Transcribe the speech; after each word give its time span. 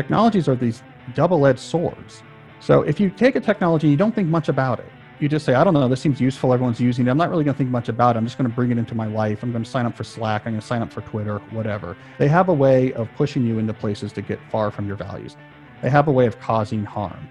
technologies 0.00 0.48
are 0.48 0.56
these 0.56 0.82
double 1.14 1.46
edged 1.46 1.58
swords. 1.58 2.22
So 2.60 2.82
if 2.82 2.98
you 2.98 3.10
take 3.10 3.36
a 3.36 3.40
technology 3.40 3.86
and 3.86 3.92
you 3.92 3.98
don't 3.98 4.14
think 4.14 4.28
much 4.28 4.48
about 4.48 4.78
it, 4.80 4.90
you 5.18 5.28
just 5.28 5.44
say, 5.44 5.52
I 5.52 5.62
don't 5.62 5.74
know, 5.74 5.88
this 5.88 6.00
seems 6.00 6.18
useful, 6.18 6.54
everyone's 6.54 6.80
using 6.80 7.06
it. 7.06 7.10
I'm 7.10 7.18
not 7.18 7.28
really 7.28 7.44
going 7.44 7.52
to 7.54 7.58
think 7.58 7.68
much 7.68 7.90
about 7.90 8.16
it. 8.16 8.18
I'm 8.18 8.24
just 8.24 8.38
going 8.38 8.48
to 8.48 8.56
bring 8.56 8.70
it 8.70 8.78
into 8.78 8.94
my 8.94 9.06
life. 9.06 9.42
I'm 9.42 9.52
going 9.52 9.62
to 9.62 9.70
sign 9.70 9.84
up 9.84 9.94
for 9.94 10.04
Slack. 10.04 10.42
I'm 10.46 10.52
going 10.52 10.60
to 10.62 10.66
sign 10.66 10.80
up 10.80 10.90
for 10.90 11.02
Twitter, 11.02 11.38
whatever. 11.50 11.98
They 12.18 12.28
have 12.28 12.48
a 12.48 12.54
way 12.54 12.94
of 12.94 13.10
pushing 13.16 13.44
you 13.44 13.58
into 13.58 13.74
places 13.74 14.10
to 14.14 14.22
get 14.22 14.40
far 14.50 14.70
from 14.70 14.86
your 14.86 14.96
values. 14.96 15.36
They 15.82 15.90
have 15.90 16.08
a 16.08 16.12
way 16.12 16.26
of 16.26 16.40
causing 16.40 16.82
harm. 16.82 17.28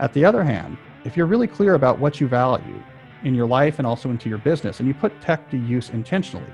At 0.00 0.12
the 0.12 0.24
other 0.24 0.42
hand, 0.42 0.76
if 1.04 1.16
you're 1.16 1.26
really 1.26 1.46
clear 1.46 1.74
about 1.74 2.00
what 2.00 2.20
you 2.20 2.26
value 2.26 2.82
in 3.22 3.36
your 3.36 3.46
life 3.46 3.78
and 3.78 3.86
also 3.86 4.10
into 4.10 4.28
your 4.28 4.38
business, 4.38 4.80
and 4.80 4.88
you 4.88 4.94
put 4.94 5.20
tech 5.20 5.48
to 5.50 5.56
use 5.56 5.90
intentionally, 5.90 6.52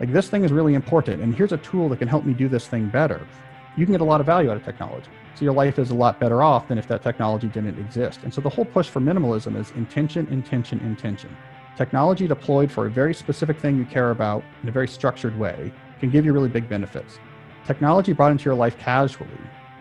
like 0.00 0.12
this 0.12 0.28
thing 0.28 0.44
is 0.44 0.52
really 0.52 0.74
important, 0.74 1.22
and 1.22 1.34
here's 1.34 1.52
a 1.52 1.58
tool 1.58 1.88
that 1.88 1.98
can 1.98 2.08
help 2.08 2.26
me 2.26 2.34
do 2.34 2.48
this 2.48 2.68
thing 2.68 2.88
better, 2.88 3.26
you 3.78 3.86
can 3.86 3.92
get 3.92 4.00
a 4.00 4.04
lot 4.04 4.20
of 4.20 4.26
value 4.26 4.50
out 4.50 4.56
of 4.56 4.64
technology. 4.64 5.06
So 5.36 5.44
your 5.44 5.54
life 5.54 5.78
is 5.78 5.90
a 5.90 5.94
lot 5.94 6.18
better 6.18 6.42
off 6.42 6.66
than 6.66 6.78
if 6.78 6.88
that 6.88 7.00
technology 7.00 7.46
didn't 7.46 7.78
exist. 7.78 8.18
And 8.24 8.34
so 8.34 8.40
the 8.40 8.48
whole 8.48 8.64
push 8.64 8.88
for 8.88 8.98
minimalism 8.98 9.56
is 9.56 9.70
intention, 9.76 10.26
intention, 10.32 10.80
intention. 10.80 11.34
Technology 11.76 12.26
deployed 12.26 12.72
for 12.72 12.86
a 12.86 12.90
very 12.90 13.14
specific 13.14 13.56
thing 13.60 13.78
you 13.78 13.84
care 13.84 14.10
about 14.10 14.42
in 14.64 14.68
a 14.68 14.72
very 14.72 14.88
structured 14.88 15.38
way 15.38 15.72
can 16.00 16.10
give 16.10 16.24
you 16.24 16.32
really 16.32 16.48
big 16.48 16.68
benefits. 16.68 17.20
Technology 17.64 18.12
brought 18.12 18.32
into 18.32 18.46
your 18.46 18.56
life 18.56 18.76
casually 18.78 19.30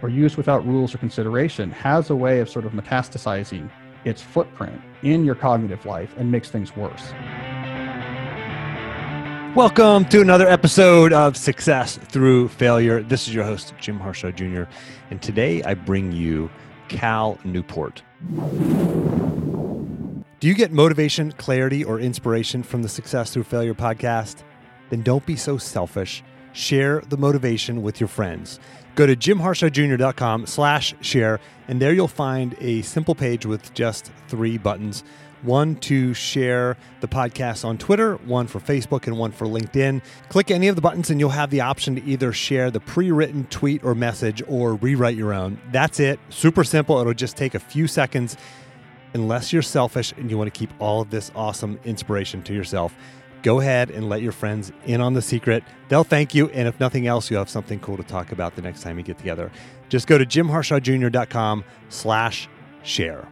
or 0.04 0.10
used 0.10 0.38
without 0.38 0.64
rules 0.68 0.94
or 0.94 1.00
consideration 1.00 1.72
has 1.72 2.12
a 2.12 2.16
way 2.16 2.40
of 2.40 2.48
sort 2.48 2.66
of 2.66 2.74
metastasizing 2.74 3.68
its 4.06 4.22
footprint 4.22 4.80
in 5.02 5.26
your 5.26 5.34
cognitive 5.34 5.88
life 5.88 6.14
and 6.18 6.32
makes 6.32 6.52
things 6.52 6.76
worse. 6.76 7.14
Welcome 9.58 10.06
to 10.10 10.22
another 10.22 10.48
episode 10.48 11.12
of 11.14 11.36
Success 11.36 11.98
Through 11.98 12.50
Failure. 12.50 13.02
This 13.02 13.28
is 13.28 13.34
your 13.34 13.44
host, 13.44 13.74
Jim 13.80 14.00
Harshaw 14.00 14.30
Jr., 14.30 14.66
and 15.10 15.20
today 15.20 15.64
I 15.64 15.74
bring 15.74 16.12
you 16.12 16.52
Cal 16.90 17.40
Newport. 17.44 18.04
Do 20.40 20.48
you 20.48 20.54
get 20.54 20.72
motivation, 20.72 21.32
clarity, 21.32 21.84
or 21.84 22.00
inspiration 22.00 22.62
from 22.62 22.84
the 22.84 22.88
Success 22.88 23.34
Through 23.34 23.46
Failure 23.46 23.74
podcast? 23.74 24.44
Then 24.92 25.02
don't 25.02 25.26
be 25.26 25.36
so 25.36 25.58
selfish. 25.58 26.24
Share 26.54 27.02
the 27.10 27.18
motivation 27.18 27.82
with 27.82 28.00
your 28.00 28.10
friends. 28.10 28.60
Go 28.98 29.06
to 29.06 29.16
jimharshawjr.com 29.16 30.48
slash 30.48 30.96
share, 31.02 31.40
and 31.68 31.80
there 31.80 31.94
you'll 31.94 32.08
find 32.08 32.56
a 32.60 32.82
simple 32.82 33.14
page 33.14 33.46
with 33.46 33.72
just 33.76 34.12
three 34.28 34.58
buttons 34.58 35.04
one 35.44 35.76
to 35.76 36.16
share 36.16 36.76
the 37.00 37.08
podcast 37.08 37.64
on 37.64 37.78
Twitter, 37.78 38.16
one 38.26 38.48
for 38.48 38.60
Facebook, 38.60 39.06
and 39.06 39.20
one 39.20 39.32
for 39.32 39.46
LinkedIn. 39.46 40.02
Click 40.30 40.50
any 40.50 40.68
of 40.68 40.76
the 40.76 40.82
buttons, 40.82 41.12
and 41.12 41.20
you'll 41.20 41.30
have 41.30 41.52
the 41.52 41.62
option 41.62 41.94
to 41.96 42.04
either 42.06 42.34
share 42.34 42.72
the 42.72 42.80
pre 42.80 43.12
written 43.12 43.46
tweet 43.52 43.84
or 43.84 43.94
message 43.94 44.42
or 44.48 44.74
rewrite 44.74 45.16
your 45.16 45.32
own. 45.32 45.62
That's 45.72 46.00
it. 46.00 46.20
Super 46.30 46.64
simple. 46.64 47.00
It'll 47.00 47.14
just 47.14 47.38
take 47.38 47.54
a 47.54 47.60
few 47.60 47.86
seconds. 47.86 48.36
Unless 49.14 49.54
you're 49.54 49.62
selfish 49.62 50.12
and 50.18 50.32
you 50.32 50.40
want 50.40 50.52
to 50.52 50.60
keep 50.60 50.72
all 50.80 51.02
of 51.02 51.12
this 51.12 51.32
awesome 51.36 51.80
inspiration 51.86 52.42
to 52.44 52.54
yourself, 52.56 52.96
go 53.44 53.60
ahead 53.60 53.90
and 53.90 54.10
let 54.10 54.22
your 54.22 54.32
friends 54.32 54.72
in 54.86 55.02
on 55.02 55.14
the 55.14 55.22
secret. 55.22 55.64
They'll 55.90 56.04
thank 56.04 56.34
you. 56.36 56.50
And 56.50 56.68
if 56.68 56.80
nothing 56.80 57.08
else, 57.08 57.30
you'll 57.30 57.40
have 57.40 57.50
something 57.50 57.80
cool 57.80 57.98
to 57.98 58.04
talk 58.04 58.32
about 58.32 58.56
the 58.56 58.62
next 58.62 58.82
time 58.82 58.98
you 58.98 59.04
get 59.04 59.18
together. 59.18 59.52
Just 59.90 60.08
go 60.08 60.18
to 60.18 60.26
jimharshawjr.com 60.26 61.64
slash 61.90 62.50
share. 62.84 63.28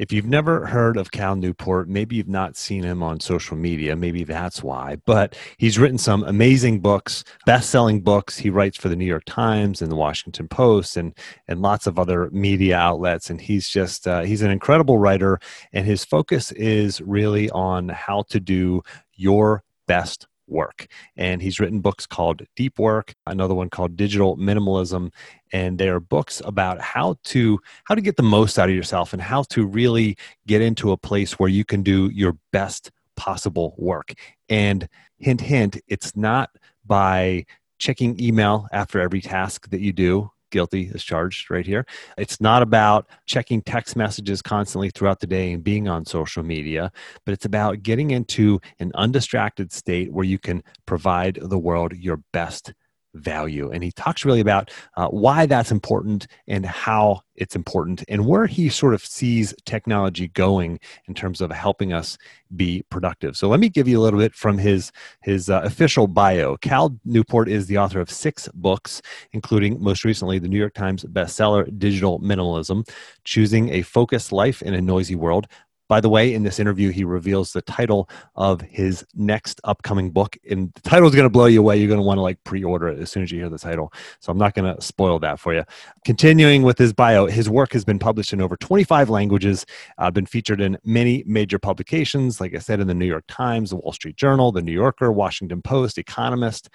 If 0.00 0.12
you've 0.12 0.24
never 0.24 0.64
heard 0.64 0.96
of 0.96 1.10
Cal 1.10 1.36
Newport, 1.36 1.86
maybe 1.86 2.16
you've 2.16 2.26
not 2.26 2.56
seen 2.56 2.84
him 2.84 3.02
on 3.02 3.20
social 3.20 3.54
media. 3.54 3.94
Maybe 3.94 4.24
that's 4.24 4.62
why. 4.62 4.96
But 5.04 5.36
he's 5.58 5.78
written 5.78 5.98
some 5.98 6.24
amazing 6.24 6.80
books, 6.80 7.22
best-selling 7.44 8.00
books. 8.00 8.38
He 8.38 8.48
writes 8.48 8.78
for 8.78 8.88
the 8.88 8.96
New 8.96 9.04
York 9.04 9.24
Times 9.26 9.82
and 9.82 9.92
the 9.92 9.96
Washington 9.96 10.48
Post 10.48 10.96
and 10.96 11.14
and 11.48 11.60
lots 11.60 11.86
of 11.86 11.98
other 11.98 12.30
media 12.30 12.78
outlets. 12.78 13.28
And 13.28 13.42
he's 13.42 13.68
just 13.68 14.08
uh, 14.08 14.22
he's 14.22 14.40
an 14.40 14.50
incredible 14.50 14.96
writer. 14.96 15.38
And 15.74 15.84
his 15.84 16.02
focus 16.02 16.50
is 16.52 17.02
really 17.02 17.50
on 17.50 17.90
how 17.90 18.22
to 18.30 18.40
do 18.40 18.80
your 19.16 19.64
best 19.86 20.26
work. 20.50 20.86
And 21.16 21.40
he's 21.40 21.60
written 21.60 21.80
books 21.80 22.06
called 22.06 22.42
Deep 22.56 22.78
Work, 22.78 23.14
another 23.26 23.54
one 23.54 23.70
called 23.70 23.96
Digital 23.96 24.36
Minimalism, 24.36 25.12
and 25.52 25.78
they 25.78 25.88
are 25.88 26.00
books 26.00 26.40
about 26.44 26.80
how 26.80 27.16
to 27.24 27.58
how 27.84 27.94
to 27.94 28.00
get 28.00 28.16
the 28.16 28.22
most 28.22 28.58
out 28.58 28.68
of 28.68 28.74
yourself 28.74 29.12
and 29.12 29.22
how 29.22 29.42
to 29.44 29.66
really 29.66 30.16
get 30.46 30.62
into 30.62 30.92
a 30.92 30.96
place 30.96 31.38
where 31.38 31.48
you 31.48 31.64
can 31.64 31.82
do 31.82 32.10
your 32.12 32.36
best 32.52 32.90
possible 33.16 33.74
work. 33.76 34.14
And 34.48 34.88
hint 35.18 35.40
hint, 35.40 35.78
it's 35.88 36.16
not 36.16 36.50
by 36.86 37.44
checking 37.78 38.20
email 38.20 38.66
after 38.72 39.00
every 39.00 39.20
task 39.20 39.70
that 39.70 39.80
you 39.80 39.92
do 39.92 40.30
guilty 40.50 40.90
as 40.94 41.02
charged 41.02 41.50
right 41.50 41.66
here. 41.66 41.86
It's 42.18 42.40
not 42.40 42.62
about 42.62 43.08
checking 43.26 43.62
text 43.62 43.96
messages 43.96 44.42
constantly 44.42 44.90
throughout 44.90 45.20
the 45.20 45.26
day 45.26 45.52
and 45.52 45.64
being 45.64 45.88
on 45.88 46.04
social 46.04 46.42
media, 46.42 46.92
but 47.24 47.32
it's 47.32 47.44
about 47.44 47.82
getting 47.82 48.10
into 48.10 48.60
an 48.78 48.92
undistracted 48.94 49.72
state 49.72 50.12
where 50.12 50.24
you 50.24 50.38
can 50.38 50.62
provide 50.86 51.38
the 51.40 51.58
world 51.58 51.92
your 51.94 52.18
best 52.32 52.72
value. 53.14 53.70
And 53.70 53.82
he 53.82 53.92
talks 53.92 54.24
really 54.24 54.40
about 54.40 54.70
uh, 54.96 55.08
why 55.08 55.46
that's 55.46 55.70
important 55.70 56.26
and 56.46 56.64
how 56.64 57.22
it's 57.36 57.56
important 57.56 58.04
and 58.08 58.26
where 58.26 58.46
he 58.46 58.68
sort 58.68 58.92
of 58.94 59.04
sees 59.04 59.54
technology 59.64 60.28
going 60.28 60.78
in 61.06 61.14
terms 61.14 61.40
of 61.40 61.50
helping 61.50 61.92
us 61.92 62.18
be 62.54 62.84
productive. 62.90 63.36
So 63.36 63.48
let 63.48 63.60
me 63.60 63.68
give 63.68 63.88
you 63.88 63.98
a 63.98 64.02
little 64.02 64.20
bit 64.20 64.34
from 64.34 64.58
his 64.58 64.92
his 65.22 65.48
uh, 65.48 65.62
official 65.64 66.06
bio. 66.06 66.56
Cal 66.58 66.96
Newport 67.04 67.48
is 67.48 67.66
the 67.66 67.78
author 67.78 68.00
of 68.00 68.10
six 68.10 68.48
books, 68.54 69.00
including 69.32 69.82
most 69.82 70.04
recently 70.04 70.38
the 70.38 70.48
New 70.48 70.58
York 70.58 70.74
Times 70.74 71.04
bestseller 71.04 71.66
Digital 71.78 72.20
Minimalism, 72.20 72.88
Choosing 73.24 73.70
a 73.70 73.82
Focused 73.82 74.32
Life 74.32 74.62
in 74.62 74.74
a 74.74 74.80
Noisy 74.80 75.14
World, 75.14 75.46
by 75.90 76.00
the 76.00 76.08
way, 76.08 76.32
in 76.32 76.44
this 76.44 76.60
interview, 76.60 76.90
he 76.90 77.02
reveals 77.02 77.52
the 77.52 77.62
title 77.62 78.08
of 78.36 78.60
his 78.60 79.04
next 79.16 79.60
upcoming 79.64 80.12
book. 80.12 80.36
And 80.48 80.72
the 80.74 80.82
title 80.82 81.08
is 81.08 81.16
going 81.16 81.24
to 81.24 81.30
blow 81.30 81.46
you 81.46 81.58
away. 81.58 81.78
You're 81.78 81.88
going 81.88 81.98
to 81.98 82.06
want 82.06 82.18
to 82.18 82.22
like 82.22 82.42
pre 82.44 82.62
order 82.62 82.86
it 82.86 83.00
as 83.00 83.10
soon 83.10 83.24
as 83.24 83.32
you 83.32 83.40
hear 83.40 83.48
the 83.48 83.58
title. 83.58 83.92
So 84.20 84.30
I'm 84.30 84.38
not 84.38 84.54
going 84.54 84.72
to 84.72 84.80
spoil 84.80 85.18
that 85.18 85.40
for 85.40 85.52
you. 85.52 85.64
Continuing 86.04 86.62
with 86.62 86.78
his 86.78 86.92
bio, 86.92 87.26
his 87.26 87.50
work 87.50 87.72
has 87.72 87.84
been 87.84 87.98
published 87.98 88.32
in 88.32 88.40
over 88.40 88.56
25 88.56 89.10
languages, 89.10 89.66
uh, 89.98 90.12
been 90.12 90.26
featured 90.26 90.60
in 90.60 90.78
many 90.84 91.24
major 91.26 91.58
publications, 91.58 92.40
like 92.40 92.54
I 92.54 92.60
said, 92.60 92.78
in 92.78 92.86
the 92.86 92.94
New 92.94 93.06
York 93.06 93.24
Times, 93.26 93.70
the 93.70 93.76
Wall 93.76 93.92
Street 93.92 94.14
Journal, 94.14 94.52
the 94.52 94.62
New 94.62 94.70
Yorker, 94.70 95.10
Washington 95.10 95.60
Post, 95.60 95.98
Economist 95.98 96.70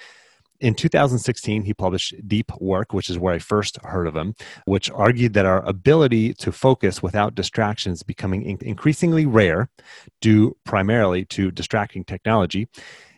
in 0.59 0.73
2016, 0.73 1.63
he 1.63 1.73
published 1.73 2.15
Deep 2.27 2.51
Work, 2.59 2.93
which 2.93 3.09
is 3.09 3.19
where 3.19 3.33
I 3.33 3.39
first 3.39 3.77
heard 3.83 4.07
of 4.07 4.15
him, 4.15 4.35
which 4.65 4.89
argued 4.91 5.33
that 5.33 5.45
our 5.45 5.63
ability 5.65 6.33
to 6.35 6.51
focus 6.51 7.03
without 7.03 7.35
distractions 7.35 8.03
becoming 8.03 8.43
in- 8.43 8.57
increasingly 8.61 9.25
rare 9.25 9.69
due 10.21 10.55
primarily 10.63 11.25
to 11.25 11.51
distracting 11.51 12.03
technology. 12.03 12.67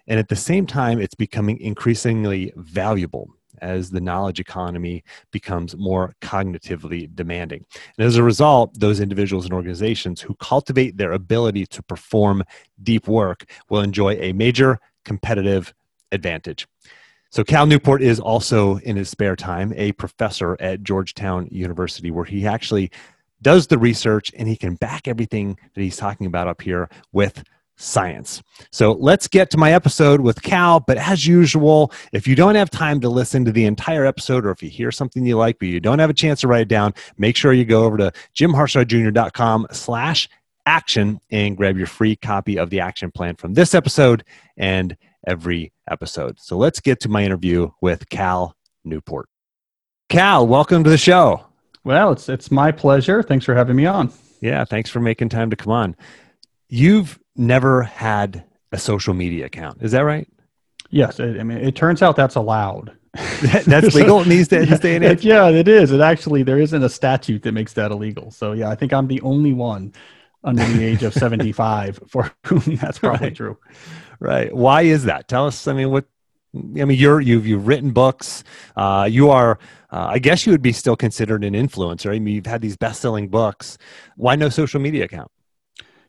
And 0.08 0.20
at 0.20 0.30
the 0.30 0.36
same 0.36 0.66
time, 0.66 1.00
it's 1.00 1.16
becoming 1.16 1.60
increasingly 1.60 2.54
valuable 2.56 3.30
as 3.62 3.90
the 3.90 4.02
knowledge 4.02 4.40
economy 4.40 5.04
becomes 5.32 5.76
more 5.76 6.16
cognitively 6.22 7.14
demanding. 7.16 7.66
And 7.98 8.06
as 8.06 8.16
a 8.16 8.24
result, 8.24 8.80
those 8.80 9.00
individuals 9.00 9.46
and 9.46 9.54
organizations 9.54 10.22
who 10.22 10.36
cultivate 10.36 10.98
their 10.98 11.12
ability 11.12 11.66
to 11.68 11.84
perform 11.84 12.44
deep 12.84 13.08
work 13.08 13.46
will 13.70 13.82
enjoy 13.82 14.14
a 14.14 14.34
major 14.34 14.80
competitive 15.06 15.74
advantage. 16.12 16.68
So 17.30 17.44
Cal 17.44 17.66
Newport 17.66 18.02
is 18.02 18.20
also 18.20 18.78
in 18.78 18.96
his 18.96 19.10
spare 19.10 19.36
time 19.36 19.74
a 19.76 19.92
professor 19.94 20.58
at 20.60 20.84
Georgetown 20.84 21.48
University 21.52 22.12
where 22.12 22.26
he 22.26 22.48
actually 22.48 22.92
does 23.42 23.68
the 23.68 23.78
research 23.78 24.32
and 24.38 24.48
he 24.48 24.56
can 24.56 24.76
back 24.76 25.08
everything 25.08 25.58
that 25.76 25.82
he's 25.82 25.98
talking 25.98 26.26
about 26.26 26.48
up 26.48 26.62
here 26.62 26.90
with 27.12 27.44
science. 27.78 28.42
So 28.72 28.94
let's 28.94 29.28
get 29.28 29.52
to 29.52 29.58
my 29.58 29.72
episode 29.72 30.20
with 30.20 30.42
Cal. 30.42 30.80
But 30.80 30.98
as 30.98 31.28
usual, 31.28 31.92
if 32.12 32.28
you 32.28 32.36
don't 32.36 32.56
have 32.56 32.72
time 32.72 33.00
to 33.02 33.10
listen 33.10 33.46
to 33.46 33.52
the 33.52 33.66
entire 33.66 34.06
episode, 34.06 34.46
or 34.46 34.52
if 34.52 34.64
you 34.64 34.70
hear 34.70 34.92
something 34.92 35.26
you 35.26 35.38
like 35.38 35.60
but 35.60 35.68
you 35.68 35.80
don't 35.80 36.00
have 36.00 36.10
a 36.10 36.14
chance 36.14 36.42
to 36.42 36.48
write 36.48 36.62
it 36.62 36.68
down, 36.68 36.94
make 37.18 37.36
sure 37.36 37.54
you 37.54 37.66
go 37.66 37.84
over 37.84 37.98
to 37.98 38.12
jimharshawjr.com 38.36 39.68
slash 39.72 40.28
action 40.66 41.20
and 41.32 41.56
grab 41.56 41.78
your 41.78 41.88
free 41.88 42.16
copy 42.16 42.58
of 42.58 42.70
the 42.70 42.80
action 42.80 43.12
plan 43.12 43.36
from 43.36 43.54
this 43.54 43.74
episode 43.74 44.24
and 44.58 44.98
every 45.28 45.74
episode. 45.92 46.40
So 46.40 46.58
let's 46.58 46.80
get 46.80 47.02
to 47.02 47.10
my 47.10 47.24
interview 47.24 47.70
with 47.82 48.10
Cal 48.10 48.56
Newport. 48.84 49.30
Cal, 50.10 50.48
welcome 50.48 50.84
to 50.86 50.90
the 50.90 50.98
show. 50.98 51.46
Well, 51.84 52.14
it's 52.14 52.30
it's 52.30 52.50
my 52.50 52.72
pleasure. 52.72 53.22
Thanks 53.22 53.46
for 53.46 53.54
having 53.54 53.76
me 53.76 53.86
on. 53.86 54.12
Yeah, 54.42 54.66
thanks 54.66 54.90
for 54.90 55.00
making 55.00 55.30
time 55.30 55.50
to 55.50 55.56
come 55.56 55.74
on. 55.74 55.96
You've 56.70 57.20
never 57.36 57.84
had 57.84 58.44
a 58.72 58.78
social 58.78 59.14
media 59.14 59.46
account, 59.46 59.82
is 59.82 59.92
that 59.92 60.02
right? 60.02 60.28
Yes, 60.90 61.20
it, 61.20 61.40
I 61.40 61.44
mean 61.44 61.58
it 61.60 61.76
turns 61.76 62.02
out 62.02 62.16
that's 62.16 62.36
allowed. 62.36 62.94
that's 63.42 63.96
legal 63.96 64.22
in 64.22 64.30
these 64.30 64.48
days, 64.48 64.80
day 64.80 64.96
and 64.96 65.06
age. 65.06 65.26
Yeah, 65.26 65.50
it 65.50 65.68
is. 65.68 65.92
It 65.92 66.02
actually 66.02 66.44
there 66.44 66.60
isn't 66.60 66.84
a 66.84 66.90
statute 66.90 67.44
that 67.44 67.52
makes 67.52 67.74
that 67.74 67.92
illegal. 67.92 68.32
So 68.32 68.54
yeah, 68.54 68.70
I 68.70 68.76
think 68.76 68.94
I'm 68.94 69.08
the 69.08 69.22
only 69.22 69.54
one 69.54 69.94
under 70.44 70.64
the 70.64 70.84
age 70.84 71.04
of 71.04 71.14
75 71.14 72.00
for 72.08 72.32
whom 72.46 72.76
that's 72.76 73.00
probably 73.00 73.28
right. 73.28 73.36
true. 73.36 73.58
Right. 74.20 74.54
Why 74.54 74.82
is 74.84 75.04
that? 75.06 75.28
Tell 75.28 75.46
us. 75.46 75.68
I 75.68 75.74
mean, 75.74 75.92
what 75.92 76.06
I 76.56 76.86
mean, 76.86 76.98
you're 76.98 77.22
you've 77.22 77.46
you've 77.46 77.68
written 77.68 77.92
books. 77.92 78.44
Uh, 78.76 79.08
you 79.10 79.30
are, 79.30 79.60
uh, 79.92 80.08
I 80.10 80.20
guess, 80.20 80.46
you 80.46 80.52
would 80.52 80.62
be 80.62 80.72
still 80.72 80.96
considered 80.96 81.44
an 81.44 81.54
influencer. 81.54 82.14
I 82.16 82.20
mean, 82.20 82.36
you've 82.36 82.46
had 82.46 82.62
these 82.62 82.78
best-selling 82.78 83.28
books. 83.28 83.78
Why 84.16 84.36
no 84.36 84.50
social 84.50 84.80
media 84.80 85.06
account? 85.06 85.32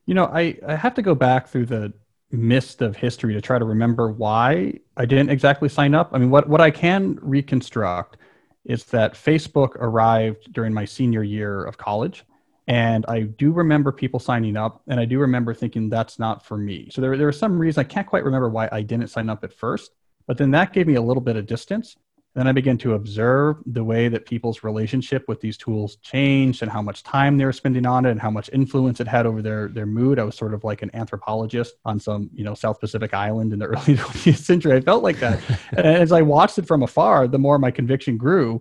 You 0.07 0.15
know, 0.15 0.25
I 0.27 0.59
I 0.67 0.77
have 0.77 0.95
to 0.95 1.03
go 1.03 1.15
back 1.15 1.49
through 1.49 1.67
the 1.67 1.93
mist 2.31 2.83
of 2.83 2.97
history 2.97 3.33
to 3.35 3.41
try 3.41 3.59
to 3.59 3.65
remember 3.65 4.11
why 4.11 4.75
I 4.97 5.07
didn't 5.07 5.31
exactly 5.31 5.69
sign 5.69 5.95
up. 5.95 6.11
I 6.13 6.19
mean, 6.19 6.31
what 6.31 6.49
what 6.49 6.61
I 6.61 6.71
can 6.71 7.19
reconstruct 7.21 8.17
is 8.65 8.85
that 8.87 9.15
Facebook 9.15 9.71
arrived 9.77 10.53
during 10.53 10.73
my 10.73 10.85
senior 10.85 11.23
year 11.23 11.65
of 11.65 11.79
college. 11.79 12.25
And 12.69 13.07
I 13.09 13.23
do 13.23 13.51
remember 13.51 13.91
people 13.91 14.21
signing 14.21 14.55
up, 14.55 14.83
and 14.89 15.01
I 15.01 15.07
do 15.07 15.19
remember 15.19 15.55
thinking 15.55 15.89
that's 15.89 16.19
not 16.19 16.45
for 16.45 16.59
me. 16.59 16.91
So 16.93 17.01
there, 17.01 17.17
there 17.17 17.27
was 17.27 17.39
some 17.39 17.59
reason 17.59 17.81
I 17.81 17.85
can't 17.85 18.07
quite 18.07 18.25
remember 18.25 18.51
why 18.51 18.69
I 18.71 18.83
didn't 18.83 19.09
sign 19.09 19.31
up 19.31 19.43
at 19.43 19.55
first, 19.55 19.93
but 20.27 20.37
then 20.37 20.51
that 20.51 20.75
gave 20.75 20.87
me 20.87 20.97
a 20.97 21.03
little 21.03 21.23
bit 21.23 21.37
of 21.37 21.47
distance. 21.47 21.97
Then 22.35 22.47
I 22.47 22.53
began 22.53 22.77
to 22.79 22.93
observe 22.93 23.57
the 23.65 23.83
way 23.83 24.09
that 24.09 24.27
people's 24.27 24.63
relationship 24.63 25.25
with 25.29 25.41
these 25.41 25.57
tools 25.57 25.97
changed 26.03 26.61
and 26.63 26.71
how 26.71 26.83
much 26.83 27.03
time 27.03 27.39
they 27.39 27.47
were 27.47 27.55
spending 27.55 27.87
on 27.87 28.05
it 28.05 28.11
and 28.11 28.21
how 28.21 28.31
much 28.31 28.51
influence 28.53 29.01
it 29.01 29.09
had 29.09 29.25
over 29.25 29.41
their, 29.41 29.69
their 29.69 29.87
mood. 29.87 30.19
I 30.19 30.25
was 30.25 30.37
sort 30.37 30.53
of 30.53 30.63
like 30.63 30.83
an 30.83 30.91
anthropologist 30.93 31.77
on 31.87 31.99
some, 31.99 32.29
you 32.35 32.45
know, 32.45 32.53
South 32.53 32.81
Pacific 32.81 33.15
island 33.15 33.55
in 33.55 33.59
the 33.59 33.67
early 33.69 33.97
20th 33.97 34.37
century. 34.37 34.77
I 34.77 34.83
felt 34.83 35.03
like 35.03 35.19
that. 35.21 35.41
and 35.71 35.87
as 35.87 36.13
I 36.13 36.21
watched 36.21 36.59
it 36.59 36.67
from 36.67 36.83
afar, 36.83 37.27
the 37.29 37.39
more 37.39 37.59
my 37.59 37.71
conviction 37.71 38.19
grew 38.19 38.61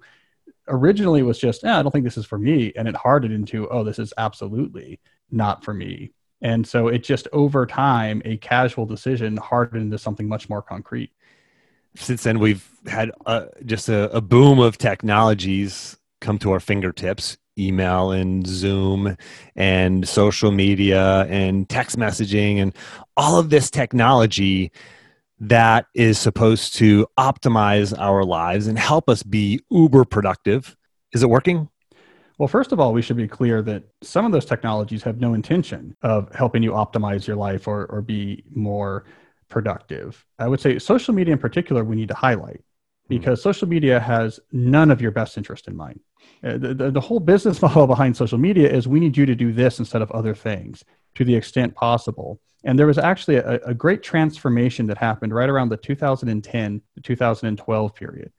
originally 0.67 1.23
was 1.23 1.39
just, 1.39 1.63
eh, 1.63 1.79
I 1.79 1.81
don't 1.81 1.91
think 1.91 2.03
this 2.03 2.17
is 2.17 2.25
for 2.25 2.37
me. 2.37 2.73
And 2.75 2.87
it 2.87 2.95
hardened 2.95 3.33
into, 3.33 3.67
oh, 3.69 3.83
this 3.83 3.99
is 3.99 4.13
absolutely 4.17 4.99
not 5.31 5.63
for 5.63 5.73
me. 5.73 6.11
And 6.41 6.67
so 6.67 6.87
it 6.87 7.03
just 7.03 7.27
over 7.33 7.65
time, 7.65 8.21
a 8.25 8.37
casual 8.37 8.85
decision 8.85 9.37
hardened 9.37 9.83
into 9.83 9.97
something 9.97 10.27
much 10.27 10.49
more 10.49 10.61
concrete. 10.61 11.11
Since 11.95 12.23
then, 12.23 12.39
we've 12.39 12.67
had 12.85 13.11
uh, 13.25 13.45
just 13.65 13.89
a, 13.89 14.15
a 14.15 14.21
boom 14.21 14.59
of 14.59 14.77
technologies 14.77 15.97
come 16.21 16.37
to 16.39 16.51
our 16.51 16.59
fingertips 16.59 17.37
email 17.57 18.11
and 18.11 18.45
Zoom 18.45 19.17
and 19.55 20.07
social 20.07 20.51
media 20.51 21.21
and 21.23 21.67
text 21.67 21.97
messaging 21.97 22.57
and 22.57 22.73
all 23.15 23.39
of 23.39 23.49
this 23.49 23.71
technology 23.71 24.71
that 25.39 25.85
is 25.93 26.17
supposed 26.17 26.75
to 26.75 27.07
optimize 27.17 27.97
our 27.97 28.23
lives 28.23 28.67
and 28.67 28.77
help 28.77 29.09
us 29.09 29.23
be 29.23 29.61
uber 29.69 30.03
productive. 30.03 30.75
Is 31.13 31.23
it 31.23 31.29
working? 31.29 31.69
Well, 32.37 32.47
first 32.47 32.71
of 32.71 32.79
all, 32.79 32.93
we 32.93 33.01
should 33.01 33.17
be 33.17 33.27
clear 33.27 33.61
that 33.63 33.83
some 34.03 34.25
of 34.25 34.31
those 34.31 34.45
technologies 34.45 35.01
have 35.03 35.19
no 35.19 35.33
intention 35.33 35.95
of 36.03 36.33
helping 36.35 36.61
you 36.61 36.71
optimize 36.71 37.25
your 37.25 37.35
life 37.35 37.67
or, 37.67 37.85
or 37.87 38.01
be 38.01 38.43
more 38.53 39.05
productive. 39.49 40.23
I 40.37 40.47
would 40.47 40.59
say 40.59 40.77
social 40.77 41.13
media 41.13 41.33
in 41.33 41.39
particular, 41.39 41.83
we 41.83 41.95
need 41.95 42.09
to 42.09 42.15
highlight 42.15 42.57
hmm. 42.57 42.61
because 43.09 43.41
social 43.41 43.67
media 43.67 43.99
has 43.99 44.39
none 44.51 44.91
of 44.91 45.01
your 45.01 45.11
best 45.11 45.37
interest 45.37 45.67
in 45.67 45.75
mind. 45.75 45.99
Uh, 46.43 46.57
the, 46.57 46.73
the, 46.73 46.91
the, 46.91 47.01
whole 47.01 47.19
business 47.19 47.61
model 47.61 47.87
behind 47.87 48.15
social 48.15 48.37
media 48.37 48.69
is 48.69 48.87
we 48.87 48.99
need 48.99 49.17
you 49.17 49.25
to 49.25 49.35
do 49.35 49.51
this 49.51 49.79
instead 49.79 50.01
of 50.01 50.11
other 50.11 50.35
things 50.35 50.83
to 51.15 51.23
the 51.23 51.35
extent 51.35 51.73
possible. 51.73 52.39
And 52.67 52.77
there 52.77 52.85
was 52.85 52.97
actually 52.97 53.37
a, 53.37 53.61
a 53.63 53.73
great 53.73 54.03
transformation 54.03 54.87
that 54.87 54.97
happened 54.97 55.33
right 55.33 55.49
around 55.49 55.69
the 55.69 55.77
2010 55.77 56.81
to 56.95 57.01
2012 57.01 57.95
period. 57.95 58.31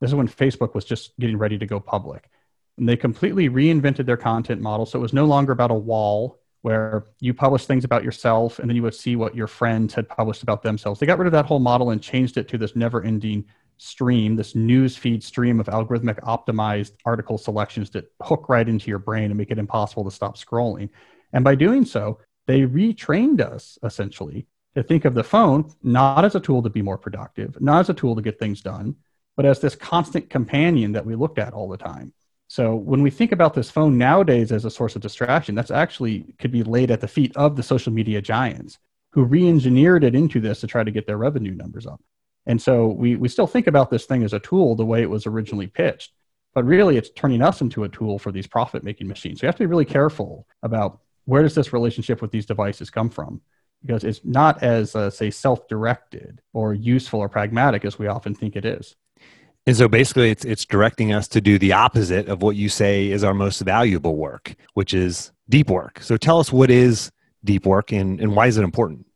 This 0.00 0.10
is 0.10 0.14
when 0.14 0.28
Facebook 0.28 0.74
was 0.74 0.84
just 0.84 1.18
getting 1.18 1.38
ready 1.38 1.56
to 1.56 1.64
go 1.64 1.80
public. 1.80 2.28
And 2.76 2.86
they 2.86 2.96
completely 2.96 3.48
reinvented 3.48 4.04
their 4.04 4.18
content 4.18 4.60
model. 4.60 4.84
So 4.84 4.98
it 4.98 5.02
was 5.02 5.14
no 5.14 5.24
longer 5.24 5.52
about 5.52 5.70
a 5.70 5.74
wall 5.74 6.38
where 6.60 7.06
you 7.20 7.32
publish 7.32 7.64
things 7.64 7.86
about 7.86 8.04
yourself 8.04 8.58
and 8.58 8.68
then 8.68 8.76
you 8.76 8.82
would 8.82 8.94
see 8.94 9.16
what 9.16 9.34
your 9.34 9.46
friends 9.46 9.94
had 9.94 10.10
published 10.10 10.42
about 10.42 10.62
themselves. 10.62 11.00
They 11.00 11.06
got 11.06 11.18
rid 11.18 11.26
of 11.26 11.32
that 11.32 11.46
whole 11.46 11.58
model 11.58 11.88
and 11.88 12.02
changed 12.02 12.36
it 12.36 12.48
to 12.48 12.58
this 12.58 12.76
never 12.76 13.02
ending 13.02 13.46
stream, 13.78 14.36
this 14.36 14.54
news 14.54 14.94
feed 14.94 15.24
stream 15.24 15.58
of 15.58 15.68
algorithmic 15.68 16.20
optimized 16.20 16.92
article 17.06 17.38
selections 17.38 17.88
that 17.90 18.12
hook 18.20 18.50
right 18.50 18.68
into 18.68 18.90
your 18.90 18.98
brain 18.98 19.30
and 19.30 19.38
make 19.38 19.50
it 19.50 19.58
impossible 19.58 20.04
to 20.04 20.10
stop 20.10 20.36
scrolling. 20.36 20.90
And 21.32 21.42
by 21.44 21.54
doing 21.54 21.86
so, 21.86 22.18
they 22.50 22.62
retrained 22.62 23.40
us 23.40 23.78
essentially 23.84 24.46
to 24.74 24.82
think 24.82 25.04
of 25.04 25.14
the 25.14 25.22
phone 25.22 25.72
not 25.82 26.24
as 26.24 26.34
a 26.34 26.40
tool 26.40 26.62
to 26.62 26.70
be 26.70 26.82
more 26.82 26.98
productive, 26.98 27.60
not 27.60 27.80
as 27.80 27.90
a 27.90 27.94
tool 27.94 28.16
to 28.16 28.22
get 28.22 28.40
things 28.40 28.60
done, 28.60 28.96
but 29.36 29.46
as 29.46 29.60
this 29.60 29.76
constant 29.76 30.28
companion 30.28 30.90
that 30.92 31.06
we 31.06 31.14
looked 31.14 31.38
at 31.38 31.52
all 31.52 31.68
the 31.68 31.76
time. 31.76 32.12
So 32.48 32.74
when 32.74 33.02
we 33.02 33.10
think 33.10 33.30
about 33.30 33.54
this 33.54 33.70
phone 33.70 33.96
nowadays 33.96 34.50
as 34.50 34.64
a 34.64 34.70
source 34.70 34.96
of 34.96 35.02
distraction, 35.02 35.54
that's 35.54 35.70
actually 35.70 36.34
could 36.40 36.50
be 36.50 36.64
laid 36.64 36.90
at 36.90 37.00
the 37.00 37.06
feet 37.06 37.36
of 37.36 37.54
the 37.54 37.62
social 37.62 37.92
media 37.92 38.20
giants 38.20 38.78
who 39.12 39.22
re-engineered 39.22 40.02
it 40.02 40.16
into 40.16 40.40
this 40.40 40.60
to 40.60 40.66
try 40.66 40.82
to 40.82 40.90
get 40.90 41.06
their 41.06 41.16
revenue 41.16 41.54
numbers 41.54 41.86
up. 41.86 42.00
And 42.46 42.60
so 42.60 42.88
we, 42.88 43.14
we 43.14 43.28
still 43.28 43.46
think 43.46 43.68
about 43.68 43.90
this 43.90 44.06
thing 44.06 44.24
as 44.24 44.32
a 44.32 44.40
tool 44.40 44.74
the 44.74 44.84
way 44.84 45.02
it 45.02 45.10
was 45.10 45.26
originally 45.26 45.68
pitched, 45.68 46.12
but 46.52 46.64
really 46.64 46.96
it's 46.96 47.10
turning 47.10 47.42
us 47.42 47.60
into 47.60 47.84
a 47.84 47.88
tool 47.88 48.18
for 48.18 48.32
these 48.32 48.48
profit 48.48 48.82
making 48.82 49.06
machines. 49.06 49.40
So 49.40 49.44
you 49.44 49.48
have 49.48 49.56
to 49.56 49.62
be 49.62 49.66
really 49.66 49.84
careful 49.84 50.48
about 50.64 51.00
where 51.30 51.42
does 51.42 51.54
this 51.54 51.72
relationship 51.72 52.20
with 52.20 52.32
these 52.32 52.44
devices 52.44 52.90
come 52.90 53.08
from? 53.08 53.40
Because 53.82 54.02
it's 54.02 54.20
not 54.24 54.62
as, 54.64 54.96
uh, 54.96 55.08
say, 55.10 55.30
self 55.30 55.68
directed 55.68 56.42
or 56.52 56.74
useful 56.74 57.20
or 57.20 57.28
pragmatic 57.28 57.84
as 57.84 57.98
we 57.98 58.08
often 58.08 58.34
think 58.34 58.56
it 58.56 58.64
is. 58.64 58.96
And 59.64 59.76
so 59.76 59.86
basically, 59.86 60.30
it's, 60.30 60.44
it's 60.44 60.64
directing 60.64 61.12
us 61.12 61.28
to 61.28 61.40
do 61.40 61.56
the 61.56 61.72
opposite 61.72 62.28
of 62.28 62.42
what 62.42 62.56
you 62.56 62.68
say 62.68 63.10
is 63.10 63.22
our 63.22 63.32
most 63.32 63.60
valuable 63.60 64.16
work, 64.16 64.56
which 64.74 64.92
is 64.92 65.30
deep 65.48 65.70
work. 65.70 66.00
So 66.02 66.16
tell 66.16 66.40
us 66.40 66.50
what 66.50 66.68
is 66.68 67.12
deep 67.44 67.64
work 67.64 67.92
and, 67.92 68.20
and 68.20 68.34
why 68.34 68.48
is 68.48 68.58
it 68.58 68.64
important? 68.64 69.06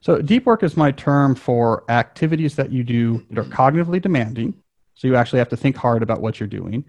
So, 0.00 0.20
deep 0.20 0.46
work 0.46 0.62
is 0.62 0.76
my 0.76 0.90
term 0.90 1.34
for 1.34 1.84
activities 1.88 2.56
that 2.56 2.72
you 2.72 2.82
do 2.82 3.24
that 3.30 3.38
are 3.38 3.44
cognitively 3.44 4.00
demanding. 4.00 4.54
So, 4.94 5.06
you 5.06 5.16
actually 5.16 5.38
have 5.40 5.50
to 5.50 5.56
think 5.56 5.76
hard 5.76 6.02
about 6.02 6.20
what 6.20 6.40
you're 6.40 6.48
doing 6.48 6.84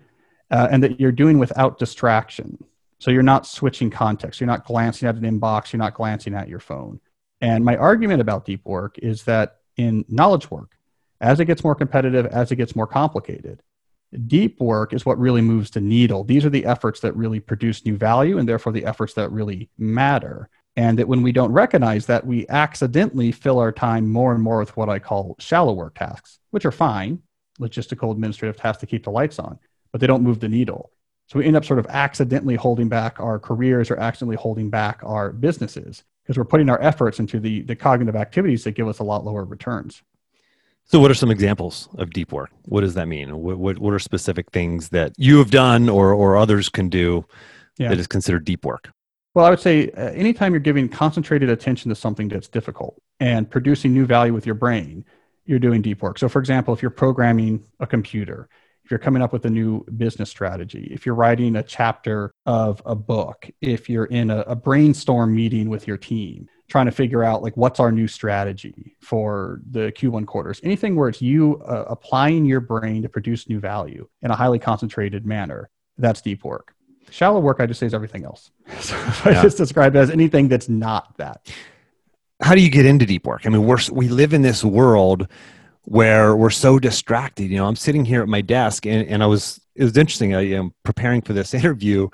uh, 0.50 0.70
and 0.72 0.82
that 0.82 1.00
you're 1.00 1.12
doing 1.12 1.38
without 1.38 1.78
distraction. 1.78 2.58
So 3.04 3.12
you're 3.12 3.22
not 3.22 3.46
switching 3.46 3.90
context. 3.90 4.40
You're 4.40 4.48
not 4.48 4.64
glancing 4.64 5.10
at 5.10 5.16
an 5.16 5.24
inbox. 5.24 5.74
You're 5.74 5.80
not 5.80 5.94
glancing 5.94 6.34
at 6.34 6.48
your 6.48 6.62
phone. 6.62 7.02
And 7.42 7.66
my 7.66 7.76
argument 7.76 8.22
about 8.22 8.46
deep 8.46 8.64
work 8.64 8.98
is 8.98 9.26
that 9.26 9.58
in 9.76 10.06
knowledge 10.08 10.50
work, 10.50 10.78
as 11.20 11.42
it 11.42 11.46
gets 11.46 11.66
more 11.66 11.76
competitive, 11.76 12.28
as 12.28 12.54
it 12.54 12.56
gets 12.56 12.78
more 12.78 12.88
complicated, 12.88 13.62
deep 14.28 14.58
work 14.62 14.94
is 14.94 15.06
what 15.06 15.20
really 15.20 15.42
moves 15.42 15.70
the 15.70 15.82
needle. 15.82 16.24
These 16.24 16.46
are 16.46 16.50
the 16.50 16.64
efforts 16.64 17.02
that 17.02 17.14
really 17.18 17.42
produce 17.42 17.86
new 17.86 17.98
value 17.98 18.38
and 18.38 18.48
therefore 18.48 18.72
the 18.72 18.86
efforts 18.86 19.16
that 19.16 19.34
really 19.34 19.70
matter. 19.78 20.50
And 20.78 20.98
that 20.98 21.10
when 21.10 21.24
we 21.24 21.34
don't 21.34 21.52
recognize 21.52 22.06
that, 22.06 22.26
we 22.26 22.48
accidentally 22.48 23.34
fill 23.34 23.60
our 23.60 23.74
time 23.74 24.10
more 24.10 24.34
and 24.34 24.42
more 24.42 24.60
with 24.60 24.78
what 24.78 24.88
I 24.88 25.00
call 25.00 25.36
shallow 25.40 25.74
work 25.74 25.96
tasks, 25.96 26.40
which 26.52 26.66
are 26.66 26.72
fine, 26.72 27.22
logistical 27.60 28.14
administrative 28.14 28.56
tasks 28.56 28.80
to 28.80 28.88
keep 28.88 29.04
the 29.04 29.12
lights 29.12 29.40
on, 29.40 29.60
but 29.92 30.00
they 30.00 30.08
don't 30.08 30.24
move 30.24 30.40
the 30.40 30.48
needle. 30.48 30.94
So 31.34 31.40
we 31.40 31.46
end 31.46 31.56
up 31.56 31.66
sort 31.66 31.80
of 31.80 31.88
accidentally 31.88 32.54
holding 32.54 32.90
back 32.90 33.20
our 33.20 33.40
careers 33.40 33.90
or 33.90 33.98
accidentally 33.98 34.36
holding 34.36 34.70
back 34.70 35.00
our 35.02 35.32
businesses 35.32 36.04
because 36.22 36.38
we're 36.38 36.46
putting 36.46 36.70
our 36.70 36.80
efforts 36.80 37.20
into 37.20 37.40
the, 37.40 37.64
the 37.64 37.76
cognitive 37.76 38.16
activities 38.16 38.64
that 38.66 38.74
give 38.74 38.88
us 38.88 39.00
a 39.00 39.04
lot 39.04 39.26
lower 39.26 39.44
returns. 39.44 40.04
So, 40.84 41.00
what 41.00 41.10
are 41.10 41.16
some 41.16 41.32
examples 41.32 41.90
of 41.98 42.12
deep 42.12 42.32
work? 42.32 42.52
What 42.66 42.82
does 42.82 42.94
that 42.94 43.08
mean? 43.08 43.36
What, 43.36 43.58
what, 43.58 43.80
what 43.80 43.96
are 43.96 44.00
specific 44.00 44.52
things 44.52 44.90
that 44.90 45.14
you 45.18 45.40
have 45.40 45.50
done 45.50 45.90
or, 45.90 46.14
or 46.14 46.38
others 46.38 46.70
can 46.70 46.88
do 46.88 47.26
yeah. 47.80 47.90
that 47.90 47.98
is 47.98 48.06
considered 48.06 48.46
deep 48.46 48.64
work? 48.64 48.92
Well, 49.34 49.48
I 49.48 49.50
would 49.50 49.60
say 49.60 49.90
uh, 49.90 50.12
anytime 50.12 50.54
you're 50.54 50.60
giving 50.60 50.88
concentrated 50.88 51.50
attention 51.50 51.90
to 51.90 51.96
something 51.96 52.28
that's 52.28 52.48
difficult 52.48 53.02
and 53.20 53.50
producing 53.50 53.92
new 53.92 54.06
value 54.06 54.36
with 54.36 54.46
your 54.46 54.54
brain, 54.54 55.04
you're 55.46 55.58
doing 55.58 55.82
deep 55.82 56.04
work. 56.04 56.20
So, 56.20 56.30
for 56.30 56.38
example, 56.38 56.76
if 56.76 56.84
you're 56.84 56.92
programming 56.92 57.64
a 57.80 57.88
computer, 57.88 58.50
if 58.84 58.92
you're 58.92 59.00
coming 59.00 59.22
up 59.22 59.32
with 59.32 59.46
a 59.46 59.50
new 59.50 59.86
business 59.98 60.30
strategy, 60.30 60.90
if 60.92 61.06
you're 61.06 61.16
writing 61.16 61.56
a 61.56 61.64
chapter 61.64 62.34
of 62.46 62.82
a 62.86 62.96
book, 62.96 63.50
if 63.62 63.90
you're 63.90 64.06
in 64.06 64.30
a, 64.30 64.40
a 64.42 64.56
brainstorm 64.56 65.34
meeting 65.34 65.70
with 65.70 65.88
your 65.88 65.98
team, 65.98 66.50
trying 66.68 66.86
to 66.86 66.92
figure 66.92 67.24
out 67.24 67.42
like 67.42 67.56
what's 67.56 67.80
our 67.80 67.92
new 67.92 68.08
strategy 68.08 68.98
for 69.00 69.62
the 69.70 69.92
Q1 69.92 70.26
quarters, 70.26 70.60
anything 70.64 70.96
where 70.96 71.08
it's 71.08 71.22
you 71.22 71.62
uh, 71.66 71.86
applying 71.88 72.46
your 72.46 72.60
brain 72.60 73.02
to 73.04 73.10
produce 73.10 73.48
new 73.48 73.60
value 73.60 74.08
in 74.22 74.32
a 74.32 74.36
highly 74.36 74.60
concentrated 74.60 75.26
manner, 75.26 75.70
that's 75.98 76.22
deep 76.22 76.44
work. 76.44 76.76
Shallow 77.10 77.40
work, 77.40 77.58
I 77.60 77.68
just 77.68 77.80
say 77.80 77.86
is 77.86 77.94
everything 77.94 78.26
else. 78.26 78.52
so 78.80 78.96
yeah. 79.26 79.40
I 79.40 79.44
just 79.44 79.58
describe 79.58 79.96
it 79.96 80.00
as 80.00 80.10
anything 80.10 80.48
that's 80.50 80.68
not 80.68 81.18
that. 81.18 81.50
How 82.42 82.56
do 82.56 82.62
you 82.62 82.70
get 82.70 82.86
into 82.86 83.06
deep 83.06 83.26
work? 83.26 83.46
I 83.46 83.50
mean, 83.50 83.66
we're, 83.66 83.78
we 83.92 84.10
live 84.10 84.34
in 84.34 84.42
this 84.42 84.64
world 84.64 85.28
where 85.84 86.36
we're 86.36 86.50
so 86.50 86.80
distracted. 86.80 87.50
You 87.50 87.58
know, 87.58 87.68
I'm 87.68 87.76
sitting 87.76 88.06
here 88.06 88.22
at 88.22 88.28
my 88.28 88.42
desk 88.42 88.86
and, 88.86 89.08
and 89.08 89.24
I 89.24 89.26
was, 89.26 89.60
it 89.76 89.84
was 89.84 89.98
interesting. 89.98 90.36
I 90.36 90.52
am 90.52 90.74
preparing 90.84 91.22
for 91.22 91.34
this 91.34 91.54
interview 91.54 92.10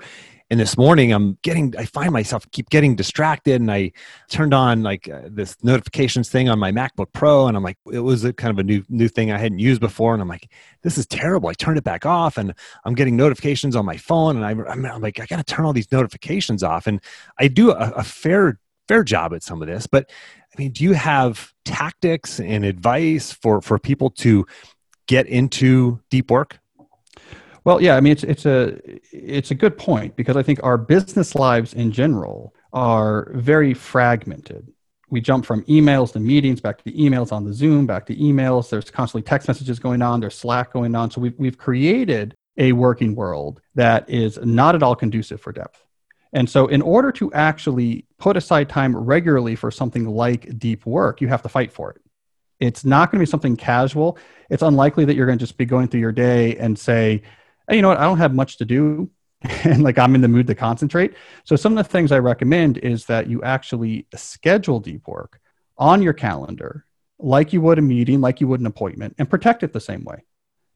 and 0.52 0.58
this 0.58 0.76
morning 0.76 1.12
I'm 1.12 1.38
getting, 1.42 1.72
I 1.78 1.84
find 1.84 2.10
myself 2.10 2.44
keep 2.50 2.70
getting 2.70 2.96
distracted 2.96 3.60
and 3.60 3.70
I 3.70 3.92
turned 4.28 4.52
on 4.52 4.82
like 4.82 5.08
uh, 5.08 5.20
this 5.26 5.56
notifications 5.62 6.28
thing 6.28 6.48
on 6.48 6.58
my 6.58 6.72
MacBook 6.72 7.12
Pro 7.12 7.46
and 7.46 7.56
I'm 7.56 7.62
like, 7.62 7.78
it 7.92 8.00
was 8.00 8.24
a 8.24 8.32
kind 8.32 8.50
of 8.50 8.58
a 8.58 8.64
new, 8.64 8.82
new 8.88 9.06
thing 9.06 9.30
I 9.30 9.38
hadn't 9.38 9.60
used 9.60 9.80
before. 9.80 10.12
And 10.12 10.20
I'm 10.20 10.28
like, 10.28 10.50
this 10.82 10.98
is 10.98 11.06
terrible. 11.06 11.48
I 11.48 11.52
turned 11.52 11.78
it 11.78 11.84
back 11.84 12.04
off 12.04 12.36
and 12.36 12.52
I'm 12.84 12.94
getting 12.94 13.16
notifications 13.16 13.76
on 13.76 13.86
my 13.86 13.96
phone 13.96 14.36
and 14.36 14.44
I, 14.44 14.50
I'm, 14.50 14.84
I'm 14.84 15.00
like, 15.00 15.20
I 15.20 15.26
got 15.26 15.36
to 15.36 15.44
turn 15.44 15.64
all 15.64 15.72
these 15.72 15.92
notifications 15.92 16.64
off. 16.64 16.88
And 16.88 17.00
I 17.38 17.46
do 17.46 17.70
a, 17.70 17.92
a 17.92 18.02
fair 18.02 18.58
fair 18.88 19.04
job 19.04 19.32
at 19.32 19.44
some 19.44 19.62
of 19.62 19.68
this, 19.68 19.86
but 19.86 20.10
I 20.52 20.62
mean, 20.62 20.72
do 20.72 20.84
you 20.84 20.92
have 20.92 21.52
tactics 21.64 22.40
and 22.40 22.64
advice 22.64 23.32
for 23.32 23.60
for 23.60 23.78
people 23.78 24.10
to 24.10 24.46
get 25.06 25.26
into 25.26 26.00
deep 26.10 26.30
work? 26.30 26.58
Well, 27.64 27.80
yeah, 27.82 27.96
I 27.96 28.00
mean, 28.00 28.12
it's 28.12 28.24
it's 28.24 28.46
a 28.46 28.78
it's 29.12 29.50
a 29.50 29.54
good 29.54 29.76
point 29.76 30.16
because 30.16 30.36
I 30.36 30.42
think 30.42 30.62
our 30.62 30.78
business 30.78 31.34
lives 31.34 31.74
in 31.74 31.92
general 31.92 32.54
are 32.72 33.30
very 33.34 33.74
fragmented. 33.74 34.72
We 35.10 35.20
jump 35.20 35.44
from 35.44 35.64
emails 35.64 36.12
to 36.12 36.20
meetings, 36.20 36.60
back 36.60 36.82
to 36.84 36.92
emails 36.92 37.32
on 37.32 37.44
the 37.44 37.52
Zoom, 37.52 37.86
back 37.86 38.06
to 38.06 38.16
emails. 38.16 38.70
There's 38.70 38.90
constantly 38.90 39.22
text 39.22 39.48
messages 39.48 39.78
going 39.78 40.02
on. 40.02 40.20
There's 40.20 40.36
Slack 40.36 40.72
going 40.72 40.94
on. 40.94 41.10
So 41.10 41.20
we've 41.20 41.38
we've 41.38 41.58
created 41.58 42.34
a 42.56 42.72
working 42.72 43.14
world 43.14 43.60
that 43.74 44.08
is 44.08 44.38
not 44.42 44.74
at 44.74 44.82
all 44.82 44.94
conducive 44.94 45.40
for 45.40 45.52
depth. 45.52 45.84
And 46.32 46.48
so, 46.48 46.66
in 46.68 46.80
order 46.80 47.10
to 47.12 47.32
actually 47.32 48.06
put 48.18 48.36
aside 48.36 48.68
time 48.68 48.96
regularly 48.96 49.56
for 49.56 49.70
something 49.70 50.06
like 50.06 50.58
deep 50.58 50.86
work, 50.86 51.20
you 51.20 51.28
have 51.28 51.42
to 51.42 51.48
fight 51.48 51.72
for 51.72 51.90
it. 51.90 52.00
It's 52.60 52.84
not 52.84 53.10
going 53.10 53.18
to 53.18 53.26
be 53.26 53.30
something 53.30 53.56
casual. 53.56 54.18
It's 54.48 54.62
unlikely 54.62 55.06
that 55.06 55.16
you're 55.16 55.26
going 55.26 55.38
to 55.38 55.42
just 55.42 55.56
be 55.56 55.64
going 55.64 55.88
through 55.88 56.00
your 56.00 56.12
day 56.12 56.56
and 56.56 56.78
say, 56.78 57.22
hey, 57.68 57.76
you 57.76 57.82
know 57.82 57.88
what, 57.88 57.98
I 57.98 58.04
don't 58.04 58.18
have 58.18 58.34
much 58.34 58.58
to 58.58 58.64
do. 58.64 59.10
and 59.64 59.82
like 59.82 59.98
I'm 59.98 60.14
in 60.14 60.20
the 60.20 60.28
mood 60.28 60.46
to 60.48 60.54
concentrate. 60.54 61.14
So, 61.44 61.56
some 61.56 61.76
of 61.76 61.84
the 61.84 61.90
things 61.90 62.12
I 62.12 62.18
recommend 62.18 62.78
is 62.78 63.06
that 63.06 63.26
you 63.28 63.42
actually 63.42 64.06
schedule 64.14 64.78
deep 64.78 65.08
work 65.08 65.40
on 65.78 66.02
your 66.02 66.12
calendar, 66.12 66.84
like 67.18 67.52
you 67.52 67.60
would 67.62 67.78
a 67.78 67.82
meeting, 67.82 68.20
like 68.20 68.40
you 68.40 68.46
would 68.48 68.60
an 68.60 68.66
appointment, 68.66 69.16
and 69.18 69.28
protect 69.28 69.62
it 69.62 69.72
the 69.72 69.80
same 69.80 70.04
way 70.04 70.22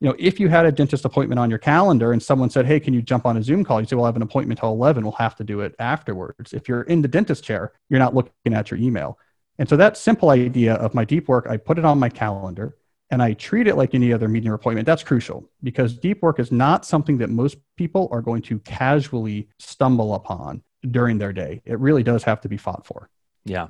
you 0.00 0.08
know, 0.08 0.16
if 0.18 0.38
you 0.40 0.48
had 0.48 0.66
a 0.66 0.72
dentist 0.72 1.04
appointment 1.04 1.38
on 1.38 1.50
your 1.50 1.58
calendar 1.58 2.12
and 2.12 2.22
someone 2.22 2.50
said, 2.50 2.66
Hey, 2.66 2.80
can 2.80 2.92
you 2.94 3.02
jump 3.02 3.26
on 3.26 3.36
a 3.36 3.42
Zoom 3.42 3.64
call? 3.64 3.80
You 3.80 3.86
say, 3.86 3.96
Well, 3.96 4.04
I 4.04 4.08
have 4.08 4.16
an 4.16 4.22
appointment 4.22 4.60
till 4.60 4.70
11. 4.70 5.02
We'll 5.02 5.12
have 5.12 5.36
to 5.36 5.44
do 5.44 5.60
it 5.60 5.74
afterwards. 5.78 6.52
If 6.52 6.68
you're 6.68 6.82
in 6.82 7.02
the 7.02 7.08
dentist 7.08 7.44
chair, 7.44 7.72
you're 7.88 8.00
not 8.00 8.14
looking 8.14 8.54
at 8.54 8.70
your 8.70 8.80
email. 8.80 9.18
And 9.58 9.68
so 9.68 9.76
that 9.76 9.96
simple 9.96 10.30
idea 10.30 10.74
of 10.74 10.94
my 10.94 11.04
deep 11.04 11.28
work, 11.28 11.46
I 11.48 11.56
put 11.56 11.78
it 11.78 11.84
on 11.84 11.98
my 11.98 12.08
calendar 12.08 12.76
and 13.10 13.22
I 13.22 13.34
treat 13.34 13.68
it 13.68 13.76
like 13.76 13.94
any 13.94 14.12
other 14.12 14.28
meeting 14.28 14.50
or 14.50 14.54
appointment. 14.54 14.86
That's 14.86 15.04
crucial 15.04 15.48
because 15.62 15.96
deep 15.96 16.22
work 16.22 16.40
is 16.40 16.50
not 16.50 16.84
something 16.84 17.18
that 17.18 17.30
most 17.30 17.58
people 17.76 18.08
are 18.10 18.20
going 18.20 18.42
to 18.42 18.58
casually 18.60 19.48
stumble 19.58 20.14
upon 20.14 20.62
during 20.90 21.18
their 21.18 21.32
day. 21.32 21.62
It 21.64 21.78
really 21.78 22.02
does 22.02 22.24
have 22.24 22.40
to 22.42 22.48
be 22.48 22.56
fought 22.56 22.84
for. 22.84 23.08
Yeah. 23.44 23.68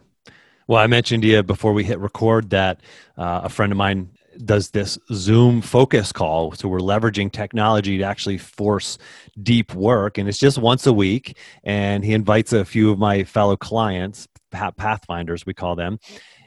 Well, 0.66 0.78
I 0.78 0.86
mentioned 0.86 1.22
to 1.24 1.28
you 1.28 1.42
before 1.42 1.74
we 1.74 1.84
hit 1.84 1.98
record 1.98 2.50
that 2.50 2.80
uh, 3.18 3.42
a 3.44 3.48
friend 3.50 3.70
of 3.70 3.76
mine 3.76 4.10
does 4.44 4.70
this 4.70 4.98
Zoom 5.12 5.60
focus 5.60 6.12
call. 6.12 6.52
So 6.52 6.68
we're 6.68 6.78
leveraging 6.78 7.32
technology 7.32 7.98
to 7.98 8.04
actually 8.04 8.38
force 8.38 8.98
deep 9.42 9.74
work. 9.74 10.18
And 10.18 10.28
it's 10.28 10.38
just 10.38 10.58
once 10.58 10.86
a 10.86 10.92
week. 10.92 11.36
And 11.64 12.04
he 12.04 12.12
invites 12.12 12.52
a 12.52 12.64
few 12.64 12.90
of 12.90 12.98
my 12.98 13.24
fellow 13.24 13.56
clients, 13.56 14.28
Pathfinders, 14.50 15.46
we 15.46 15.54
call 15.54 15.76
them. 15.76 15.98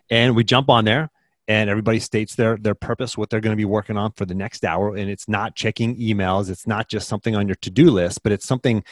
And 0.10 0.36
we 0.36 0.44
jump 0.44 0.70
on 0.70 0.86
there 0.86 1.10
and 1.48 1.70
everybody 1.70 2.00
states 2.00 2.36
their 2.36 2.58
their 2.58 2.76
purpose 2.76 3.18
what 3.18 3.30
they're 3.30 3.40
going 3.40 3.56
to 3.56 3.58
be 3.58 3.66
working 3.66 3.98
on 3.98 4.12
for 4.14 4.26
the 4.26 4.36
next 4.36 4.66
hour 4.66 4.96
and 4.96 5.10
it's 5.10 5.28
not 5.28 5.56
checking 5.56 5.96
emails 5.98 6.50
it's 6.50 6.68
not 6.68 6.90
just 6.90 7.08
something 7.08 7.36
on 7.36 7.48
your 7.48 7.56
to-do 7.56 7.90
list 7.90 8.22
but 8.24 8.32
it's 8.32 8.46
something 8.46 8.84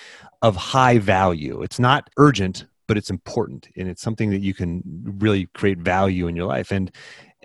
of 0.42 0.56
high 0.56 0.98
value 0.98 1.62
it's 1.62 1.80
not 1.80 2.10
urgent 2.18 2.66
but 2.88 2.98
it's 2.98 3.10
important 3.10 3.68
and 3.76 3.88
it's 3.88 4.02
something 4.02 4.30
that 4.30 4.42
you 4.42 4.54
can 4.54 4.82
really 5.20 5.48
create 5.54 5.80
value 5.80 6.28
in 6.28 6.36
your 6.36 6.46
life 6.46 6.72
and 6.72 6.92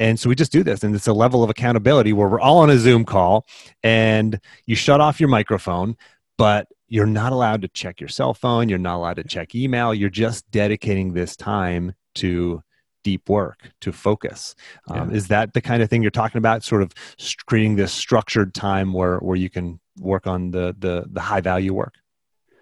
and 0.00 0.18
so 0.18 0.28
we 0.30 0.34
just 0.34 0.50
do 0.50 0.64
this, 0.64 0.82
and 0.82 0.94
it's 0.94 1.06
a 1.06 1.12
level 1.12 1.44
of 1.44 1.50
accountability 1.50 2.12
where 2.14 2.26
we're 2.26 2.40
all 2.40 2.58
on 2.58 2.70
a 2.70 2.78
Zoom 2.78 3.04
call, 3.04 3.46
and 3.82 4.40
you 4.64 4.74
shut 4.74 5.00
off 5.00 5.20
your 5.20 5.28
microphone, 5.28 5.96
but 6.38 6.66
you're 6.88 7.06
not 7.06 7.32
allowed 7.32 7.62
to 7.62 7.68
check 7.68 8.00
your 8.00 8.08
cell 8.08 8.34
phone. 8.34 8.68
You're 8.68 8.78
not 8.78 8.96
allowed 8.96 9.16
to 9.16 9.24
check 9.24 9.54
email. 9.54 9.94
You're 9.94 10.08
just 10.08 10.50
dedicating 10.50 11.12
this 11.12 11.36
time 11.36 11.94
to 12.16 12.62
deep 13.04 13.28
work, 13.28 13.70
to 13.82 13.92
focus. 13.92 14.54
Um, 14.88 15.10
yeah. 15.10 15.16
Is 15.16 15.28
that 15.28 15.52
the 15.52 15.60
kind 15.60 15.82
of 15.82 15.90
thing 15.90 16.02
you're 16.02 16.10
talking 16.10 16.38
about? 16.38 16.64
Sort 16.64 16.82
of 16.82 16.94
creating 17.46 17.76
this 17.76 17.92
structured 17.92 18.54
time 18.54 18.92
where 18.94 19.18
where 19.18 19.36
you 19.36 19.50
can 19.50 19.80
work 19.98 20.26
on 20.26 20.50
the 20.50 20.74
the, 20.78 21.04
the 21.12 21.20
high 21.20 21.42
value 21.42 21.74
work. 21.74 21.94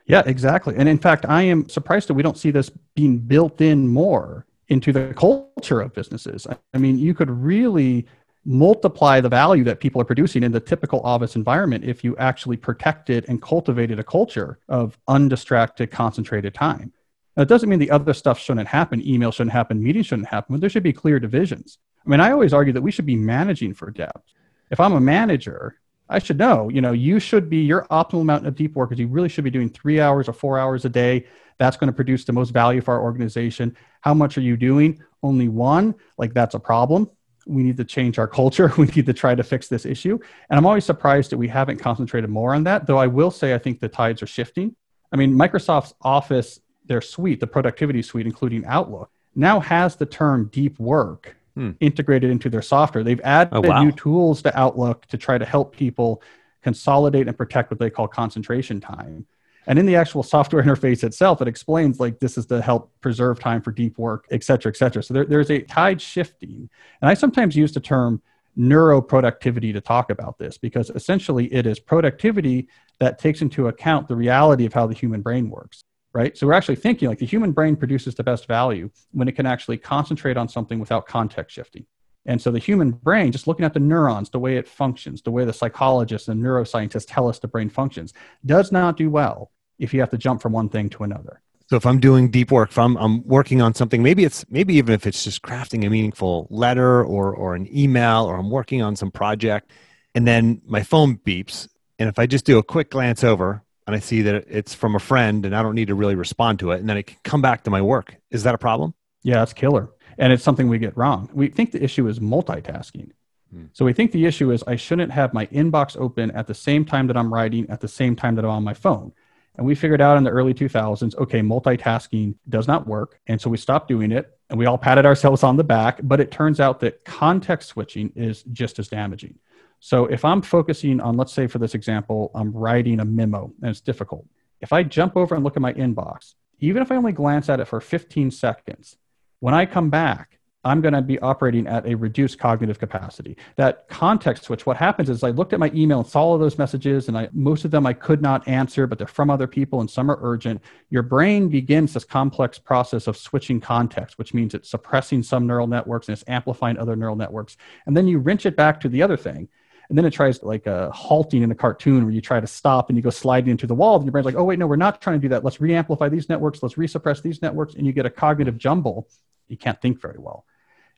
Yeah, 0.06 0.22
exactly. 0.26 0.74
And 0.76 0.88
in 0.88 0.98
fact, 0.98 1.24
I 1.28 1.42
am 1.42 1.68
surprised 1.68 2.08
that 2.08 2.14
we 2.14 2.22
don't 2.22 2.38
see 2.38 2.50
this 2.50 2.70
being 2.96 3.18
built 3.18 3.60
in 3.60 3.86
more 3.86 4.46
into 4.68 4.92
the 4.92 5.14
culture 5.14 5.80
of 5.80 5.94
businesses. 5.94 6.46
I 6.74 6.78
mean, 6.78 6.98
you 6.98 7.14
could 7.14 7.30
really 7.30 8.06
multiply 8.44 9.20
the 9.20 9.28
value 9.28 9.64
that 9.64 9.80
people 9.80 10.00
are 10.00 10.06
producing 10.06 10.42
in 10.42 10.52
the 10.52 10.60
typical 10.60 11.00
office 11.00 11.36
environment 11.36 11.84
if 11.84 12.02
you 12.02 12.16
actually 12.16 12.56
protected 12.56 13.26
and 13.28 13.42
cultivated 13.42 13.98
a 13.98 14.04
culture 14.04 14.58
of 14.68 14.98
undistracted, 15.08 15.90
concentrated 15.90 16.54
time. 16.54 16.92
Now, 17.36 17.42
it 17.42 17.48
doesn't 17.48 17.68
mean 17.68 17.78
the 17.78 17.90
other 17.90 18.14
stuff 18.14 18.38
shouldn't 18.38 18.68
happen, 18.68 19.06
email 19.06 19.30
shouldn't 19.30 19.52
happen, 19.52 19.82
meetings 19.82 20.06
shouldn't 20.06 20.28
happen, 20.28 20.54
but 20.54 20.60
there 20.60 20.70
should 20.70 20.82
be 20.82 20.92
clear 20.92 21.20
divisions. 21.20 21.78
I 22.04 22.08
mean, 22.08 22.20
I 22.20 22.30
always 22.30 22.54
argue 22.54 22.72
that 22.72 22.82
we 22.82 22.90
should 22.90 23.06
be 23.06 23.16
managing 23.16 23.74
for 23.74 23.90
depth. 23.90 24.32
If 24.70 24.80
I'm 24.80 24.94
a 24.94 25.00
manager, 25.00 25.76
I 26.08 26.18
should 26.18 26.38
know, 26.38 26.68
you 26.68 26.80
know, 26.80 26.92
you 26.92 27.20
should 27.20 27.50
be 27.50 27.58
your 27.58 27.86
optimal 27.90 28.22
amount 28.22 28.46
of 28.46 28.54
deep 28.54 28.74
work 28.74 28.92
is 28.92 28.98
you 28.98 29.08
really 29.08 29.28
should 29.28 29.44
be 29.44 29.50
doing 29.50 29.68
three 29.68 30.00
hours 30.00 30.28
or 30.28 30.32
four 30.32 30.58
hours 30.58 30.84
a 30.84 30.88
day 30.88 31.26
that's 31.58 31.76
going 31.76 31.88
to 31.88 31.92
produce 31.92 32.24
the 32.24 32.32
most 32.32 32.50
value 32.50 32.80
for 32.80 32.94
our 32.94 33.02
organization. 33.02 33.76
How 34.00 34.14
much 34.14 34.38
are 34.38 34.42
you 34.42 34.56
doing? 34.56 35.02
Only 35.22 35.48
one. 35.48 35.94
Like 36.16 36.32
that's 36.32 36.54
a 36.54 36.60
problem. 36.60 37.10
We 37.46 37.62
need 37.62 37.76
to 37.78 37.84
change 37.84 38.18
our 38.18 38.28
culture. 38.28 38.72
We 38.78 38.86
need 38.86 39.06
to 39.06 39.12
try 39.12 39.34
to 39.34 39.42
fix 39.42 39.68
this 39.68 39.84
issue. 39.84 40.18
And 40.48 40.58
I'm 40.58 40.66
always 40.66 40.84
surprised 40.84 41.30
that 41.32 41.38
we 41.38 41.48
haven't 41.48 41.78
concentrated 41.78 42.30
more 42.30 42.54
on 42.54 42.64
that, 42.64 42.86
though 42.86 42.98
I 42.98 43.08
will 43.08 43.30
say 43.30 43.54
I 43.54 43.58
think 43.58 43.80
the 43.80 43.88
tides 43.88 44.22
are 44.22 44.26
shifting. 44.26 44.74
I 45.12 45.16
mean, 45.16 45.34
Microsoft's 45.34 45.94
Office, 46.02 46.60
their 46.86 47.00
suite, 47.00 47.40
the 47.40 47.46
productivity 47.46 48.02
suite, 48.02 48.26
including 48.26 48.64
Outlook, 48.66 49.10
now 49.34 49.60
has 49.60 49.96
the 49.96 50.06
term 50.06 50.48
deep 50.52 50.78
work 50.78 51.36
hmm. 51.58 51.70
integrated 51.80 52.30
into 52.30 52.48
their 52.48 52.62
software. 52.62 53.02
They've 53.02 53.20
added 53.22 53.50
oh, 53.52 53.60
wow. 53.60 53.82
new 53.82 53.92
tools 53.92 54.42
to 54.42 54.58
Outlook 54.58 55.06
to 55.06 55.18
try 55.18 55.38
to 55.38 55.44
help 55.44 55.74
people 55.74 56.22
consolidate 56.62 57.26
and 57.26 57.36
protect 57.36 57.70
what 57.70 57.80
they 57.80 57.90
call 57.90 58.06
concentration 58.06 58.80
time. 58.80 59.26
And 59.66 59.78
in 59.78 59.84
the 59.84 59.96
actual 59.96 60.22
software 60.22 60.62
interface 60.64 61.02
itself, 61.02 61.42
it 61.42 61.48
explains 61.48 61.98
like 61.98 62.20
this 62.20 62.38
is 62.38 62.46
to 62.46 62.62
help 62.62 62.92
preserve 63.00 63.40
time 63.40 63.60
for 63.60 63.72
deep 63.72 63.98
work, 63.98 64.26
et 64.30 64.44
cetera, 64.44 64.70
et 64.70 64.76
cetera. 64.76 65.02
So 65.02 65.14
there, 65.14 65.24
there's 65.24 65.50
a 65.50 65.62
tide 65.62 66.00
shifting. 66.00 66.70
And 67.02 67.10
I 67.10 67.14
sometimes 67.14 67.56
use 67.56 67.72
the 67.72 67.80
term 67.80 68.22
neuroproductivity 68.56 69.72
to 69.72 69.80
talk 69.80 70.10
about 70.10 70.38
this 70.38 70.58
because 70.58 70.90
essentially 70.90 71.52
it 71.52 71.66
is 71.66 71.78
productivity 71.78 72.68
that 72.98 73.18
takes 73.18 73.42
into 73.42 73.68
account 73.68 74.08
the 74.08 74.16
reality 74.16 74.64
of 74.64 74.72
how 74.72 74.86
the 74.86 74.94
human 74.94 75.22
brain 75.22 75.50
works 75.50 75.84
right 76.12 76.36
so 76.36 76.46
we're 76.46 76.52
actually 76.52 76.76
thinking 76.76 77.08
like 77.08 77.18
the 77.18 77.26
human 77.26 77.52
brain 77.52 77.76
produces 77.76 78.14
the 78.14 78.24
best 78.24 78.46
value 78.46 78.90
when 79.12 79.28
it 79.28 79.32
can 79.32 79.46
actually 79.46 79.76
concentrate 79.76 80.36
on 80.36 80.48
something 80.48 80.78
without 80.78 81.06
context 81.06 81.54
shifting 81.54 81.86
and 82.28 82.40
so 82.42 82.50
the 82.50 82.58
human 82.58 82.90
brain, 82.90 83.32
just 83.32 83.46
looking 83.46 83.64
at 83.64 83.72
the 83.72 83.80
neurons, 83.80 84.28
the 84.28 84.38
way 84.38 84.58
it 84.58 84.68
functions, 84.68 85.22
the 85.22 85.30
way 85.30 85.46
the 85.46 85.52
psychologists 85.52 86.28
and 86.28 86.44
neuroscientists 86.44 87.06
tell 87.08 87.26
us 87.26 87.38
the 87.38 87.48
brain 87.48 87.70
functions, 87.70 88.12
does 88.44 88.70
not 88.70 88.98
do 88.98 89.08
well 89.08 89.50
if 89.78 89.94
you 89.94 90.00
have 90.00 90.10
to 90.10 90.18
jump 90.18 90.42
from 90.42 90.52
one 90.52 90.68
thing 90.68 90.90
to 90.90 91.04
another. 91.04 91.40
So 91.70 91.76
if 91.76 91.86
I'm 91.86 92.00
doing 92.00 92.30
deep 92.30 92.50
work, 92.50 92.70
if 92.70 92.78
I'm, 92.78 92.96
I'm 92.98 93.26
working 93.26 93.62
on 93.62 93.74
something, 93.74 94.02
maybe 94.02 94.24
it's 94.24 94.44
maybe 94.50 94.74
even 94.74 94.94
if 94.94 95.06
it's 95.06 95.24
just 95.24 95.40
crafting 95.40 95.86
a 95.86 95.90
meaningful 95.90 96.46
letter 96.50 97.02
or 97.02 97.34
or 97.34 97.54
an 97.54 97.66
email, 97.74 98.24
or 98.24 98.36
I'm 98.36 98.50
working 98.50 98.82
on 98.82 98.94
some 98.94 99.10
project, 99.10 99.70
and 100.14 100.26
then 100.26 100.60
my 100.66 100.82
phone 100.82 101.16
beeps, 101.16 101.68
and 101.98 102.10
if 102.10 102.18
I 102.18 102.26
just 102.26 102.44
do 102.44 102.58
a 102.58 102.62
quick 102.62 102.90
glance 102.90 103.24
over 103.24 103.62
and 103.88 103.96
I 103.96 104.00
see 104.00 104.20
that 104.20 104.44
it's 104.48 104.74
from 104.74 104.94
a 104.94 104.98
friend, 104.98 105.46
and 105.46 105.56
I 105.56 105.62
don't 105.62 105.74
need 105.74 105.88
to 105.88 105.94
really 105.94 106.14
respond 106.14 106.58
to 106.58 106.72
it, 106.72 106.80
and 106.80 106.88
then 106.88 106.98
it 106.98 107.06
can 107.06 107.16
come 107.24 107.40
back 107.40 107.64
to 107.64 107.70
my 107.70 107.80
work, 107.80 108.14
is 108.30 108.42
that 108.42 108.54
a 108.54 108.58
problem? 108.58 108.92
Yeah, 109.22 109.42
it's 109.42 109.54
killer, 109.54 109.88
and 110.18 110.30
it's 110.30 110.44
something 110.44 110.68
we 110.68 110.78
get 110.78 110.94
wrong. 110.94 111.30
We 111.32 111.48
think 111.48 111.72
the 111.72 111.82
issue 111.82 112.06
is 112.06 112.18
multitasking. 112.18 113.12
Hmm. 113.50 113.64
So 113.72 113.86
we 113.86 113.94
think 113.94 114.12
the 114.12 114.26
issue 114.26 114.52
is 114.52 114.62
I 114.66 114.76
shouldn't 114.76 115.10
have 115.12 115.32
my 115.32 115.46
inbox 115.46 115.96
open 115.96 116.30
at 116.32 116.46
the 116.46 116.54
same 116.54 116.84
time 116.84 117.06
that 117.06 117.16
I'm 117.16 117.32
writing, 117.32 117.68
at 117.70 117.80
the 117.80 117.88
same 117.88 118.14
time 118.14 118.34
that 118.34 118.44
I'm 118.44 118.50
on 118.50 118.62
my 118.62 118.74
phone. 118.74 119.10
And 119.56 119.66
we 119.66 119.74
figured 119.74 120.02
out 120.02 120.18
in 120.18 120.22
the 120.22 120.30
early 120.30 120.52
2000s, 120.52 121.16
okay, 121.16 121.40
multitasking 121.40 122.34
does 122.48 122.68
not 122.68 122.86
work. 122.86 123.18
And 123.26 123.40
so 123.40 123.48
we 123.48 123.56
stopped 123.56 123.88
doing 123.88 124.12
it 124.12 124.30
and 124.50 124.58
we 124.58 124.66
all 124.66 124.78
patted 124.78 125.06
ourselves 125.06 125.42
on 125.42 125.56
the 125.56 125.64
back. 125.64 125.98
But 126.02 126.20
it 126.20 126.30
turns 126.30 126.60
out 126.60 126.78
that 126.80 127.04
context 127.04 127.70
switching 127.70 128.12
is 128.14 128.44
just 128.52 128.78
as 128.78 128.86
damaging. 128.88 129.38
So 129.80 130.06
if 130.06 130.24
I'm 130.24 130.42
focusing 130.42 131.00
on, 131.00 131.16
let's 131.16 131.32
say 131.32 131.46
for 131.46 131.58
this 131.58 131.74
example, 131.74 132.30
I'm 132.34 132.52
writing 132.52 133.00
a 133.00 133.04
memo 133.04 133.52
and 133.62 133.70
it's 133.70 133.80
difficult. 133.80 134.26
If 134.60 134.72
I 134.72 134.82
jump 134.82 135.16
over 135.16 135.34
and 135.34 135.44
look 135.44 135.56
at 135.56 135.62
my 135.62 135.72
inbox, 135.72 136.34
even 136.60 136.82
if 136.82 136.90
I 136.90 136.96
only 136.96 137.12
glance 137.12 137.48
at 137.48 137.60
it 137.60 137.66
for 137.66 137.80
15 137.80 138.30
seconds, 138.30 138.96
when 139.40 139.54
I 139.54 139.66
come 139.66 139.90
back, 139.90 140.38
I'm 140.64 140.80
going 140.80 140.94
to 140.94 141.02
be 141.02 141.20
operating 141.20 141.68
at 141.68 141.86
a 141.86 141.94
reduced 141.94 142.38
cognitive 142.38 142.80
capacity. 142.80 143.36
That 143.54 143.88
context 143.88 144.44
switch, 144.44 144.66
what 144.66 144.76
happens 144.76 145.08
is 145.08 145.22
I 145.22 145.30
looked 145.30 145.52
at 145.52 145.60
my 145.60 145.70
email 145.72 146.00
and 146.00 146.06
saw 146.06 146.22
all 146.22 146.34
of 146.34 146.40
those 146.40 146.58
messages, 146.58 147.06
and 147.06 147.16
I, 147.16 147.28
most 147.32 147.64
of 147.64 147.70
them 147.70 147.86
I 147.86 147.92
could 147.92 148.20
not 148.20 148.46
answer, 148.48 148.88
but 148.88 148.98
they're 148.98 149.06
from 149.06 149.30
other 149.30 149.46
people 149.46 149.80
and 149.80 149.88
some 149.88 150.10
are 150.10 150.18
urgent. 150.20 150.60
Your 150.90 151.02
brain 151.02 151.48
begins 151.48 151.94
this 151.94 152.04
complex 152.04 152.58
process 152.58 153.06
of 153.06 153.16
switching 153.16 153.60
context, 153.60 154.18
which 154.18 154.34
means 154.34 154.52
it's 154.52 154.68
suppressing 154.68 155.22
some 155.22 155.46
neural 155.46 155.68
networks 155.68 156.08
and 156.08 156.18
it's 156.18 156.28
amplifying 156.28 156.76
other 156.76 156.96
neural 156.96 157.16
networks. 157.16 157.56
And 157.86 157.96
then 157.96 158.08
you 158.08 158.18
wrench 158.18 158.44
it 158.44 158.56
back 158.56 158.80
to 158.80 158.88
the 158.88 159.02
other 159.02 159.16
thing. 159.16 159.48
And 159.88 159.96
then 159.96 160.04
it 160.04 160.12
tries 160.12 160.42
like 160.42 160.66
a 160.66 160.90
halting 160.90 161.42
in 161.42 161.50
a 161.50 161.54
cartoon 161.54 162.04
where 162.04 162.12
you 162.12 162.20
try 162.20 162.40
to 162.40 162.46
stop 162.46 162.90
and 162.90 162.98
you 162.98 163.02
go 163.02 163.10
sliding 163.10 163.50
into 163.50 163.66
the 163.66 163.74
wall. 163.74 163.96
And 163.96 164.04
your 164.04 164.12
brain's 164.12 164.26
like, 164.26 164.34
oh, 164.34 164.44
wait, 164.44 164.58
no, 164.58 164.66
we're 164.66 164.76
not 164.76 165.00
trying 165.00 165.18
to 165.18 165.22
do 165.22 165.30
that. 165.30 165.44
Let's 165.44 165.58
reamplify 165.58 166.10
these 166.10 166.28
networks. 166.28 166.62
Let's 166.62 166.74
resuppress 166.74 167.22
these 167.22 167.40
networks. 167.40 167.74
And 167.74 167.86
you 167.86 167.92
get 167.92 168.04
a 168.04 168.10
cognitive 168.10 168.54
mm-hmm. 168.54 168.60
jumble. 168.60 169.08
You 169.48 169.56
can't 169.56 169.80
think 169.80 170.00
very 170.00 170.18
well. 170.18 170.44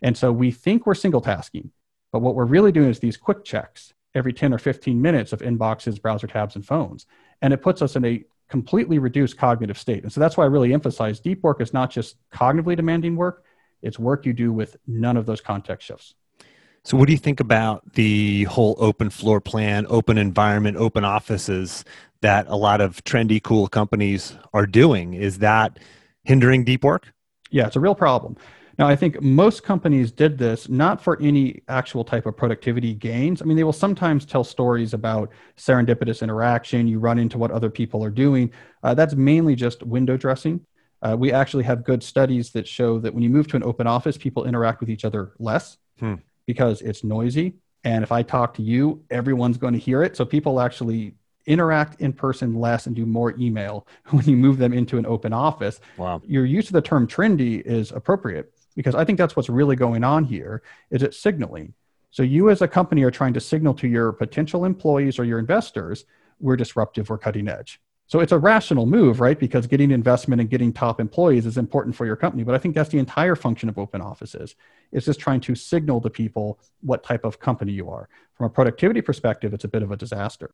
And 0.03 0.17
so 0.17 0.33
we 0.33 0.51
think 0.51 0.87
we're 0.87 0.95
single 0.95 1.21
tasking, 1.21 1.71
but 2.13 2.21
what 2.21 2.35
we're 2.35 2.47
really 2.47 2.73
doing 2.73 2.89
is 2.89 2.99
these 2.99 3.17
quick 3.17 3.45
checks 3.45 3.93
every 4.15 4.33
10 4.33 4.53
or 4.53 4.59
15 4.59 5.01
minutes 5.01 5.33
of 5.33 5.41
inboxes, 5.41 6.01
browser 6.01 6.27
tabs, 6.27 6.57
and 6.57 6.67
phones. 6.67 7.07
And 7.43 7.53
it 7.53 7.63
puts 7.63 7.81
us 7.83 7.97
in 7.97 8.05
a 8.05 8.25
completely 8.49 8.99
reduced 8.99 9.39
cognitive 9.39 9.79
state. 9.79 10.03
And 10.03 10.13
so 10.13 10.21
that's 10.21 10.37
why 10.37 10.45
I 10.45 10.49
really 10.49 10.75
emphasize 10.75 11.21
deep 11.21 11.43
work 11.43 11.61
is 11.61 11.73
not 11.73 11.91
just 11.91 12.17
cognitively 12.33 12.77
demanding 12.77 13.15
work, 13.15 13.45
it's 13.83 13.99
work 13.99 14.27
you 14.27 14.33
do 14.33 14.53
with 14.53 14.77
none 14.87 15.17
of 15.17 15.27
those 15.27 15.41
context 15.41 15.87
shifts. 15.87 16.15
So, 16.83 16.97
what 16.97 17.07
do 17.07 17.13
you 17.13 17.19
think 17.19 17.41
about 17.41 17.93
the 17.93 18.45
whole 18.45 18.75
open 18.79 19.11
floor 19.11 19.41
plan, 19.41 19.87
open 19.89 20.17
environment, 20.17 20.79
open 20.79 21.05
offices 21.05 21.85
that 22.23 22.47
a 22.49 22.57
lot 22.57 22.81
of 22.81 23.05
trendy, 23.05 23.43
cool 23.43 23.69
companies 23.69 24.37
are 24.55 24.67
doing? 24.67 25.15
Is 25.15 25.39
that 25.39 25.79
hindering 26.25 26.65
deep 26.65 26.83
work? 26.83 27.13
Yeah, 27.51 27.67
it's 27.67 27.77
a 27.77 27.81
real 27.81 27.95
problem. 27.95 28.37
Now, 28.79 28.89
I 28.89 28.97
think 28.97 29.21
most 29.21 29.63
companies 29.63 30.11
did 30.11 30.39
this 30.39 30.71
not 30.71 31.03
for 31.03 31.21
any 31.21 31.61
actual 31.69 32.03
type 32.03 32.25
of 32.25 32.35
productivity 32.35 32.95
gains. 32.95 33.43
I 33.43 33.45
mean, 33.45 33.59
they 33.59 33.65
will 33.65 33.75
sometimes 33.75 34.25
tell 34.25 34.43
stories 34.43 34.95
about 34.95 35.31
serendipitous 35.59 36.23
interaction, 36.23 36.89
you 36.89 36.99
run 36.99 37.19
into 37.19 37.37
what 37.37 37.51
other 37.51 37.69
people 37.69 38.03
are 38.03 38.11
doing. 38.11 38.51
Uh, 38.83 38.95
that's 38.95 39.15
mainly 39.15 39.55
just 39.55 39.83
window 39.83 40.17
dressing. 40.17 40.65
Uh, 41.03 41.15
we 41.19 41.31
actually 41.31 41.65
have 41.65 41.85
good 41.85 42.03
studies 42.03 42.53
that 42.53 42.67
show 42.67 42.99
that 43.01 43.13
when 43.13 43.23
you 43.23 43.29
move 43.29 43.49
to 43.49 43.57
an 43.57 43.63
open 43.65 43.87
office, 43.87 44.17
people 44.17 44.47
interact 44.47 44.81
with 44.81 44.89
each 44.89 45.05
other 45.05 45.33
less 45.39 45.77
hmm. 45.99 46.15
Because 46.51 46.83
it's 46.83 47.05
noisy. 47.05 47.55
And 47.85 48.03
if 48.03 48.11
I 48.11 48.25
talk 48.25 48.55
to 48.55 48.63
you, 48.63 49.05
everyone's 49.09 49.57
going 49.57 49.73
to 49.73 49.79
hear 49.79 50.03
it. 50.03 50.17
So 50.17 50.25
people 50.25 50.59
actually 50.59 51.15
interact 51.47 52.01
in 52.01 52.13
person 52.13 52.57
less 52.57 52.87
and 52.89 52.97
do 52.97 53.07
more 53.07 53.37
email 53.39 53.87
when 54.11 54.25
you 54.25 54.37
move 54.37 54.59
them 54.59 54.73
into 54.73 54.99
an 54.99 55.07
open 55.07 55.33
office. 55.33 55.81
Wow. 55.97 56.21
Your 56.25 56.45
use 56.45 56.67
of 56.67 56.73
the 56.73 56.83
term 56.83 57.07
trendy 57.07 57.63
is 57.63 57.93
appropriate 57.93 58.53
because 58.75 58.97
I 58.97 59.05
think 59.05 59.17
that's 59.17 59.37
what's 59.37 59.49
really 59.49 59.77
going 59.77 60.03
on 60.03 60.25
here 60.25 60.65
is 60.91 61.05
it 61.05 61.15
signaling. 61.15 61.73
So 62.11 62.25
you 62.25 62.51
as 62.51 62.63
a 62.63 62.67
company 62.67 63.05
are 63.05 63.13
trying 63.13 63.35
to 63.35 63.41
signal 63.41 63.75
to 63.75 63.87
your 63.87 64.11
potential 64.11 64.65
employees 64.65 65.21
or 65.21 65.25
your 65.25 65.39
investors, 65.39 66.05
we're 66.41 66.57
disruptive, 66.57 67.09
we're 67.11 67.19
cutting 67.19 67.47
edge. 67.47 67.81
So 68.11 68.19
it's 68.19 68.33
a 68.33 68.39
rational 68.39 68.87
move, 68.87 69.21
right? 69.21 69.39
Because 69.39 69.69
getting 69.69 69.93
investment 69.93 70.41
and 70.41 70.51
getting 70.51 70.73
top 70.73 70.99
employees 70.99 71.47
is 71.47 71.57
important 71.57 71.95
for 71.95 72.07
your 72.07 72.17
company. 72.17 72.43
But 72.43 72.57
I 72.57 72.59
think 72.59 72.75
that's 72.75 72.89
the 72.89 72.99
entire 72.99 73.37
function 73.37 73.69
of 73.69 73.79
open 73.79 74.01
offices. 74.01 74.57
It's 74.91 75.07
just 75.07 75.21
trying 75.21 75.41
to 75.43 75.55
signal 75.55 76.01
to 76.01 76.11
people 76.11 76.59
what 76.81 77.05
type 77.05 77.25
of 77.25 77.39
company 77.39 77.71
you 77.71 77.89
are. 77.89 78.09
From 78.35 78.47
a 78.47 78.51
productivity 78.51 79.01
perspective, 79.01 79.55
it's 79.55 79.63
a 79.63 79.69
bit 79.69 79.85
of 79.85 79.93
a 79.93 79.97
disaster. 79.97 80.53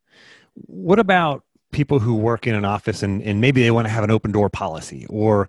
What 0.67 0.99
about 0.99 1.45
people 1.73 1.99
who 1.99 2.17
work 2.17 2.47
in 2.47 2.55
an 2.55 2.67
office 2.67 3.03
and, 3.03 3.23
and 3.23 3.41
maybe 3.41 3.63
they 3.63 3.71
want 3.71 3.87
to 3.87 3.91
have 3.91 4.05
an 4.05 4.11
open 4.11 4.33
door 4.33 4.51
policy 4.51 5.07
or 5.09 5.49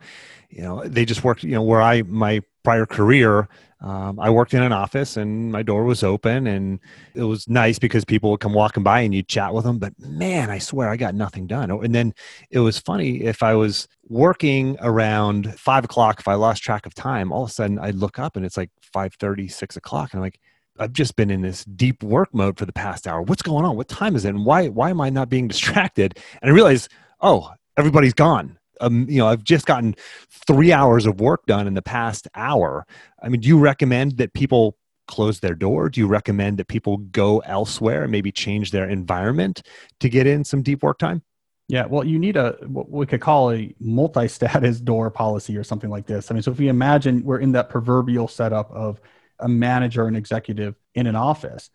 you 0.49 0.61
know 0.61 0.83
they 0.85 1.05
just 1.05 1.23
work 1.23 1.43
you 1.43 1.51
know 1.51 1.61
where 1.61 1.81
i 1.81 2.01
my 2.03 2.41
prior 2.67 2.85
career 2.85 3.47
um, 3.79 4.19
i 4.19 4.29
worked 4.29 4.53
in 4.53 4.61
an 4.61 4.73
office 4.73 5.15
and 5.15 5.53
my 5.53 5.63
door 5.63 5.85
was 5.85 6.03
open 6.03 6.45
and 6.47 6.81
it 7.15 7.23
was 7.23 7.47
nice 7.47 7.79
because 7.79 8.03
people 8.03 8.29
would 8.29 8.41
come 8.41 8.51
walking 8.51 8.83
by 8.83 8.99
and 8.99 9.15
you'd 9.15 9.29
chat 9.29 9.53
with 9.53 9.63
them 9.63 9.79
but 9.79 9.93
man 9.99 10.49
i 10.49 10.57
swear 10.57 10.89
i 10.89 10.97
got 10.97 11.15
nothing 11.15 11.47
done 11.47 11.71
and 11.71 11.95
then 11.95 12.13
it 12.51 12.59
was 12.59 12.77
funny 12.77 13.23
if 13.23 13.41
i 13.41 13.53
was 13.53 13.87
working 14.09 14.75
around 14.81 15.57
five 15.57 15.85
o'clock 15.85 16.19
if 16.19 16.27
i 16.27 16.33
lost 16.33 16.61
track 16.61 16.85
of 16.85 16.93
time 16.93 17.31
all 17.31 17.43
of 17.45 17.49
a 17.49 17.53
sudden 17.53 17.79
i'd 17.79 17.95
look 17.95 18.19
up 18.19 18.35
and 18.35 18.45
it's 18.45 18.57
like 18.57 18.69
5 18.81 19.13
30 19.13 19.47
6 19.47 19.77
o'clock 19.77 20.11
and 20.11 20.19
i'm 20.19 20.23
like 20.23 20.41
I've 20.77 20.93
just 20.93 21.15
been 21.15 21.31
in 21.31 21.41
this 21.41 21.63
deep 21.63 22.03
work 22.03 22.29
mode 22.33 22.59
for 22.59 22.67
the 22.67 22.71
past 22.71 23.07
hour. 23.07 23.23
What's 23.23 23.41
going 23.41 23.65
on? 23.65 23.75
What 23.75 23.87
time 23.87 24.15
is 24.15 24.25
it? 24.25 24.29
And 24.29 24.45
why 24.45 24.67
why 24.67 24.91
am 24.91 25.01
I 25.01 25.09
not 25.09 25.27
being 25.27 25.47
distracted? 25.53 26.19
And 26.39 26.51
I 26.51 26.53
realize, 26.53 26.87
oh, 27.19 27.51
everybody's 27.77 28.13
gone. 28.13 28.56
Um, 28.81 29.07
you 29.09 29.17
know, 29.17 29.27
I've 29.27 29.43
just 29.43 29.65
gotten 29.65 29.95
three 30.29 30.71
hours 30.71 31.05
of 31.05 31.19
work 31.19 31.45
done 31.45 31.67
in 31.67 31.73
the 31.73 31.81
past 31.81 32.27
hour. 32.35 32.85
I 33.21 33.29
mean, 33.29 33.41
do 33.41 33.47
you 33.47 33.59
recommend 33.59 34.17
that 34.17 34.33
people 34.33 34.77
close 35.07 35.39
their 35.39 35.55
door? 35.55 35.89
Do 35.89 35.99
you 35.99 36.07
recommend 36.07 36.57
that 36.57 36.67
people 36.67 36.97
go 36.97 37.39
elsewhere 37.39 38.03
and 38.03 38.11
maybe 38.11 38.31
change 38.31 38.71
their 38.71 38.89
environment 38.89 39.61
to 39.99 40.09
get 40.09 40.27
in 40.27 40.43
some 40.43 40.61
deep 40.61 40.83
work 40.83 40.99
time? 40.99 41.23
Yeah, 41.69 41.85
well, 41.85 42.05
you 42.05 42.17
need 42.17 42.37
a 42.37 42.55
what 42.65 42.89
we 42.89 43.05
could 43.05 43.19
call 43.19 43.51
a 43.51 43.75
multi-status 43.79 44.79
door 44.79 45.09
policy 45.11 45.57
or 45.57 45.63
something 45.63 45.89
like 45.89 46.05
this. 46.05 46.31
I 46.31 46.33
mean, 46.33 46.43
so 46.43 46.51
if 46.51 46.59
we 46.59 46.69
imagine 46.69 47.23
we're 47.23 47.39
in 47.39 47.51
that 47.53 47.69
proverbial 47.69 48.27
setup 48.27 48.71
of 48.71 49.01
a 49.39 49.47
manager 49.47 50.07
and 50.07 50.17
executive 50.17 50.75
in 50.95 51.07
an 51.07 51.15
office. 51.15 51.69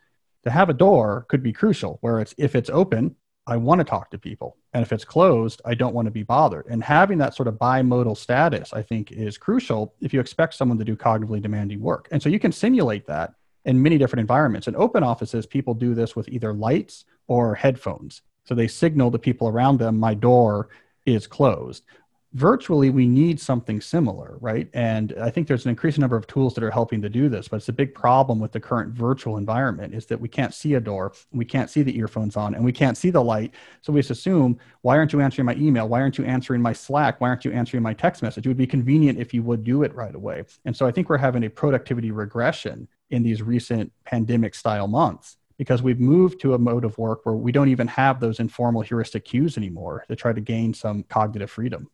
To 0.44 0.50
have 0.50 0.68
a 0.68 0.74
door 0.74 1.26
could 1.28 1.42
be 1.42 1.52
crucial, 1.52 1.98
where 2.00 2.20
it's 2.20 2.34
if 2.36 2.56
it's 2.56 2.70
open, 2.70 3.16
I 3.46 3.56
want 3.56 3.80
to 3.80 3.84
talk 3.84 4.10
to 4.10 4.18
people. 4.18 4.56
And 4.72 4.82
if 4.82 4.92
it's 4.92 5.04
closed, 5.04 5.60
I 5.64 5.74
don't 5.74 5.94
want 5.94 6.06
to 6.06 6.12
be 6.12 6.22
bothered. 6.22 6.66
And 6.66 6.82
having 6.82 7.18
that 7.18 7.34
sort 7.34 7.48
of 7.48 7.54
bimodal 7.54 8.16
status, 8.16 8.72
I 8.72 8.82
think, 8.82 9.10
is 9.10 9.36
crucial 9.36 9.94
if 10.00 10.14
you 10.14 10.20
expect 10.20 10.54
someone 10.54 10.78
to 10.78 10.84
do 10.84 10.96
cognitively 10.96 11.42
demanding 11.42 11.80
work. 11.80 12.08
And 12.12 12.22
so 12.22 12.28
you 12.28 12.38
can 12.38 12.52
simulate 12.52 13.06
that 13.06 13.34
in 13.64 13.82
many 13.82 13.98
different 13.98 14.20
environments. 14.20 14.68
In 14.68 14.76
open 14.76 15.02
offices, 15.02 15.46
people 15.46 15.74
do 15.74 15.94
this 15.94 16.14
with 16.14 16.28
either 16.28 16.52
lights 16.52 17.04
or 17.26 17.54
headphones. 17.54 18.22
So 18.44 18.54
they 18.54 18.68
signal 18.68 19.10
to 19.10 19.18
people 19.18 19.48
around 19.48 19.78
them, 19.78 19.98
my 19.98 20.14
door 20.14 20.68
is 21.04 21.26
closed 21.26 21.84
virtually 22.34 22.90
we 22.90 23.06
need 23.06 23.38
something 23.38 23.80
similar 23.80 24.38
right? 24.40 24.68
And 24.72 25.14
i 25.20 25.30
think 25.30 25.46
there's 25.46 25.64
an 25.64 25.70
increasing 25.70 26.00
number 26.00 26.16
of 26.16 26.26
tools 26.26 26.54
that 26.54 26.64
are 26.64 26.70
helping 26.70 27.02
to 27.02 27.08
do 27.08 27.28
this 27.28 27.48
but 27.48 27.56
it's 27.56 27.68
a 27.68 27.72
big 27.72 27.94
problem 27.94 28.40
with 28.40 28.52
the 28.52 28.60
current 28.60 28.92
virtual 28.92 29.36
environment 29.36 29.94
is 29.94 30.06
that 30.06 30.20
we 30.20 30.28
can't 30.28 30.54
see 30.54 30.74
a 30.74 30.80
door 30.80 31.12
we 31.32 31.44
can't 31.44 31.70
see 31.70 31.82
the 31.82 31.96
earphones 31.96 32.36
on 32.36 32.54
and 32.54 32.64
we 32.64 32.72
can't 32.72 32.96
see 32.96 33.10
the 33.10 33.22
light. 33.22 33.54
So 33.80 33.92
we 33.92 34.00
just 34.00 34.10
assume 34.10 34.58
why 34.82 34.96
aren't 34.96 35.12
you 35.12 35.20
answering 35.20 35.46
my 35.46 35.54
email? 35.54 35.88
Why 35.88 36.00
aren't 36.00 36.18
you 36.18 36.24
answering 36.24 36.62
my 36.62 36.72
slack? 36.72 37.20
Why 37.20 37.28
aren't 37.28 37.44
you 37.44 37.52
answering 37.52 37.82
my 37.82 37.94
text 37.94 38.22
message? 38.22 38.46
It 38.46 38.48
would 38.48 38.56
be 38.56 38.66
convenient 38.66 39.18
if 39.18 39.32
you 39.32 39.42
would 39.42 39.64
do 39.64 39.82
it 39.82 39.94
right 39.94 40.14
away. 40.14 40.44
And 40.64 40.76
so 40.76 40.86
i 40.86 40.90
think 40.90 41.08
we're 41.08 41.18
having 41.18 41.44
a 41.44 41.50
productivity 41.50 42.10
regression 42.10 42.88
in 43.10 43.22
these 43.22 43.42
recent 43.42 43.92
pandemic 44.04 44.54
style 44.54 44.88
months 44.88 45.36
because 45.58 45.82
we've 45.82 46.00
moved 46.00 46.40
to 46.40 46.54
a 46.54 46.58
mode 46.58 46.84
of 46.84 46.96
work 46.98 47.24
where 47.24 47.34
we 47.34 47.52
don't 47.52 47.68
even 47.68 47.86
have 47.86 48.18
those 48.18 48.40
informal 48.40 48.82
heuristic 48.82 49.24
cues 49.24 49.56
anymore 49.56 50.04
to 50.08 50.16
try 50.16 50.32
to 50.32 50.40
gain 50.40 50.72
some 50.72 51.02
cognitive 51.04 51.50
freedom 51.50 51.88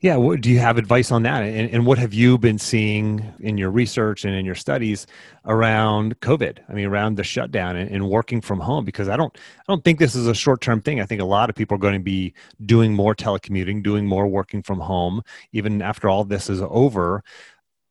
yeah, 0.00 0.16
what, 0.16 0.40
do 0.40 0.50
you 0.50 0.58
have 0.60 0.78
advice 0.78 1.12
on 1.12 1.24
that? 1.24 1.42
And, 1.42 1.70
and, 1.70 1.84
what 1.84 1.98
have 1.98 2.14
you 2.14 2.38
been 2.38 2.58
seeing 2.58 3.34
in 3.38 3.58
your 3.58 3.70
research 3.70 4.24
and 4.24 4.34
in 4.34 4.46
your 4.46 4.54
studies 4.54 5.06
around 5.44 6.18
COVID? 6.20 6.58
I 6.66 6.72
mean, 6.72 6.86
around 6.86 7.16
the 7.16 7.24
shutdown 7.24 7.76
and, 7.76 7.90
and 7.90 8.08
working 8.08 8.40
from 8.40 8.60
home? 8.60 8.86
Because 8.86 9.10
I 9.10 9.16
don't, 9.16 9.36
I 9.36 9.62
don't 9.68 9.84
think 9.84 9.98
this 9.98 10.14
is 10.14 10.26
a 10.26 10.34
short-term 10.34 10.80
thing. 10.80 11.02
I 11.02 11.06
think 11.06 11.20
a 11.20 11.26
lot 11.26 11.50
of 11.50 11.56
people 11.56 11.74
are 11.74 11.80
going 11.80 11.94
to 11.94 12.00
be 12.00 12.32
doing 12.64 12.94
more 12.94 13.14
telecommuting, 13.14 13.82
doing 13.82 14.06
more 14.06 14.26
working 14.26 14.62
from 14.62 14.80
home, 14.80 15.22
even 15.52 15.82
after 15.82 16.08
all 16.08 16.24
this 16.24 16.48
is 16.48 16.62
over. 16.62 17.22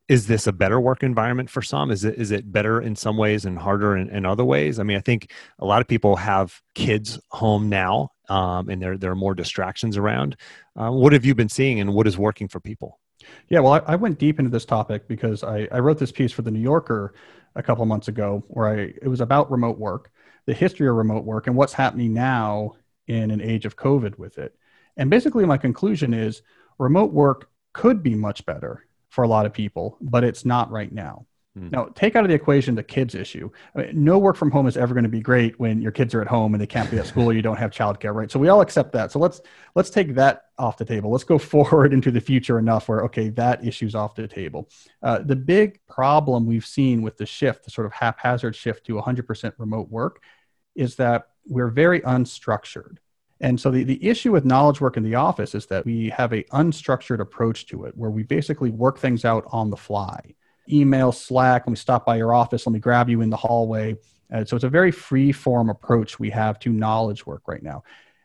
Is 0.08 0.26
this 0.26 0.48
a 0.48 0.52
better 0.52 0.80
work 0.80 1.04
environment 1.04 1.48
for 1.48 1.62
some? 1.62 1.92
Is 1.92 2.02
it 2.02 2.16
is 2.16 2.32
it 2.32 2.50
better 2.50 2.80
in 2.80 2.96
some 2.96 3.16
ways 3.16 3.44
and 3.44 3.56
harder 3.56 3.96
in, 3.96 4.10
in 4.10 4.26
other 4.26 4.44
ways? 4.44 4.80
I 4.80 4.82
mean, 4.82 4.96
I 4.96 5.00
think 5.00 5.30
a 5.60 5.64
lot 5.64 5.80
of 5.80 5.86
people 5.86 6.16
have 6.16 6.60
kids 6.74 7.20
home 7.30 7.68
now 7.68 8.10
um, 8.30 8.70
and 8.70 8.80
there 8.80 8.96
there 8.96 9.10
are 9.10 9.16
more 9.16 9.34
distractions 9.34 9.96
around. 9.96 10.36
Uh, 10.76 10.90
what 10.90 11.12
have 11.12 11.24
you 11.24 11.34
been 11.34 11.48
seeing, 11.48 11.80
and 11.80 11.92
what 11.92 12.06
is 12.06 12.16
working 12.16 12.48
for 12.48 12.60
people? 12.60 12.98
Yeah, 13.48 13.60
well, 13.60 13.74
I, 13.74 13.82
I 13.92 13.96
went 13.96 14.18
deep 14.18 14.38
into 14.38 14.50
this 14.50 14.64
topic 14.64 15.06
because 15.06 15.44
I, 15.44 15.68
I, 15.70 15.80
wrote 15.80 15.98
this 15.98 16.10
piece 16.10 16.32
for 16.32 16.40
the 16.40 16.50
New 16.50 16.60
Yorker 16.60 17.12
a 17.54 17.62
couple 17.62 17.84
months 17.84 18.08
ago, 18.08 18.42
where 18.48 18.68
I 18.68 18.94
it 19.02 19.08
was 19.08 19.20
about 19.20 19.50
remote 19.50 19.78
work, 19.78 20.10
the 20.46 20.54
history 20.54 20.88
of 20.88 20.94
remote 20.94 21.24
work, 21.24 21.48
and 21.48 21.56
what's 21.56 21.74
happening 21.74 22.14
now 22.14 22.76
in 23.08 23.30
an 23.30 23.40
age 23.40 23.66
of 23.66 23.76
COVID 23.76 24.16
with 24.16 24.38
it. 24.38 24.54
And 24.96 25.10
basically, 25.10 25.44
my 25.44 25.58
conclusion 25.58 26.14
is 26.14 26.42
remote 26.78 27.12
work 27.12 27.50
could 27.72 28.02
be 28.02 28.14
much 28.14 28.46
better 28.46 28.86
for 29.08 29.24
a 29.24 29.28
lot 29.28 29.46
of 29.46 29.52
people, 29.52 29.98
but 30.00 30.24
it's 30.24 30.44
not 30.44 30.70
right 30.70 30.92
now. 30.92 31.26
Mm. 31.60 31.72
Now, 31.72 31.84
take 31.94 32.16
out 32.16 32.24
of 32.24 32.28
the 32.28 32.34
equation 32.34 32.74
the 32.74 32.82
kids 32.82 33.14
issue. 33.14 33.50
I 33.74 33.82
mean, 33.82 34.04
no 34.04 34.18
work 34.18 34.36
from 34.36 34.50
home 34.50 34.66
is 34.66 34.76
ever 34.76 34.94
going 34.94 35.04
to 35.04 35.10
be 35.10 35.20
great 35.20 35.58
when 35.60 35.82
your 35.82 35.92
kids 35.92 36.14
are 36.14 36.22
at 36.22 36.28
home 36.28 36.54
and 36.54 36.60
they 36.60 36.66
can't 36.66 36.90
be 36.90 36.98
at 36.98 37.06
school 37.06 37.32
you 37.32 37.42
don't 37.42 37.58
have 37.58 37.70
childcare, 37.70 38.14
right? 38.14 38.30
So 38.30 38.38
we 38.38 38.48
all 38.48 38.60
accept 38.60 38.92
that. 38.92 39.12
So 39.12 39.18
let's 39.18 39.40
let's 39.74 39.90
take 39.90 40.14
that 40.14 40.44
off 40.58 40.78
the 40.78 40.84
table. 40.84 41.10
Let's 41.10 41.24
go 41.24 41.38
forward 41.54 41.92
into 41.92 42.10
the 42.10 42.20
future 42.20 42.58
enough 42.58 42.88
where 42.88 43.04
okay, 43.04 43.28
that 43.30 43.64
issue's 43.64 43.94
off 43.94 44.14
the 44.14 44.26
table. 44.26 44.68
Uh, 45.02 45.18
the 45.18 45.36
big 45.36 45.84
problem 45.86 46.46
we've 46.46 46.66
seen 46.66 47.02
with 47.02 47.16
the 47.16 47.26
shift, 47.26 47.64
the 47.64 47.70
sort 47.70 47.86
of 47.86 47.92
haphazard 47.92 48.56
shift 48.56 48.86
to 48.86 48.94
100% 48.94 49.52
remote 49.58 49.90
work, 49.90 50.22
is 50.74 50.96
that 50.96 51.28
we're 51.46 51.68
very 51.68 52.00
unstructured. 52.00 52.98
And 53.42 53.58
so 53.58 53.70
the, 53.70 53.84
the 53.84 54.06
issue 54.06 54.32
with 54.32 54.44
knowledge 54.44 54.82
work 54.82 54.98
in 54.98 55.02
the 55.02 55.14
office 55.14 55.54
is 55.54 55.66
that 55.66 55.86
we 55.86 56.10
have 56.10 56.32
a 56.32 56.42
unstructured 56.44 57.20
approach 57.20 57.66
to 57.68 57.84
it 57.84 57.96
where 57.96 58.10
we 58.10 58.22
basically 58.22 58.70
work 58.70 58.98
things 58.98 59.24
out 59.24 59.44
on 59.50 59.70
the 59.70 59.78
fly 59.78 60.34
email, 60.72 61.12
Slack, 61.12 61.66
let 61.66 61.70
me 61.70 61.76
stop 61.76 62.04
by 62.06 62.16
your 62.16 62.34
office, 62.34 62.66
let 62.66 62.72
me 62.72 62.78
grab 62.78 63.08
you 63.08 63.20
in 63.20 63.30
the 63.30 63.36
hallway. 63.36 63.96
Uh, 64.32 64.44
so 64.44 64.56
it's 64.56 64.64
a 64.64 64.68
very 64.68 64.90
free 64.90 65.32
form 65.32 65.70
approach 65.70 66.18
we 66.18 66.30
have 66.30 66.58
to 66.60 66.70
knowledge 66.70 67.26
work 67.26 67.42
right 67.46 67.62
now. 67.62 67.82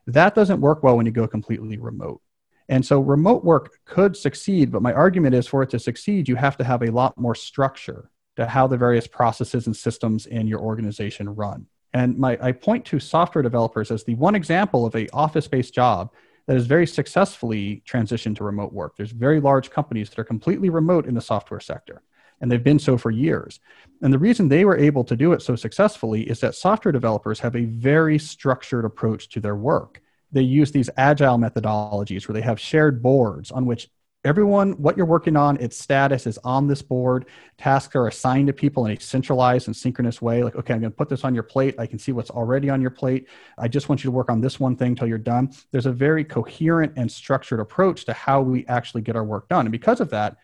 That 0.08 0.36
doesn't 0.36 0.62
work 0.62 0.84
well 0.84 0.98
when 0.98 1.06
you 1.06 1.12
go 1.12 1.28
completely 1.28 1.78
remote. 1.78 2.22
And 2.70 2.86
so 2.86 3.00
remote 3.00 3.44
work 3.44 3.80
could 3.86 4.16
succeed, 4.16 4.72
but 4.72 4.82
my 4.82 4.94
argument 4.94 5.36
is 5.36 5.48
for 5.48 5.64
it 5.64 5.70
to 5.72 5.80
succeed, 5.80 6.28
you 6.28 6.36
have 6.36 6.58
to 6.58 6.64
have 6.64 6.82
a 6.82 6.92
lot 6.92 7.18
more 7.18 7.36
structure 7.36 8.10
to 8.36 8.48
how 8.48 8.68
the 8.68 8.78
various 8.78 9.08
processes 9.08 9.66
and 9.68 9.76
systems 9.76 10.26
in 10.26 10.48
your 10.48 10.60
organization 10.60 11.30
run. 11.30 11.68
And 11.94 12.18
my, 12.18 12.38
I 12.42 12.52
point 12.52 12.84
to 12.86 13.00
software 13.00 13.42
developers 13.42 13.92
as 13.92 14.04
the 14.04 14.16
one 14.16 14.36
example 14.36 14.86
of 14.86 14.96
a 14.96 15.08
office-based 15.14 15.74
job 15.74 16.12
that 16.48 16.56
has 16.56 16.66
very 16.66 16.86
successfully 16.86 17.82
transitioned 17.88 18.36
to 18.38 18.44
remote 18.44 18.74
work. 18.74 18.98
There's 18.98 19.12
very 19.12 19.40
large 19.40 19.70
companies 19.72 20.10
that 20.10 20.20
are 20.20 20.26
completely 20.26 20.70
remote 20.70 21.06
in 21.06 21.14
the 21.16 21.22
software 21.22 21.60
sector, 21.60 22.02
and 22.41 22.52
they've 22.52 22.63
been 22.63 22.80
so 22.80 22.98
for 22.98 23.12
years. 23.12 23.60
And 24.02 24.13
the 24.13 24.19
reason 24.19 24.48
they 24.48 24.65
were 24.65 24.78
able 24.78 25.04
to 25.06 25.15
do 25.15 25.34
it 25.34 25.41
so 25.41 25.56
successfully 25.56 26.24
is 26.24 26.39
that 26.41 26.56
software 26.56 26.91
developers 26.91 27.39
have 27.39 27.56
a 27.56 27.65
very 27.65 28.19
structured 28.19 28.86
approach 28.86 29.30
to 29.30 29.39
their 29.39 29.56
work. 29.56 30.02
They 30.32 30.41
use 30.41 30.71
these 30.71 30.89
agile 30.98 31.38
methodologies 31.38 32.28
where 32.28 32.34
they 32.34 32.41
have 32.41 32.60
shared 32.60 33.02
boards 33.02 33.52
on 33.52 33.65
which 33.65 33.89
everyone 34.26 34.71
what 34.74 34.98
you're 34.98 35.06
working 35.06 35.38
on 35.38 35.56
its 35.58 35.78
status 35.78 36.26
is 36.26 36.38
on 36.39 36.67
this 36.67 36.82
board. 36.82 37.28
Tasks 37.58 37.95
are 37.95 38.08
assigned 38.08 38.48
to 38.48 38.54
people 38.54 38.86
in 38.86 38.98
a 38.98 39.00
centralized 39.00 39.67
and 39.67 39.76
synchronous 39.76 40.21
way. 40.21 40.43
Like 40.43 40.56
okay 40.56 40.74
i'm 40.74 40.82
going 40.82 40.91
to 40.91 40.98
put 40.98 41.10
this 41.10 41.24
on 41.24 41.34
your 41.34 41.43
plate. 41.43 41.76
I 41.80 41.86
can 41.86 42.00
see 42.00 42.12
what's 42.12 42.32
already 42.32 42.69
on 42.69 42.82
your 42.82 42.89
plate. 42.89 43.30
I 43.58 43.67
just 43.67 43.88
want 43.88 44.04
you 44.04 44.10
to 44.10 44.15
work 44.15 44.30
on 44.30 44.41
this 44.41 44.60
one 44.60 44.76
thing 44.76 44.89
until 44.89 45.08
you're 45.08 45.17
done. 45.19 45.54
There's 45.71 45.86
a 45.86 45.91
very 45.91 46.26
coherent 46.26 46.93
and 46.98 47.10
structured 47.10 47.60
approach 47.60 48.06
to 48.06 48.13
how 48.13 48.41
we 48.41 48.65
actually 48.65 49.04
get 49.04 49.15
our 49.15 49.24
work 49.24 49.48
done. 49.48 49.67
And 49.67 49.71
because 49.71 50.02
of 50.02 50.10
that 50.10 50.38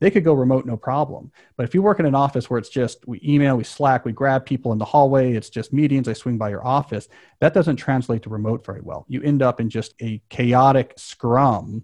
they 0.00 0.10
could 0.10 0.24
go 0.24 0.32
remote 0.32 0.66
no 0.66 0.76
problem 0.76 1.30
but 1.56 1.64
if 1.64 1.74
you 1.74 1.82
work 1.82 2.00
in 2.00 2.06
an 2.06 2.14
office 2.14 2.48
where 2.48 2.58
it's 2.58 2.68
just 2.68 3.06
we 3.06 3.20
email 3.24 3.56
we 3.56 3.64
slack 3.64 4.04
we 4.04 4.12
grab 4.12 4.44
people 4.44 4.72
in 4.72 4.78
the 4.78 4.84
hallway 4.84 5.32
it's 5.32 5.50
just 5.50 5.72
meetings 5.72 6.08
i 6.08 6.12
swing 6.12 6.38
by 6.38 6.48
your 6.48 6.66
office 6.66 7.08
that 7.40 7.54
doesn't 7.54 7.76
translate 7.76 8.22
to 8.22 8.30
remote 8.30 8.64
very 8.64 8.80
well 8.82 9.04
you 9.08 9.22
end 9.22 9.42
up 9.42 9.60
in 9.60 9.68
just 9.70 9.94
a 10.00 10.20
chaotic 10.28 10.92
scrum 10.96 11.82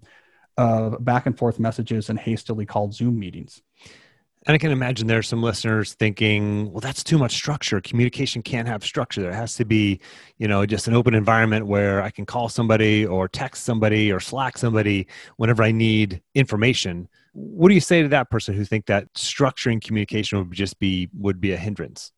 of 0.57 1.03
back 1.03 1.25
and 1.25 1.37
forth 1.37 1.59
messages 1.59 2.09
and 2.09 2.19
hastily 2.19 2.65
called 2.65 2.93
Zoom 2.93 3.17
meetings. 3.17 3.61
And 4.45 4.53
I 4.53 4.57
can 4.57 4.71
imagine 4.71 5.07
there 5.07 5.19
are 5.19 5.23
some 5.23 5.41
listeners 5.41 5.93
thinking, 5.93 6.69
well, 6.71 6.81
that's 6.81 7.01
too 7.01 7.17
much 7.17 7.31
structure. 7.31 7.79
Communication 7.79 8.41
can't 8.41 8.67
have 8.67 8.83
structure. 8.83 9.21
There 9.21 9.31
has 9.31 9.55
to 9.55 9.63
be, 9.63 10.01
you 10.37 10.49
know, 10.49 10.65
just 10.65 10.89
an 10.89 10.93
open 10.93 11.13
environment 11.13 11.65
where 11.65 12.01
I 12.01 12.09
can 12.09 12.25
call 12.25 12.49
somebody 12.49 13.05
or 13.05 13.29
text 13.29 13.63
somebody 13.63 14.11
or 14.11 14.19
Slack 14.19 14.57
somebody 14.57 15.07
whenever 15.37 15.63
I 15.63 15.71
need 15.71 16.21
information. 16.35 17.07
What 17.33 17.69
do 17.69 17.75
you 17.75 17.81
say 17.81 18.01
to 18.01 18.07
that 18.09 18.29
person 18.29 18.55
who 18.55 18.63
think 18.63 18.85
that 18.87 19.13
structuring 19.13 19.83
communication 19.83 20.39
would 20.39 20.51
just 20.51 20.79
be 20.79 21.09
would 21.17 21.41
be 21.41 21.51
a 21.51 21.57
hindrance? 21.57 22.11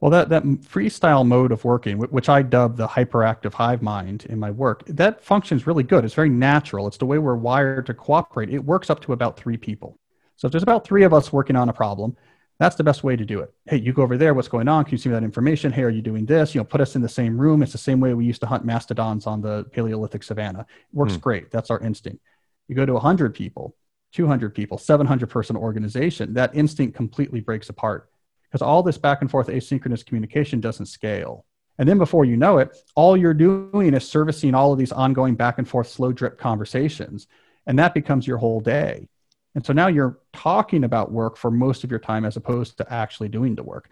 Well, 0.00 0.10
that, 0.10 0.28
that 0.28 0.42
freestyle 0.44 1.26
mode 1.26 1.52
of 1.52 1.64
working, 1.64 1.96
which 1.96 2.28
I 2.28 2.42
dub 2.42 2.76
the 2.76 2.86
hyperactive 2.86 3.54
hive 3.54 3.80
mind 3.80 4.26
in 4.26 4.38
my 4.38 4.50
work, 4.50 4.84
that 4.88 5.24
functions 5.24 5.66
really 5.66 5.84
good. 5.84 6.04
It's 6.04 6.12
very 6.12 6.28
natural. 6.28 6.86
It's 6.86 6.98
the 6.98 7.06
way 7.06 7.16
we're 7.16 7.34
wired 7.34 7.86
to 7.86 7.94
cooperate. 7.94 8.50
It 8.50 8.62
works 8.62 8.90
up 8.90 9.00
to 9.02 9.14
about 9.14 9.38
three 9.38 9.56
people. 9.56 9.98
So 10.36 10.46
if 10.46 10.52
there's 10.52 10.62
about 10.62 10.86
three 10.86 11.04
of 11.04 11.14
us 11.14 11.32
working 11.32 11.56
on 11.56 11.70
a 11.70 11.72
problem, 11.72 12.14
that's 12.58 12.76
the 12.76 12.84
best 12.84 13.04
way 13.04 13.16
to 13.16 13.24
do 13.24 13.40
it. 13.40 13.52
Hey, 13.64 13.78
you 13.78 13.94
go 13.94 14.02
over 14.02 14.18
there. 14.18 14.34
What's 14.34 14.48
going 14.48 14.68
on? 14.68 14.84
Can 14.84 14.92
you 14.92 14.98
see 14.98 15.10
that 15.10 15.22
information? 15.22 15.72
Hey, 15.72 15.82
are 15.82 15.90
you 15.90 16.02
doing 16.02 16.26
this? 16.26 16.54
You 16.54 16.60
know, 16.60 16.64
put 16.64 16.82
us 16.82 16.94
in 16.94 17.02
the 17.02 17.08
same 17.08 17.38
room. 17.38 17.62
It's 17.62 17.72
the 17.72 17.78
same 17.78 18.00
way 18.00 18.12
we 18.12 18.26
used 18.26 18.40
to 18.42 18.46
hunt 18.46 18.64
mastodons 18.64 19.26
on 19.26 19.40
the 19.40 19.64
Paleolithic 19.72 20.22
savannah. 20.22 20.60
It 20.60 20.94
works 20.94 21.14
hmm. 21.14 21.20
great. 21.20 21.50
That's 21.50 21.70
our 21.70 21.80
instinct. 21.80 22.22
You 22.68 22.74
go 22.74 22.84
to 22.84 22.94
100 22.94 23.34
people, 23.34 23.74
200 24.16 24.54
people, 24.54 24.78
700 24.78 25.28
person 25.28 25.56
organization, 25.56 26.32
that 26.34 26.54
instinct 26.54 26.96
completely 26.96 27.40
breaks 27.40 27.68
apart 27.68 28.08
because 28.44 28.62
all 28.62 28.82
this 28.82 28.96
back 28.96 29.20
and 29.20 29.30
forth 29.30 29.48
asynchronous 29.48 30.04
communication 30.04 30.58
doesn't 30.58 30.86
scale. 30.86 31.44
And 31.78 31.86
then 31.86 31.98
before 31.98 32.24
you 32.24 32.38
know 32.38 32.56
it, 32.56 32.74
all 32.94 33.14
you're 33.14 33.34
doing 33.34 33.92
is 33.92 34.08
servicing 34.08 34.54
all 34.54 34.72
of 34.72 34.78
these 34.78 34.92
ongoing 34.92 35.34
back 35.34 35.58
and 35.58 35.68
forth 35.68 35.88
slow 35.88 36.12
drip 36.12 36.38
conversations. 36.38 37.26
And 37.66 37.78
that 37.78 37.92
becomes 37.92 38.26
your 38.26 38.38
whole 38.38 38.60
day. 38.60 39.06
And 39.54 39.64
so 39.66 39.74
now 39.74 39.88
you're 39.88 40.18
talking 40.32 40.84
about 40.84 41.12
work 41.12 41.36
for 41.36 41.50
most 41.50 41.84
of 41.84 41.90
your 41.90 42.00
time 42.00 42.24
as 42.24 42.36
opposed 42.36 42.78
to 42.78 42.90
actually 42.90 43.28
doing 43.28 43.54
the 43.54 43.62
work. 43.62 43.90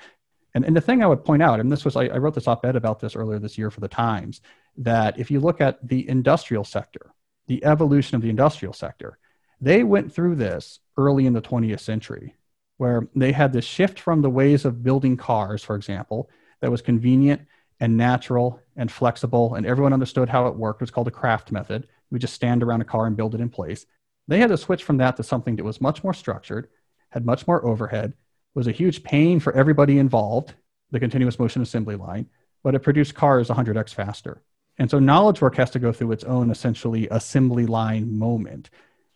And, 0.55 0.65
and 0.65 0.75
the 0.75 0.81
thing 0.81 1.03
I 1.03 1.07
would 1.07 1.25
point 1.25 1.43
out, 1.43 1.61
and 1.61 1.71
this 1.71 1.85
was, 1.85 1.97
I, 1.97 2.07
I 2.07 2.17
wrote 2.17 2.35
this 2.35 2.49
op 2.49 2.65
ed 2.65 2.77
about 2.77 2.99
this 2.99 3.15
earlier 3.15 3.39
this 3.39 3.59
year 3.59 3.71
for 3.71 3.81
the 3.81 3.89
Times, 3.89 4.41
that 4.79 5.19
if 5.19 5.31
you 5.31 5.41
look 5.41 5.61
at 5.61 5.87
the 5.87 6.09
industrial 6.09 6.65
sector, 6.65 7.13
the 7.47 7.63
evolution 7.65 8.17
of 8.17 8.23
the 8.23 8.31
industrial 8.31 8.73
sector, 8.73 9.19
they 9.61 9.83
went 9.83 10.13
through 10.13 10.37
this 10.37 10.81
early 10.97 11.27
in 11.27 11.33
the 11.33 11.43
20th 11.43 11.81
century 11.81 12.35
where 12.77 13.09
they 13.15 13.33
had 13.33 13.53
this 13.53 13.65
shift 13.65 14.01
from 14.01 14.23
the 14.23 14.31
ways 14.31 14.65
of 14.65 14.83
building 14.83 15.17
cars, 15.17 15.63
for 15.63 15.77
example, 15.77 16.29
that 16.61 16.71
was 16.71 16.83
convenient 16.83 17.43
and 17.81 17.97
natural 17.97 18.61
and 18.77 18.91
flexible, 18.91 19.55
and 19.55 19.67
everyone 19.67 19.93
understood 19.93 20.29
how 20.29 20.47
it 20.47 20.57
worked. 20.57 20.81
It 20.81 20.85
was 20.85 20.91
called 20.91 21.07
the 21.07 21.13
craft 21.13 21.53
method. 21.53 21.87
We 22.11 22.19
just 22.19 22.35
stand 22.35 22.63
around 22.63 22.81
a 22.81 22.85
car 22.85 23.07
and 23.07 23.17
build 23.17 23.35
it 23.35 23.41
in 23.41 23.49
place. 23.49 23.87
They 24.27 24.39
had 24.39 24.49
to 24.49 24.57
switch 24.57 24.83
from 24.83 24.97
that 24.99 25.17
to 25.17 25.23
something 25.23 25.57
that 25.57 25.65
was 25.65 25.81
much 25.81 26.03
more 26.03 26.15
structured, 26.15 26.69
had 27.11 27.27
much 27.27 27.47
more 27.47 27.65
overhead, 27.65 28.15
was 28.55 28.67
a 28.67 28.73
huge 28.73 29.03
pain 29.03 29.41
for 29.41 29.53
everybody 29.53 29.99
involved, 29.99 30.55
the 30.91 31.01
continuous 31.01 31.39
motion 31.39 31.63
assembly 31.63 31.97
line, 31.97 32.27
but 32.63 32.75
it 32.75 32.81
produced 32.81 33.15
cars 33.15 33.49
100x 33.49 33.93
faster. 33.93 34.43
And 34.79 34.91
so 34.91 34.99
knowledge 34.99 35.41
work 35.41 35.57
has 35.57 35.71
to 35.71 35.79
go 35.79 35.93
through 35.93 36.13
its 36.13 36.25
own 36.25 36.51
essentially 36.51 37.09
assembly 37.11 37.67
line 37.67 38.19
moment 38.19 38.71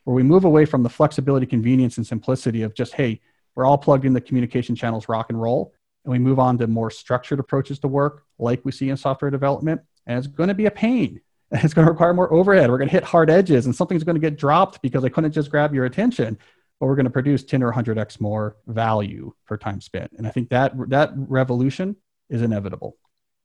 where 0.08 0.14
we 0.14 0.22
move 0.22 0.46
away 0.46 0.64
from 0.64 0.82
the 0.82 0.88
flexibility, 0.88 1.44
convenience, 1.44 1.98
and 1.98 2.06
simplicity 2.06 2.62
of 2.62 2.72
just, 2.72 2.94
hey, 2.94 3.20
we're 3.54 3.66
all 3.66 3.76
plugged 3.76 4.06
in 4.06 4.14
the 4.14 4.22
communication 4.22 4.74
channels 4.74 5.06
rock 5.06 5.28
and 5.28 5.38
roll. 5.38 5.74
And 6.02 6.10
we 6.10 6.18
move 6.18 6.38
on 6.38 6.56
to 6.56 6.66
more 6.66 6.90
structured 6.90 7.38
approaches 7.38 7.78
to 7.80 7.88
work, 7.88 8.24
like 8.38 8.64
we 8.64 8.72
see 8.72 8.88
in 8.88 8.96
software 8.96 9.30
development. 9.30 9.82
And 10.06 10.16
it's 10.16 10.26
going 10.26 10.48
to 10.48 10.54
be 10.54 10.64
a 10.64 10.70
pain. 10.70 11.20
It's 11.50 11.74
going 11.74 11.84
to 11.84 11.92
require 11.92 12.14
more 12.14 12.32
overhead. 12.32 12.70
We're 12.70 12.78
going 12.78 12.88
to 12.88 12.92
hit 12.92 13.04
hard 13.04 13.28
edges, 13.28 13.66
and 13.66 13.76
something's 13.76 14.04
going 14.04 14.16
to 14.16 14.20
get 14.20 14.38
dropped 14.38 14.80
because 14.80 15.04
I 15.04 15.10
couldn't 15.10 15.32
just 15.32 15.50
grab 15.50 15.74
your 15.74 15.84
attention. 15.84 16.38
But 16.80 16.86
we're 16.86 16.94
going 16.94 17.04
to 17.04 17.10
produce 17.10 17.44
10 17.44 17.62
or 17.62 17.70
100x 17.70 18.18
more 18.18 18.56
value 18.66 19.34
per 19.46 19.58
time 19.58 19.82
spent. 19.82 20.12
And 20.16 20.26
I 20.26 20.30
think 20.30 20.48
that 20.50 20.72
that 20.88 21.12
revolution 21.14 21.96
is 22.30 22.40
inevitable. 22.40 22.96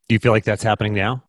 Do 0.08 0.15
you 0.15 0.19
feel 0.19 0.32
like 0.32 0.45
that's 0.45 0.63
happening 0.63 0.93
now? 0.93 1.23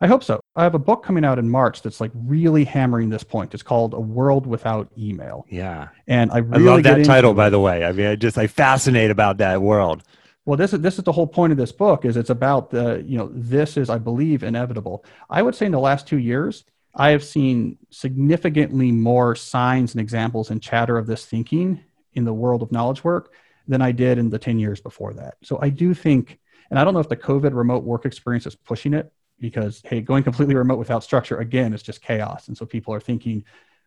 I 0.00 0.06
hope 0.06 0.22
so. 0.22 0.40
I 0.54 0.62
have 0.62 0.74
a 0.74 0.78
book 0.78 1.02
coming 1.02 1.24
out 1.24 1.38
in 1.38 1.48
March 1.48 1.82
that's 1.82 2.00
like 2.00 2.10
really 2.14 2.64
hammering 2.64 3.08
this 3.08 3.22
point. 3.22 3.54
It's 3.54 3.62
called 3.62 3.94
A 3.94 4.00
World 4.00 4.46
Without 4.46 4.90
Email. 4.98 5.46
Yeah. 5.48 5.88
And 6.06 6.30
I 6.32 6.38
really 6.38 6.68
I 6.68 6.74
love 6.74 6.82
that 6.84 7.04
title, 7.04 7.34
by 7.34 7.50
the 7.50 7.60
way. 7.60 7.84
I 7.84 7.92
mean, 7.92 8.06
I 8.06 8.16
just 8.16 8.36
I 8.36 8.46
fascinate 8.46 9.10
about 9.10 9.38
that 9.38 9.62
world. 9.62 10.02
Well, 10.44 10.56
this 10.56 10.72
is 10.72 10.80
this 10.80 10.98
is 10.98 11.04
the 11.04 11.12
whole 11.12 11.26
point 11.26 11.52
of 11.52 11.58
this 11.58 11.72
book 11.72 12.04
is 12.04 12.16
it's 12.16 12.30
about 12.30 12.70
the, 12.70 13.02
you 13.06 13.18
know, 13.18 13.30
this 13.32 13.76
is 13.76 13.90
I 13.90 13.98
believe 13.98 14.42
inevitable. 14.42 15.04
I 15.30 15.42
would 15.42 15.54
say 15.54 15.66
in 15.66 15.72
the 15.72 15.80
last 15.80 16.06
2 16.06 16.18
years, 16.18 16.64
I 16.94 17.10
have 17.10 17.24
seen 17.24 17.78
significantly 17.90 18.92
more 18.92 19.34
signs 19.34 19.94
and 19.94 20.00
examples 20.00 20.50
and 20.50 20.62
chatter 20.62 20.98
of 20.98 21.06
this 21.06 21.24
thinking 21.26 21.82
in 22.14 22.24
the 22.24 22.34
world 22.34 22.62
of 22.62 22.70
knowledge 22.70 23.02
work 23.02 23.32
than 23.66 23.82
I 23.82 23.92
did 23.92 24.18
in 24.18 24.30
the 24.30 24.38
10 24.38 24.58
years 24.58 24.80
before 24.80 25.14
that. 25.14 25.34
So 25.42 25.58
I 25.60 25.70
do 25.70 25.94
think 25.94 26.38
and 26.70 26.78
I 26.78 26.84
don't 26.84 26.94
know 26.94 27.00
if 27.00 27.08
the 27.08 27.16
COVID 27.16 27.54
remote 27.54 27.84
work 27.84 28.06
experience 28.06 28.46
is 28.46 28.56
pushing 28.56 28.94
it, 28.94 29.12
because 29.40 29.82
hey 29.84 30.00
going 30.00 30.22
completely 30.22 30.54
remote 30.54 30.78
without 30.78 31.04
structure 31.04 31.38
again 31.38 31.72
is 31.72 31.82
just 31.82 32.02
chaos. 32.02 32.48
And 32.48 32.56
so 32.56 32.66
people 32.66 32.94
are 32.94 33.00
thinking 33.00 33.44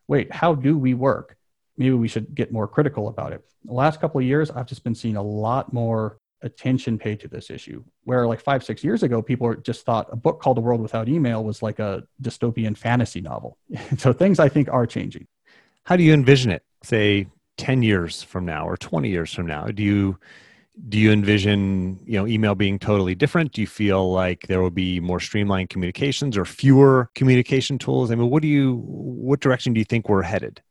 wait 0.07 0.31
how 0.31 0.55
do 0.55 0.77
we 0.77 0.93
work? 0.93 1.37
Maybe 1.77 1.91
we 1.91 2.07
should 2.07 2.35
get 2.35 2.51
more 2.51 2.67
critical 2.67 3.07
about 3.07 3.33
it. 3.33 3.43
The 3.65 3.73
last 3.73 3.99
couple 3.99 4.19
of 4.19 4.25
years 4.25 4.51
i've 4.51 4.67
just 4.67 4.83
been 4.83 4.95
seeing 4.95 5.15
a 5.15 5.23
lot 5.23 5.73
more 5.73 6.19
attention 6.41 6.97
paid 6.97 7.19
to 7.19 7.27
this 7.27 7.49
issue 7.49 7.83
where 8.05 8.25
like 8.25 8.39
five 8.39 8.63
six 8.63 8.81
years 8.83 9.03
ago 9.03 9.21
people 9.21 9.53
just 9.55 9.85
thought 9.85 10.07
a 10.11 10.15
book 10.15 10.41
called 10.41 10.55
the 10.55 10.61
world 10.61 10.79
without 10.79 11.09
email 11.09 11.43
was 11.43 11.61
like 11.61 11.79
a 11.79 12.03
dystopian 12.21 12.77
fantasy 12.77 13.21
novel. 13.21 13.57
So 13.97 14.13
things 14.13 14.39
i 14.39 14.49
think 14.49 14.69
are 14.69 14.85
changing. 14.85 15.27
How 15.83 15.95
do 15.95 16.03
you 16.03 16.13
envision 16.13 16.51
it 16.51 16.63
say 16.83 17.27
10 17.57 17.83
years 17.83 18.23
from 18.23 18.45
now 18.45 18.67
or 18.67 18.77
20 18.77 19.09
years 19.09 19.33
from 19.33 19.45
now? 19.45 19.65
Do 19.65 19.83
you 19.83 20.17
do 20.87 20.97
you 20.97 21.11
envision 21.11 21.99
you 22.05 22.17
know 22.17 22.25
email 22.25 22.55
being 22.55 22.79
totally 22.79 23.15
different? 23.15 23.51
Do 23.51 23.61
you 23.61 23.67
feel 23.67 24.11
like 24.11 24.47
there 24.47 24.61
will 24.61 24.69
be 24.69 24.99
more 24.99 25.19
streamlined 25.19 25.69
communications 25.69 26.37
or 26.37 26.45
fewer 26.45 27.09
communication 27.15 27.77
tools? 27.77 28.11
I 28.11 28.15
mean 28.15 28.29
what 28.29 28.41
do 28.41 28.47
you 28.47 28.81
what 28.85 29.39
direction 29.39 29.73
do 29.73 29.79
you 29.79 29.85
think 29.85 30.07
we're 30.07 30.21
headed? 30.21 30.61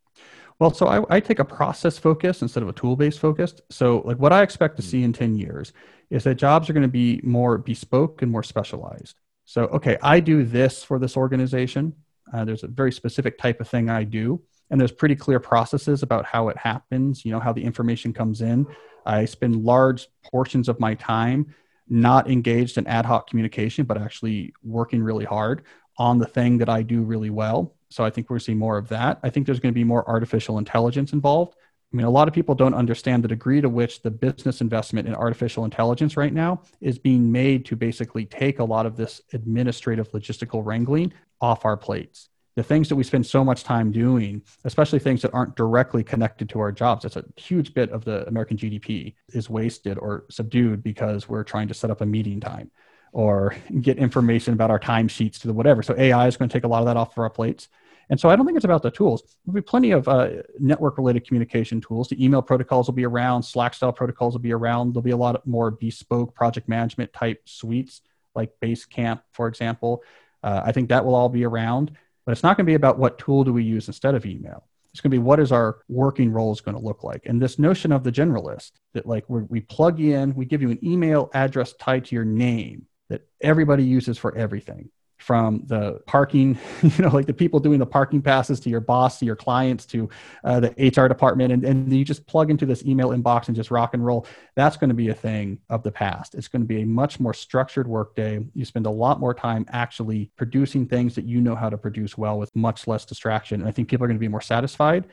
Well 0.59 0.73
so 0.73 0.87
i, 0.87 1.17
I 1.17 1.21
take 1.21 1.39
a 1.39 1.45
process 1.45 1.99
focus 1.99 2.43
instead 2.43 2.63
of 2.63 2.69
a 2.69 2.73
tool 2.73 2.97
based 2.97 3.21
focused 3.21 3.61
so 3.71 4.03
like 4.05 4.19
what 4.19 4.33
i 4.33 4.43
expect 4.43 4.77
to 4.79 4.83
hmm. 4.83 4.89
see 4.89 5.03
in 5.05 5.13
10 5.13 5.37
years 5.37 5.73
is 6.11 6.25
that 6.25 6.37
jobs 6.37 6.71
are 6.71 6.73
going 6.73 6.83
to 6.83 6.89
be 6.89 7.21
more 7.23 7.59
bespoke 7.59 8.23
and 8.23 8.33
more 8.33 8.43
specialized. 8.43 9.17
So 9.45 9.65
okay 9.67 9.99
i 10.03 10.21
do 10.21 10.45
this 10.45 10.83
for 10.83 10.99
this 10.99 11.17
organization. 11.17 11.95
Uh, 12.33 12.45
there's 12.45 12.63
a 12.63 12.69
very 12.69 12.93
specific 12.93 13.39
type 13.39 13.61
of 13.61 13.69
thing 13.69 13.89
i 13.91 14.05
do 14.05 14.41
and 14.71 14.81
there's 14.81 14.93
pretty 14.93 15.17
clear 15.17 15.41
processes 15.41 16.03
about 16.03 16.25
how 16.25 16.49
it 16.49 16.57
happens 16.57 17.25
you 17.25 17.33
know 17.33 17.41
how 17.41 17.53
the 17.53 17.63
information 17.63 18.13
comes 18.13 18.41
in 18.41 18.67
I 19.09 19.25
spend 19.25 19.65
large 19.65 20.07
portions 20.31 20.69
of 20.69 20.79
my 20.79 20.95
time 20.95 21.55
not 21.89 22.31
engaged 22.31 22.77
in 22.77 22.87
ad 22.87 23.07
hoc 23.07 23.29
communication, 23.29 23.87
but 23.87 23.97
actually 23.97 24.53
working 24.63 25.03
really 25.03 25.25
hard 25.25 25.63
on 25.97 26.19
the 26.19 26.27
thing 26.27 26.59
that 26.59 26.69
I 26.69 26.83
do 26.83 27.03
really 27.03 27.31
well. 27.31 27.75
So 27.91 28.05
I 28.05 28.11
think 28.11 28.29
we're 28.29 28.39
seeing 28.39 28.59
more 28.59 28.77
of 28.77 28.89
that. 28.91 29.19
I 29.23 29.31
think 29.31 29.47
there's 29.47 29.61
going 29.61 29.73
to 29.73 29.79
be 29.79 29.85
more 29.85 30.09
artificial 30.09 30.59
intelligence 30.59 31.15
involved. 31.15 31.57
I 31.91 31.97
mean, 31.97 32.05
a 32.05 32.11
lot 32.11 32.29
of 32.29 32.35
people 32.35 32.55
don't 32.55 32.75
understand 32.75 33.25
the 33.25 33.29
degree 33.29 33.63
to 33.63 33.69
which 33.71 34.03
the 34.03 34.11
business 34.11 34.61
investment 34.61 35.09
in 35.09 35.15
artificial 35.15 35.65
intelligence 35.65 36.19
right 36.19 36.35
now 36.35 36.61
is 36.83 36.99
being 36.99 37.33
made 37.33 37.65
to 37.65 37.77
basically 37.77 38.27
take 38.27 38.59
a 38.59 38.65
lot 38.65 38.85
of 38.85 38.95
this 38.95 39.23
administrative 39.33 40.13
logistical 40.13 40.63
wrangling 40.63 41.15
off 41.41 41.65
our 41.65 41.79
plates 41.79 42.29
the 42.59 42.65
things 42.65 42.89
that 42.89 42.97
we 42.97 43.05
spend 43.05 43.25
so 43.25 43.45
much 43.45 43.63
time 43.63 43.93
doing, 43.93 44.43
especially 44.65 44.99
things 44.99 45.23
that 45.23 45.33
aren't 45.33 45.55
directly 45.55 46.03
connected 46.03 46.49
to 46.49 46.59
our 46.59 46.73
jobs, 46.73 47.05
that's 47.05 47.15
a 47.15 47.25
huge 47.37 47.73
bit 47.73 47.89
of 47.93 48.05
the 48.05 48.27
American 48.27 48.57
GDP 48.57 49.15
is 49.29 49.49
wasted 49.49 49.97
or 49.97 50.25
subdued 50.29 50.83
because 50.83 51.29
we're 51.29 51.45
trying 51.45 51.69
to 51.69 51.75
set 51.75 51.89
up 51.89 52.01
a 52.01 52.07
meeting 52.07 52.41
time. 52.41 52.73
or 53.13 53.55
get 53.81 53.97
information 53.97 54.55
about 54.55 54.73
our 54.73 54.81
timesheets 54.81 55.39
to 55.39 55.47
the 55.47 55.53
whatever. 55.53 55.85
So 55.85 55.95
AI 55.97 56.27
is 56.27 56.37
going 56.37 56.49
to 56.49 56.53
take 56.53 56.65
a 56.65 56.69
lot 56.69 56.81
of 56.81 56.87
that 56.87 56.97
off 56.97 57.13
of 57.13 57.19
our 57.19 57.31
plates. 57.31 57.69
And 58.11 58.19
so 58.19 58.29
I 58.29 58.35
don't 58.35 58.45
think 58.45 58.57
it's 58.57 58.65
about 58.65 58.83
the 58.83 58.91
tools. 58.91 59.23
There'll 59.47 59.55
be 59.55 59.63
plenty 59.63 59.93
of 59.93 60.09
uh, 60.09 60.29
network 60.59 60.99
related 60.99 61.27
communication 61.29 61.81
tools. 61.81 62.09
The 62.09 62.23
email 62.25 62.43
protocols 62.43 62.89
will 62.89 62.95
be 62.95 63.07
around, 63.07 63.45
Slack 63.45 63.73
style 63.73 63.93
protocols 63.93 64.35
will 64.35 64.41
be 64.41 64.53
around. 64.53 64.95
There'll 64.95 65.03
be 65.03 65.13
a 65.13 65.17
lot 65.17 65.47
more 65.47 65.71
bespoke 65.71 66.35
project 66.35 66.69
management 66.69 67.13
type 67.13 67.41
suites 67.45 68.01
like 68.35 68.51
Basecamp, 68.61 69.21
for 69.31 69.47
example. 69.47 70.03
Uh, 70.43 70.63
I 70.65 70.73
think 70.73 70.89
that 70.89 71.05
will 71.05 71.15
all 71.15 71.29
be 71.29 71.45
around, 71.45 71.93
but 72.29 72.33
it's 72.33 72.43
not 72.43 72.59
going 72.59 72.67
to 72.67 72.71
be 72.71 72.75
about 72.75 72.99
what 72.99 73.19
tool 73.19 73.43
do 73.43 73.55
we 73.55 73.65
use 73.65 73.87
instead 73.87 74.15
of 74.15 74.27
email. 74.27 74.67
It's 74.93 75.01
going 75.01 75.11
to 75.11 75.15
be 75.15 75.23
what 75.23 75.41
is 75.41 75.51
our 75.51 75.79
working 75.89 76.31
role 76.31 76.53
is 76.53 76.61
going 76.61 76.77
to 76.77 76.83
look 76.83 77.03
like. 77.03 77.25
And 77.25 77.41
this 77.41 77.59
notion 77.59 77.91
of 77.91 78.05
the 78.05 78.13
generalist 78.13 78.73
that 78.93 79.07
like 79.07 79.25
we 79.31 79.61
plug 79.61 79.99
in, 79.99 80.35
we 80.35 80.45
give 80.45 80.61
you 80.61 80.71
an 80.71 80.79
email 80.85 81.31
address 81.33 81.73
tied 81.81 82.05
to 82.05 82.15
your 82.15 82.27
name 82.27 82.85
that 83.09 83.27
everybody 83.41 83.83
uses 83.83 84.19
for 84.19 84.37
everything 84.37 84.91
from 85.19 85.63
the 85.67 86.01
parking, 86.07 86.59
you 86.83 87.05
know, 87.05 87.09
like 87.09 87.27
the 87.27 87.35
people 87.35 87.61
doing 87.61 87.79
the 87.79 87.87
parking 87.87 88.23
passes 88.23 88.61
to 88.61 88.71
your 88.71 88.81
boss, 88.81 89.19
to 89.19 89.25
your 89.25 89.37
clients, 89.37 89.85
to 89.87 90.09
uh, 90.45 90.61
the 90.61 90.71
HR 90.97 91.09
department, 91.09 91.53
and, 91.53 91.65
and 91.65 91.93
you 91.93 92.05
just 92.05 92.27
plug 92.27 92.51
into 92.51 92.65
this 92.65 92.85
email 92.85 93.11
inbox 93.11 93.49
and 93.49 93.57
just 93.57 93.71
rock 93.71 93.95
and 93.95 94.05
roll. 94.05 94.27
That's 94.55 94.77
going 94.77 94.89
to 94.89 94.95
be 94.95 95.09
a 95.09 95.15
thing 95.15 95.59
of 95.69 95.83
the 95.83 95.93
past. 95.93 96.35
It's 96.35 96.49
going 96.49 96.63
to 96.63 96.67
be 96.67 96.83
a 96.83 96.87
much 96.87 97.21
more 97.21 97.35
structured 97.35 97.89
workday. 97.89 98.41
You 98.55 98.65
spend 98.65 98.87
a 98.87 98.91
lot 98.91 99.21
more 99.21 99.35
time 99.35 99.67
actually 99.71 100.31
producing 100.37 100.87
things 100.87 101.15
that 101.17 101.25
you 101.25 101.41
know 101.41 101.57
how 101.57 101.69
to 101.69 101.77
produce 101.77 102.17
well 102.17 102.39
with 102.39 102.55
much 102.55 102.87
less 102.87 103.05
distraction. 103.05 103.61
And 103.61 103.69
I 103.69 103.73
think 103.73 103.89
people 103.89 104.05
are 104.05 104.09
going 104.09 104.19
to 104.19 104.21
be 104.21 104.29
more 104.29 104.41
satisfied. 104.41 105.09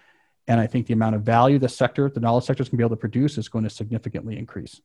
And 0.47 0.59
I 0.59 0.67
think 0.67 0.85
the 0.85 0.93
amount 0.93 1.15
of 1.15 1.23
value 1.23 1.57
the 1.57 1.69
sector, 1.69 2.09
the 2.09 2.19
knowledge 2.19 2.43
sector 2.43 2.61
is 2.61 2.69
going 2.69 2.77
to 2.77 2.83
be 2.83 2.83
able 2.83 2.95
to 2.95 2.99
produce 2.99 3.37
is 3.37 3.49
going 3.49 3.63
to 3.63 3.69
significantly 3.69 4.37
increase. 4.37 4.79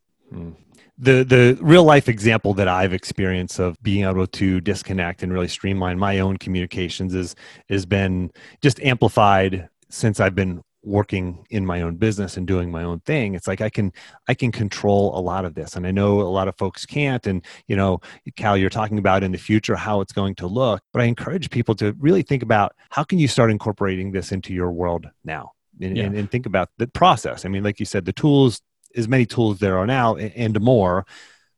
The 0.98 1.24
the 1.24 1.58
real 1.60 1.84
life 1.84 2.08
example 2.08 2.52
that 2.54 2.68
I've 2.68 2.92
experienced 2.92 3.58
of 3.58 3.82
being 3.82 4.04
able 4.04 4.26
to 4.26 4.60
disconnect 4.60 5.22
and 5.22 5.32
really 5.32 5.48
streamline 5.48 5.98
my 5.98 6.18
own 6.18 6.36
communications 6.36 7.14
is 7.14 7.34
has 7.68 7.86
been 7.86 8.30
just 8.60 8.80
amplified 8.80 9.68
since 9.88 10.20
I've 10.20 10.34
been 10.34 10.62
working 10.82 11.44
in 11.50 11.66
my 11.66 11.82
own 11.82 11.96
business 11.96 12.36
and 12.36 12.46
doing 12.46 12.70
my 12.70 12.82
own 12.82 13.00
thing. 13.00 13.34
It's 13.34 13.46
like 13.46 13.60
i 13.60 13.68
can 13.68 13.92
i 14.28 14.34
can 14.34 14.50
control 14.50 15.16
a 15.18 15.20
lot 15.20 15.44
of 15.44 15.54
this 15.54 15.76
and 15.76 15.86
i 15.86 15.90
know 15.90 16.20
a 16.20 16.22
lot 16.22 16.48
of 16.48 16.56
folks 16.56 16.86
can't 16.86 17.26
and 17.26 17.44
you 17.66 17.76
know 17.76 18.00
cal 18.36 18.56
you're 18.56 18.70
talking 18.70 18.98
about 18.98 19.22
in 19.22 19.32
the 19.32 19.38
future 19.38 19.76
how 19.76 20.00
it's 20.00 20.12
going 20.12 20.34
to 20.36 20.46
look 20.46 20.82
but 20.92 21.02
i 21.02 21.04
encourage 21.04 21.50
people 21.50 21.74
to 21.74 21.94
really 21.98 22.22
think 22.22 22.42
about 22.42 22.74
how 22.90 23.04
can 23.04 23.18
you 23.18 23.28
start 23.28 23.50
incorporating 23.50 24.12
this 24.12 24.32
into 24.32 24.54
your 24.54 24.70
world 24.70 25.06
now? 25.24 25.52
And, 25.82 25.96
yeah. 25.96 26.04
and, 26.04 26.14
and 26.14 26.30
think 26.30 26.44
about 26.44 26.68
the 26.78 26.86
process. 26.86 27.44
I 27.44 27.48
mean 27.48 27.62
like 27.62 27.78
you 27.80 27.86
said 27.86 28.04
the 28.04 28.12
tools 28.12 28.62
as 28.96 29.08
many 29.08 29.26
tools 29.26 29.58
there 29.58 29.78
are 29.78 29.86
now 29.86 30.16
and 30.16 30.60
more, 30.60 31.06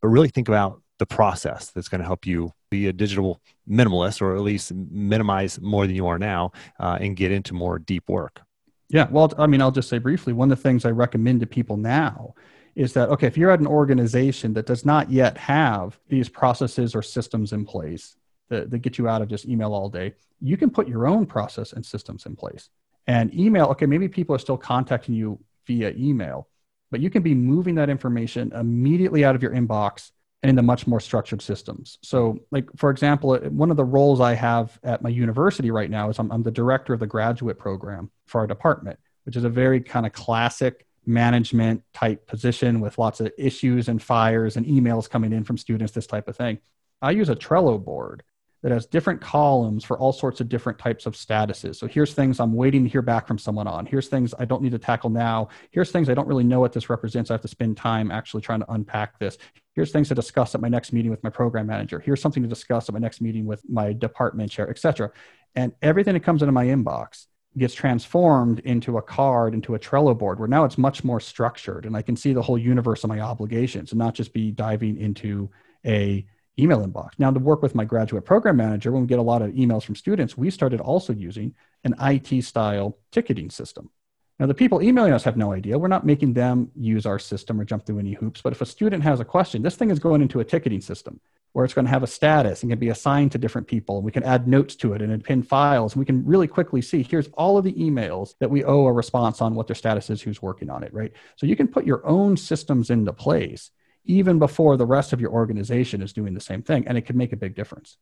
but 0.01 0.09
really 0.09 0.29
think 0.29 0.49
about 0.49 0.81
the 0.99 1.07
process 1.07 1.71
that's 1.71 1.89
going 1.89 2.01
to 2.01 2.07
help 2.07 2.27
you 2.27 2.53
be 2.71 2.87
a 2.87 2.93
digital 2.93 3.41
minimalist 3.69 4.23
or 4.23 4.37
at 4.37 4.43
least 4.43 4.73
minimize 4.73 5.61
more 5.61 5.87
than 5.87 5.97
you 5.97 6.07
are 6.07 6.19
now 6.19 6.53
uh, 6.79 6.99
and 7.01 7.17
get 7.17 7.33
into 7.33 7.55
more 7.55 7.79
deep 7.79 8.09
work. 8.09 8.41
Yeah. 8.89 9.09
Well, 9.11 9.33
I 9.39 9.47
mean, 9.47 9.63
I'll 9.63 9.71
just 9.71 9.89
say 9.89 9.99
briefly 9.99 10.33
one 10.33 10.53
of 10.53 10.59
the 10.59 10.63
things 10.63 10.85
I 10.85 10.91
recommend 10.91 11.41
to 11.41 11.47
people 11.47 11.77
now 11.77 12.35
is 12.75 12.93
that, 12.93 13.09
okay, 13.11 13.27
if 13.27 13.37
you're 13.37 13.51
at 13.51 13.61
an 13.61 13.67
organization 13.67 14.55
that 14.55 14.67
does 14.67 14.85
not 14.85 15.11
yet 15.11 15.37
have 15.37 15.99
these 16.09 16.29
processes 16.29 16.95
or 16.95 17.03
systems 17.03 17.53
in 17.53 17.65
place 17.65 18.17
that, 18.49 18.71
that 18.71 18.79
get 18.79 18.99
you 18.99 19.09
out 19.09 19.23
of 19.23 19.29
just 19.29 19.47
email 19.47 19.75
all 19.75 19.89
day, 19.89 20.15
you 20.41 20.57
can 20.57 20.71
put 20.71 20.89
your 20.89 21.07
own 21.07 21.27
process 21.27 21.73
and 21.73 21.85
systems 21.85 22.27
in 22.27 22.37
place. 22.37 22.69
And 23.07 23.35
email, 23.35 23.67
okay, 23.67 23.87
maybe 23.87 24.09
people 24.09 24.35
are 24.35 24.39
still 24.39 24.57
contacting 24.57 25.15
you 25.15 25.39
via 25.67 25.93
email, 25.97 26.49
but 26.93 27.01
you 27.01 27.11
can 27.11 27.23
be 27.23 27.35
moving 27.35 27.75
that 27.77 27.91
information 27.91 28.53
immediately 28.53 29.25
out 29.25 29.35
of 29.35 29.43
your 29.43 29.51
inbox 29.51 30.13
and 30.43 30.51
into 30.51 30.63
much 30.63 30.87
more 30.87 31.01
structured 31.01 31.41
systems. 31.41 31.99
So, 32.03 32.39
like 32.51 32.69
for 32.77 32.91
example, 32.91 33.37
one 33.37 33.71
of 33.71 33.77
the 33.77 33.85
roles 33.85 34.21
I 34.21 34.35
have 34.35 34.79
at 34.85 35.03
my 35.03 35.09
university 35.09 35.71
right 35.71 35.91
now 35.91 36.11
is 36.11 36.19
I'm, 36.19 36.31
I'm 36.31 36.43
the 36.43 36.51
director 36.51 36.93
of 36.93 37.01
the 37.01 37.07
graduate 37.07 37.59
program 37.59 38.11
for 38.27 38.43
our 38.43 38.47
department, 38.47 38.99
which 39.25 39.37
is 39.37 39.45
a 39.45 39.49
very 39.49 39.81
kind 39.81 40.05
of 40.05 40.13
classic 40.13 40.87
management 41.07 41.83
type 41.95 42.27
position 42.27 42.81
with 42.81 42.99
lots 42.99 43.21
of 43.21 43.33
issues 43.39 43.89
and 43.89 44.01
fires 44.03 44.57
and 44.57 44.67
emails 44.67 45.09
coming 45.09 45.33
in 45.33 45.45
from 45.45 45.57
students, 45.57 45.93
this 45.93 46.07
type 46.07 46.29
of 46.29 46.37
thing. 46.37 46.59
I 47.01 47.13
use 47.13 47.29
a 47.29 47.35
Trello 47.35 47.83
board 47.83 48.23
that 48.63 48.71
has 48.71 48.87
different 48.87 49.21
columns 49.21 49.85
for 49.85 49.99
all 49.99 50.13
sorts 50.13 50.41
of 50.41 50.49
different 50.49 50.79
types 50.79 51.05
of 51.05 51.15
statuses. 51.15 51.77
So 51.77 51.87
here's 51.87 52.15
things 52.15 52.39
I'm 52.39 52.53
waiting 52.53 52.85
to 52.85 52.89
hear 52.89 53.03
back 53.03 53.27
from 53.27 53.39
someone 53.39 53.67
on. 53.67 53.87
Here's 53.87 54.09
things 54.09 54.35
I 54.39 54.45
don't 54.45 54.63
need 54.63 54.71
to 54.71 54.79
tackle 54.79 55.11
now. 55.11 55.49
Here's 55.73 55.91
things 55.91 56.09
I 56.09 56.15
don't 56.15 56.29
really 56.29 56.45
know 56.45 56.61
what 56.61 56.73
this 56.73 56.89
represents. 56.89 57.31
I 57.31 57.35
have 57.35 57.41
to 57.43 57.49
spend 57.49 57.77
time 57.77 58.13
actually 58.13 58.43
trying 58.43 58.61
to 58.61 58.73
unpack 58.73 59.19
this. 59.19 59.37
Here's 59.75 59.91
things 59.91 60.09
to 60.09 60.15
discuss 60.15 60.55
at 60.55 60.61
my 60.61 60.69
next 60.69 60.93
meeting 60.93 61.11
with 61.11 61.23
my 61.25 61.31
program 61.31 61.67
manager. 61.67 61.99
Here's 61.99 62.21
something 62.21 62.43
to 62.43 62.49
discuss 62.49 62.89
at 62.89 62.93
my 62.93 63.01
next 63.01 63.21
meeting 63.21 63.47
with 63.47 63.69
my 63.69 63.93
department 63.93 64.51
chair, 64.51 64.71
etc. 64.71 65.11
And 65.57 65.73
everything 65.83 66.15
that 66.15 66.21
comes 66.21 66.43
into 66.43 66.53
my 66.53 66.67
inbox 66.67 67.27
gets 67.59 67.75
transformed 67.75 68.61
into 68.61 68.97
a 68.97 69.03
card, 69.03 69.55
into 69.55 69.75
a 69.75 69.79
Trello 69.79 70.17
board, 70.17 70.39
where 70.39 70.49
now 70.49 70.65
it's 70.65 70.79
much 70.79 71.05
more 71.05 71.21
structured 71.21 71.85
and 71.85 71.97
I 71.97 72.03
can 72.03 72.17
see 72.17 72.33
the 72.33 72.41
whole 72.41 72.57
universe 72.57 73.03
of 73.05 73.09
my 73.09 73.21
obligations 73.21 73.93
and 73.93 73.99
not 73.99 74.15
just 74.15 74.33
be 74.33 74.51
diving 74.51 74.99
into 74.99 75.51
a 75.85 76.25
email 76.59 76.87
inbox. 76.87 77.11
Now, 77.19 77.31
to 77.31 77.41
work 77.41 77.63
with 77.63 77.75
my 77.75 77.85
graduate 77.85 78.25
program 78.25 78.57
manager, 78.57 78.93
when 78.93 79.03
we 79.03 79.09
get 79.09 79.19
a 79.19 79.23
lot 79.23 79.43
of 79.43 79.53
emails 79.53 79.85
from 79.85 79.97
students, 79.97 80.37
we 80.37 80.51
started 80.51 80.81
also 80.81 81.13
using 81.13 81.55
an 81.85 81.95
IT 82.01 82.43
style 82.45 82.99
ticketing 83.11 83.51
system. 83.51 83.91
Now, 84.39 84.47
the 84.47 84.55
people 84.55 84.83
emailing 84.83 85.13
us 85.13 85.25
have 85.25 85.37
no 85.37 85.53
idea. 85.53 85.79
We're 85.79 85.89
not 85.89 86.07
making 86.07 86.33
them 86.33 86.71
use 86.75 87.07
our 87.07 87.19
system 87.19 87.61
or 87.61 87.65
jump 87.65 87.87
through 87.87 88.01
any 88.01 88.15
hoops. 88.15 88.43
But 88.43 88.53
if 88.53 88.61
a 88.61 88.67
student 88.67 89.03
has 89.05 89.21
a 89.21 89.25
question, 89.25 89.63
this 89.63 89.77
thing 89.77 89.91
is 89.91 89.99
going 89.99 90.21
into 90.21 90.41
a 90.41 90.45
ticketing 90.45 90.81
system 90.81 91.21
where 91.53 91.65
it's 91.65 91.75
going 91.75 91.85
to 91.85 91.91
have 91.91 92.03
a 92.03 92.09
status 92.09 92.63
and 92.63 92.73
can 92.73 92.79
be 92.79 92.89
assigned 92.89 93.31
to 93.33 93.39
different 93.39 93.67
people. 93.67 94.01
We 94.03 94.11
can 94.11 94.23
add 94.23 94.49
notes 94.49 94.75
to 94.77 94.95
it 94.95 95.03
and 95.03 95.23
pin 95.23 95.43
files. 95.43 95.93
And 95.93 96.01
we 96.01 96.07
can 96.07 96.25
really 96.25 96.49
quickly 96.49 96.81
see 96.81 97.03
here's 97.03 97.29
all 97.35 97.59
of 97.59 97.65
the 97.65 97.75
emails 97.75 98.35
that 98.41 98.51
we 98.51 98.65
owe 98.65 98.87
a 98.87 98.93
response 98.93 99.41
on 99.41 99.55
what 99.55 99.67
their 99.67 99.77
status 99.77 100.09
is, 100.09 100.23
who's 100.23 100.41
working 100.41 100.71
on 100.71 100.83
it, 100.83 100.93
right? 100.95 101.13
So 101.37 101.47
you 101.47 101.55
can 101.55 101.69
put 101.69 101.87
your 101.87 102.05
own 102.07 102.37
systems 102.37 102.91
into 102.91 103.13
place 103.13 103.71
even 104.05 104.39
before 104.39 104.77
the 104.77 104.87
rest 104.87 105.13
of 105.13 105.21
your 105.21 105.31
organization 105.31 106.03
is 106.03 106.13
doing 106.13 106.35
the 106.35 106.41
same 106.41 106.63
thing. 106.63 106.87
And 106.87 106.99
it 106.99 107.03
can 107.03 107.17
make 107.17 107.33
a 107.33 107.37
big 107.37 107.55
difference. 107.55 107.97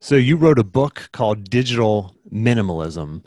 So 0.00 0.14
you 0.14 0.36
wrote 0.36 0.58
a 0.58 0.64
book 0.64 1.08
called 1.12 1.50
Digital 1.50 2.14
Minimalism, 2.32 3.24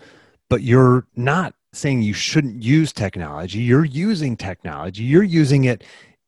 but 0.49 0.61
you're 0.61 1.05
not 1.15 1.53
saying 1.73 2.01
you 2.01 2.13
shouldn't 2.13 2.63
use 2.63 2.91
technology. 2.91 3.59
You're 3.59 3.85
using 3.85 4.37
technology, 4.37 5.03
you're 5.03 5.23
using 5.23 5.65
it 5.65 5.83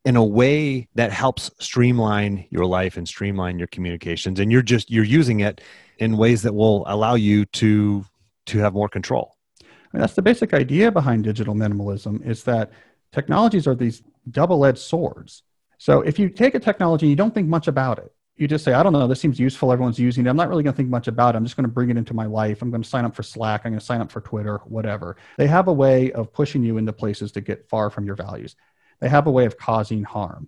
in 0.06 0.16
a 0.16 0.24
way 0.24 0.88
that 0.96 1.12
helps 1.12 1.50
streamline 1.60 2.46
your 2.50 2.66
life 2.66 2.98
and 2.98 3.08
streamline 3.08 3.58
your 3.58 3.68
communications 3.68 4.40
and 4.40 4.52
you're 4.52 4.62
just 4.62 4.92
you're 4.92 5.04
using 5.04 5.40
it 5.40 5.62
in 5.98 6.18
ways 6.18 6.42
that 6.42 6.54
will 6.54 6.84
allow 6.88 7.16
you 7.16 7.46
to 7.46 8.04
to 8.46 8.60
have 8.60 8.74
more 8.74 8.90
control 8.90 9.38
I 9.62 9.66
mean, 9.94 10.02
that's 10.02 10.16
the 10.16 10.22
basic 10.22 10.54
idea 10.54 10.92
behind 10.92 11.24
digital 11.24 11.56
minimalism 11.56 12.26
is 12.26 12.44
that 12.44 12.72
technologies 13.12 13.68
are 13.68 13.76
these 13.76 14.04
double-edged 14.30 14.80
swords 14.80 15.44
so 15.84 16.00
if 16.00 16.18
you 16.18 16.30
take 16.30 16.56
a 16.56 16.62
technology 16.62 17.08
and 17.08 17.10
you 17.10 17.18
don't 17.18 17.34
think 17.34 17.50
much 17.50 17.68
about 17.68 18.00
it, 18.00 18.10
you 18.38 18.48
just 18.48 18.64
say, 18.64 18.72
I 18.72 18.84
don't 18.84 18.94
know, 18.94 19.06
this 19.06 19.20
seems 19.20 19.38
useful. 19.38 19.70
Everyone's 19.70 20.00
using 20.00 20.26
it. 20.26 20.30
I'm 20.30 20.38
not 20.38 20.48
really 20.48 20.64
going 20.64 20.72
to 20.72 20.78
think 20.78 20.88
much 20.88 21.10
about 21.10 21.36
it. 21.36 21.38
I'm 21.40 21.44
just 21.44 21.58
going 21.58 21.68
to 21.68 21.74
bring 21.74 21.90
it 21.90 21.98
into 21.98 22.14
my 22.14 22.26
life. 22.26 22.62
I'm 22.62 22.72
going 22.72 22.82
to 22.82 22.88
sign 22.88 23.04
up 23.04 23.14
for 23.14 23.22
Slack. 23.22 23.64
I'm 23.66 23.74
going 23.74 23.82
to 23.82 23.86
sign 23.86 24.00
up 24.00 24.10
for 24.10 24.22
Twitter, 24.22 24.62
whatever. 24.64 25.18
They 25.38 25.48
have 25.48 25.68
a 25.68 25.74
way 25.74 26.14
of 26.14 26.32
pushing 26.32 26.64
you 26.64 26.78
into 26.78 26.94
places 26.94 27.34
to 27.34 27.42
get 27.42 27.68
far 27.68 27.90
from 27.90 28.06
your 28.06 28.16
values. 28.16 28.56
They 29.02 29.10
have 29.10 29.28
a 29.28 29.32
way 29.32 29.46
of 29.46 29.58
causing 29.58 30.06
harm. 30.06 30.48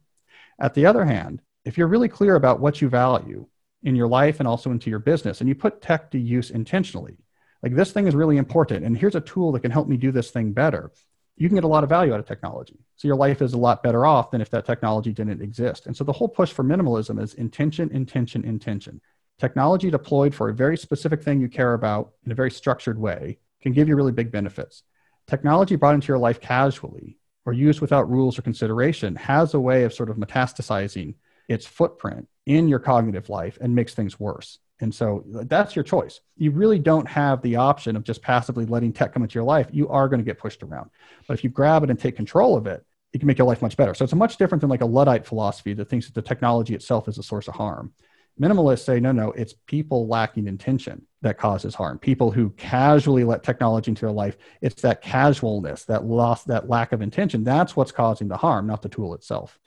At 0.57 0.73
the 0.73 0.85
other 0.85 1.03
hand, 1.03 1.41
if 1.65 1.77
you're 1.77 1.89
really 1.89 2.07
clear 2.07 2.35
about 2.35 2.61
what 2.61 2.81
you 2.81 2.87
value 2.87 3.45
in 3.83 3.97
your 3.97 4.07
life 4.07 4.39
and 4.39 4.47
also 4.47 4.71
into 4.71 4.89
your 4.89 4.99
business, 4.99 5.41
and 5.41 5.49
you 5.49 5.55
put 5.55 5.81
tech 5.81 6.11
to 6.11 6.17
use 6.17 6.49
intentionally, 6.49 7.17
like 7.61 7.75
this 7.75 7.91
thing 7.91 8.07
is 8.07 8.15
really 8.15 8.37
important, 8.37 8.85
and 8.85 8.97
here's 8.97 9.15
a 9.15 9.19
tool 9.19 9.51
that 9.51 9.63
can 9.63 9.71
help 9.71 9.89
me 9.89 9.97
do 9.97 10.13
this 10.13 10.31
thing 10.31 10.53
better, 10.53 10.93
you 11.37 11.49
can 11.49 11.55
get 11.55 11.63
a 11.63 11.67
lot 11.67 11.83
of 11.83 11.89
value 11.89 12.13
out 12.13 12.19
of 12.19 12.25
technology. 12.25 12.79
So 12.95 13.07
your 13.07 13.17
life 13.17 13.41
is 13.41 13.53
a 13.53 13.57
lot 13.57 13.83
better 13.83 14.05
off 14.05 14.31
than 14.31 14.41
if 14.41 14.49
that 14.51 14.65
technology 14.65 15.11
didn't 15.11 15.41
exist. 15.41 15.85
And 15.85 15.95
so 15.95 16.03
the 16.03 16.13
whole 16.13 16.29
push 16.29 16.51
for 16.51 16.63
minimalism 16.63 17.21
is 17.21 17.33
intention, 17.33 17.91
intention, 17.91 18.45
intention. 18.45 19.01
Technology 19.37 19.91
deployed 19.91 20.33
for 20.33 20.49
a 20.49 20.53
very 20.53 20.77
specific 20.77 21.21
thing 21.21 21.41
you 21.41 21.49
care 21.49 21.73
about 21.73 22.13
in 22.25 22.31
a 22.31 22.35
very 22.35 22.51
structured 22.51 22.97
way 22.97 23.37
can 23.61 23.73
give 23.73 23.89
you 23.89 23.95
really 23.95 24.13
big 24.13 24.31
benefits. 24.31 24.83
Technology 25.27 25.75
brought 25.75 25.95
into 25.95 26.07
your 26.07 26.17
life 26.17 26.39
casually 26.39 27.17
or 27.45 27.51
used 27.51 27.81
without 27.81 28.09
rules 28.09 28.39
or 28.39 28.41
consideration 28.41 29.15
has 29.15 29.53
a 29.53 29.59
way 29.59 29.83
of 29.83 29.93
sort 29.93 30.09
of 30.09 30.17
metastasizing 30.17 31.15
its 31.47 31.65
footprint 31.65 32.27
in 32.45 32.67
your 32.67 32.79
cognitive 32.79 33.29
life 33.29 33.57
and 33.61 33.73
makes 33.73 33.93
things 33.93 34.19
worse. 34.19 34.59
And 34.81 34.93
so 34.93 35.23
that's 35.25 35.75
your 35.75 35.83
choice. 35.83 36.19
You 36.37 36.51
really 36.51 36.79
don't 36.79 37.07
have 37.07 37.41
the 37.41 37.55
option 37.55 37.95
of 37.95 38.03
just 38.03 38.21
passively 38.21 38.65
letting 38.65 38.91
tech 38.91 39.13
come 39.13 39.23
into 39.23 39.35
your 39.35 39.45
life. 39.45 39.67
You 39.71 39.87
are 39.89 40.09
going 40.09 40.19
to 40.19 40.25
get 40.25 40.37
pushed 40.37 40.63
around. 40.63 40.89
But 41.27 41.35
if 41.35 41.43
you 41.43 41.49
grab 41.49 41.83
it 41.83 41.89
and 41.89 41.97
take 41.97 42.15
control 42.17 42.57
of 42.57 42.67
it, 42.67 42.85
it 43.13 43.19
can 43.19 43.27
make 43.27 43.37
your 43.37 43.47
life 43.47 43.61
much 43.61 43.77
better. 43.77 43.93
So 43.93 44.03
it's 44.03 44.11
a 44.11 44.17
much 44.17 44.35
different 44.35 44.59
than 44.59 44.69
like 44.69 44.81
a 44.81 44.85
Luddite 44.85 45.25
philosophy 45.25 45.73
that 45.73 45.89
thinks 45.89 46.07
that 46.07 46.13
the 46.13 46.21
technology 46.21 46.75
itself 46.75 47.07
is 47.07 47.17
a 47.17 47.23
source 47.23 47.47
of 47.47 47.55
harm. 47.55 47.93
Minimalists 48.39 48.83
say, 48.83 48.99
no, 48.99 49.13
no, 49.13 49.31
it's 49.31 49.53
people 49.65 50.07
lacking 50.07 50.47
intention 50.47 51.05
that 51.21 51.37
causes 51.37 51.73
harm. 51.73 51.97
People 51.97 52.29
who 52.29 52.49
casually 52.51 53.23
let 53.23 53.43
technology 53.43 53.91
into 53.91 54.01
their 54.01 54.11
life, 54.11 54.35
it's 54.59 54.81
that 54.81 55.01
casualness, 55.01 55.85
that 55.85 56.03
loss, 56.03 56.43
that 56.43 56.67
lack 56.67 56.91
of 56.91 57.01
intention. 57.01 57.45
That's 57.45 57.77
what's 57.77 57.93
causing 57.93 58.27
the 58.27 58.35
harm, 58.35 58.67
not 58.67 58.81
the 58.81 58.89
tool 58.89 59.13
itself. 59.13 59.57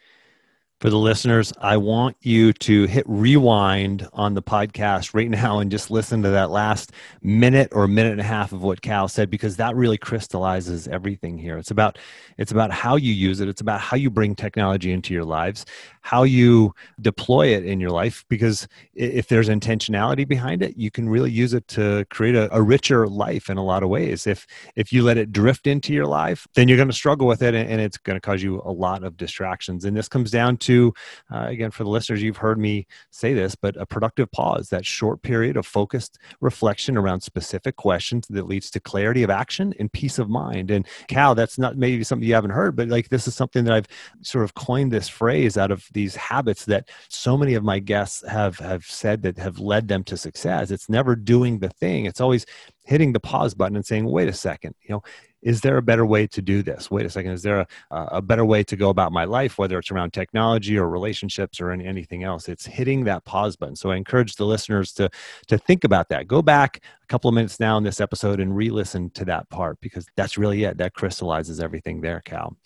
For 0.80 0.90
the 0.90 0.96
listeners, 0.96 1.52
I 1.60 1.76
want 1.76 2.16
you 2.20 2.52
to 2.52 2.84
hit 2.84 3.04
rewind 3.08 4.06
on 4.12 4.34
the 4.34 4.42
podcast 4.42 5.12
right 5.12 5.28
now 5.42 5.58
and 5.58 5.72
just 5.72 5.90
listen 5.90 6.22
to 6.22 6.30
that 6.30 6.50
last 6.50 6.92
minute 7.20 7.70
or 7.72 7.88
minute 7.88 8.12
and 8.12 8.20
a 8.20 8.24
half 8.24 8.52
of 8.52 8.62
what 8.62 8.80
Cal 8.80 9.08
said 9.08 9.28
because 9.28 9.56
that 9.56 9.74
really 9.74 9.98
crystallizes 9.98 10.86
everything 10.86 11.36
here. 11.36 11.58
It's 11.58 11.72
about 11.72 11.98
it's 12.36 12.52
about 12.52 12.70
how 12.70 12.94
you 12.94 13.12
use 13.12 13.40
it. 13.40 13.48
It's 13.48 13.60
about 13.60 13.80
how 13.80 13.96
you 13.96 14.08
bring 14.08 14.36
technology 14.36 14.92
into 14.92 15.12
your 15.12 15.24
lives, 15.24 15.66
how 16.02 16.22
you 16.22 16.72
deploy 17.00 17.48
it 17.48 17.64
in 17.64 17.80
your 17.80 17.90
life 17.90 18.24
because 18.28 18.68
if 18.94 19.26
there's 19.26 19.48
intentionality 19.48 20.28
behind 20.28 20.62
it, 20.62 20.76
you 20.76 20.92
can 20.92 21.08
really 21.08 21.32
use 21.32 21.54
it 21.54 21.66
to 21.68 22.04
create 22.08 22.36
a, 22.36 22.54
a 22.54 22.62
richer 22.62 23.08
life 23.08 23.50
in 23.50 23.56
a 23.56 23.64
lot 23.64 23.82
of 23.82 23.88
ways. 23.88 24.28
If 24.28 24.46
if 24.76 24.92
you 24.92 25.02
let 25.02 25.18
it 25.18 25.32
drift 25.32 25.66
into 25.66 25.92
your 25.92 26.06
life, 26.06 26.46
then 26.54 26.68
you're 26.68 26.76
going 26.76 26.88
to 26.88 26.94
struggle 26.94 27.26
with 27.26 27.42
it 27.42 27.56
and, 27.56 27.68
and 27.68 27.80
it's 27.80 27.96
going 27.96 28.14
to 28.14 28.20
cause 28.20 28.44
you 28.44 28.62
a 28.64 28.70
lot 28.70 29.02
of 29.02 29.16
distractions. 29.16 29.84
And 29.84 29.96
this 29.96 30.08
comes 30.08 30.30
down 30.30 30.56
to 30.58 30.67
to, 30.68 30.92
uh, 31.32 31.46
again, 31.48 31.70
for 31.70 31.84
the 31.84 31.90
listeners, 31.90 32.22
you've 32.22 32.36
heard 32.36 32.58
me 32.58 32.86
say 33.10 33.32
this, 33.32 33.54
but 33.54 33.76
a 33.76 33.86
productive 33.86 34.30
pause, 34.30 34.68
that 34.68 34.84
short 34.84 35.22
period 35.22 35.56
of 35.56 35.66
focused 35.66 36.18
reflection 36.40 36.96
around 36.96 37.22
specific 37.22 37.76
questions 37.76 38.26
that 38.28 38.46
leads 38.46 38.70
to 38.70 38.80
clarity 38.80 39.22
of 39.22 39.30
action 39.30 39.74
and 39.78 39.90
peace 39.92 40.18
of 40.18 40.28
mind. 40.28 40.70
And 40.70 40.86
Cal, 41.08 41.34
that's 41.34 41.58
not 41.58 41.78
maybe 41.78 42.04
something 42.04 42.28
you 42.28 42.34
haven't 42.34 42.50
heard, 42.50 42.76
but 42.76 42.88
like 42.88 43.08
this 43.08 43.26
is 43.26 43.34
something 43.34 43.64
that 43.64 43.74
I've 43.74 43.88
sort 44.22 44.44
of 44.44 44.54
coined 44.54 44.92
this 44.92 45.08
phrase 45.08 45.56
out 45.56 45.70
of 45.70 45.86
these 45.92 46.14
habits 46.14 46.66
that 46.66 46.88
so 47.08 47.36
many 47.36 47.54
of 47.54 47.64
my 47.64 47.78
guests 47.78 48.22
have 48.28 48.58
have 48.58 48.84
said 48.84 49.22
that 49.22 49.38
have 49.38 49.58
led 49.58 49.88
them 49.88 50.04
to 50.04 50.16
success. 50.16 50.70
It's 50.70 50.88
never 50.88 51.16
doing 51.16 51.58
the 51.58 51.70
thing. 51.70 52.04
It's 52.04 52.20
always 52.20 52.44
hitting 52.84 53.12
the 53.12 53.20
pause 53.20 53.54
button 53.54 53.76
and 53.76 53.84
saying, 53.84 54.06
wait 54.06 54.28
a 54.28 54.32
second, 54.32 54.74
you 54.82 54.90
know, 54.94 55.02
is 55.42 55.60
there 55.60 55.76
a 55.76 55.82
better 55.82 56.04
way 56.04 56.26
to 56.26 56.42
do 56.42 56.62
this? 56.62 56.90
Wait 56.90 57.06
a 57.06 57.10
second, 57.10 57.32
is 57.32 57.42
there 57.42 57.60
a, 57.60 57.66
a 57.90 58.22
better 58.22 58.44
way 58.44 58.62
to 58.64 58.76
go 58.76 58.90
about 58.90 59.12
my 59.12 59.24
life, 59.24 59.58
whether 59.58 59.78
it's 59.78 59.90
around 59.90 60.12
technology 60.12 60.78
or 60.78 60.88
relationships 60.88 61.60
or 61.60 61.70
anything 61.70 62.24
else? 62.24 62.48
It's 62.48 62.66
hitting 62.66 63.04
that 63.04 63.24
pause 63.24 63.56
button. 63.56 63.76
So 63.76 63.90
I 63.90 63.96
encourage 63.96 64.36
the 64.36 64.46
listeners 64.46 64.92
to, 64.94 65.10
to 65.46 65.58
think 65.58 65.84
about 65.84 66.08
that. 66.08 66.26
Go 66.26 66.42
back 66.42 66.82
a 67.02 67.06
couple 67.06 67.28
of 67.28 67.34
minutes 67.34 67.60
now 67.60 67.76
in 67.76 67.84
this 67.84 68.00
episode 68.00 68.40
and 68.40 68.56
re 68.56 68.70
listen 68.70 69.10
to 69.10 69.24
that 69.26 69.48
part 69.48 69.80
because 69.80 70.06
that's 70.16 70.36
really 70.36 70.64
it. 70.64 70.78
That 70.78 70.94
crystallizes 70.94 71.60
everything 71.60 72.00
there, 72.00 72.20
Cal. 72.24 72.56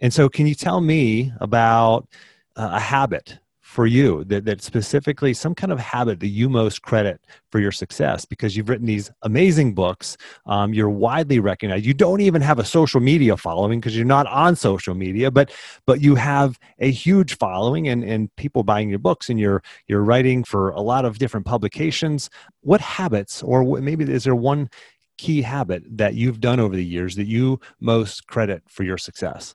And 0.00 0.12
so, 0.12 0.28
can 0.28 0.46
you 0.46 0.54
tell 0.54 0.80
me 0.80 1.32
about 1.40 2.08
uh, 2.56 2.70
a 2.74 2.80
habit 2.80 3.38
for 3.68 3.86
you 3.86 4.24
that, 4.24 4.46
that 4.46 4.62
specifically 4.62 5.34
some 5.34 5.54
kind 5.54 5.70
of 5.70 5.78
habit 5.78 6.20
that 6.20 6.28
you 6.28 6.48
most 6.48 6.80
credit 6.80 7.20
for 7.52 7.60
your 7.60 7.70
success 7.70 8.24
because 8.24 8.56
you've 8.56 8.70
written 8.70 8.86
these 8.86 9.10
amazing 9.24 9.74
books 9.74 10.16
um, 10.46 10.72
you're 10.72 10.88
widely 10.88 11.38
recognized. 11.38 11.84
You 11.84 11.92
don't 11.92 12.22
even 12.22 12.40
have 12.40 12.58
a 12.58 12.64
social 12.64 12.98
media 12.98 13.36
following 13.36 13.78
because 13.78 13.94
you're 13.94 14.06
not 14.06 14.26
on 14.28 14.56
social 14.56 14.94
media 14.94 15.30
but 15.30 15.52
but 15.84 16.00
you 16.00 16.14
have 16.14 16.58
a 16.78 16.90
huge 16.90 17.36
following 17.36 17.88
and, 17.88 18.02
and 18.02 18.34
people 18.36 18.62
buying 18.62 18.88
your 18.88 18.98
books 18.98 19.28
and 19.28 19.38
you're 19.38 19.62
you're 19.86 20.02
writing 20.02 20.44
for 20.44 20.70
a 20.70 20.80
lot 20.80 21.04
of 21.04 21.18
different 21.18 21.44
publications. 21.44 22.30
What 22.62 22.80
habits 22.80 23.42
or 23.42 23.62
maybe 23.82 24.10
is 24.10 24.24
there 24.24 24.34
one 24.34 24.70
key 25.18 25.42
habit 25.42 25.82
that 25.98 26.14
you've 26.14 26.40
done 26.40 26.58
over 26.58 26.74
the 26.74 26.84
years 26.84 27.16
that 27.16 27.26
you 27.26 27.60
most 27.80 28.26
credit 28.28 28.62
for 28.66 28.82
your 28.82 28.96
success? 28.96 29.54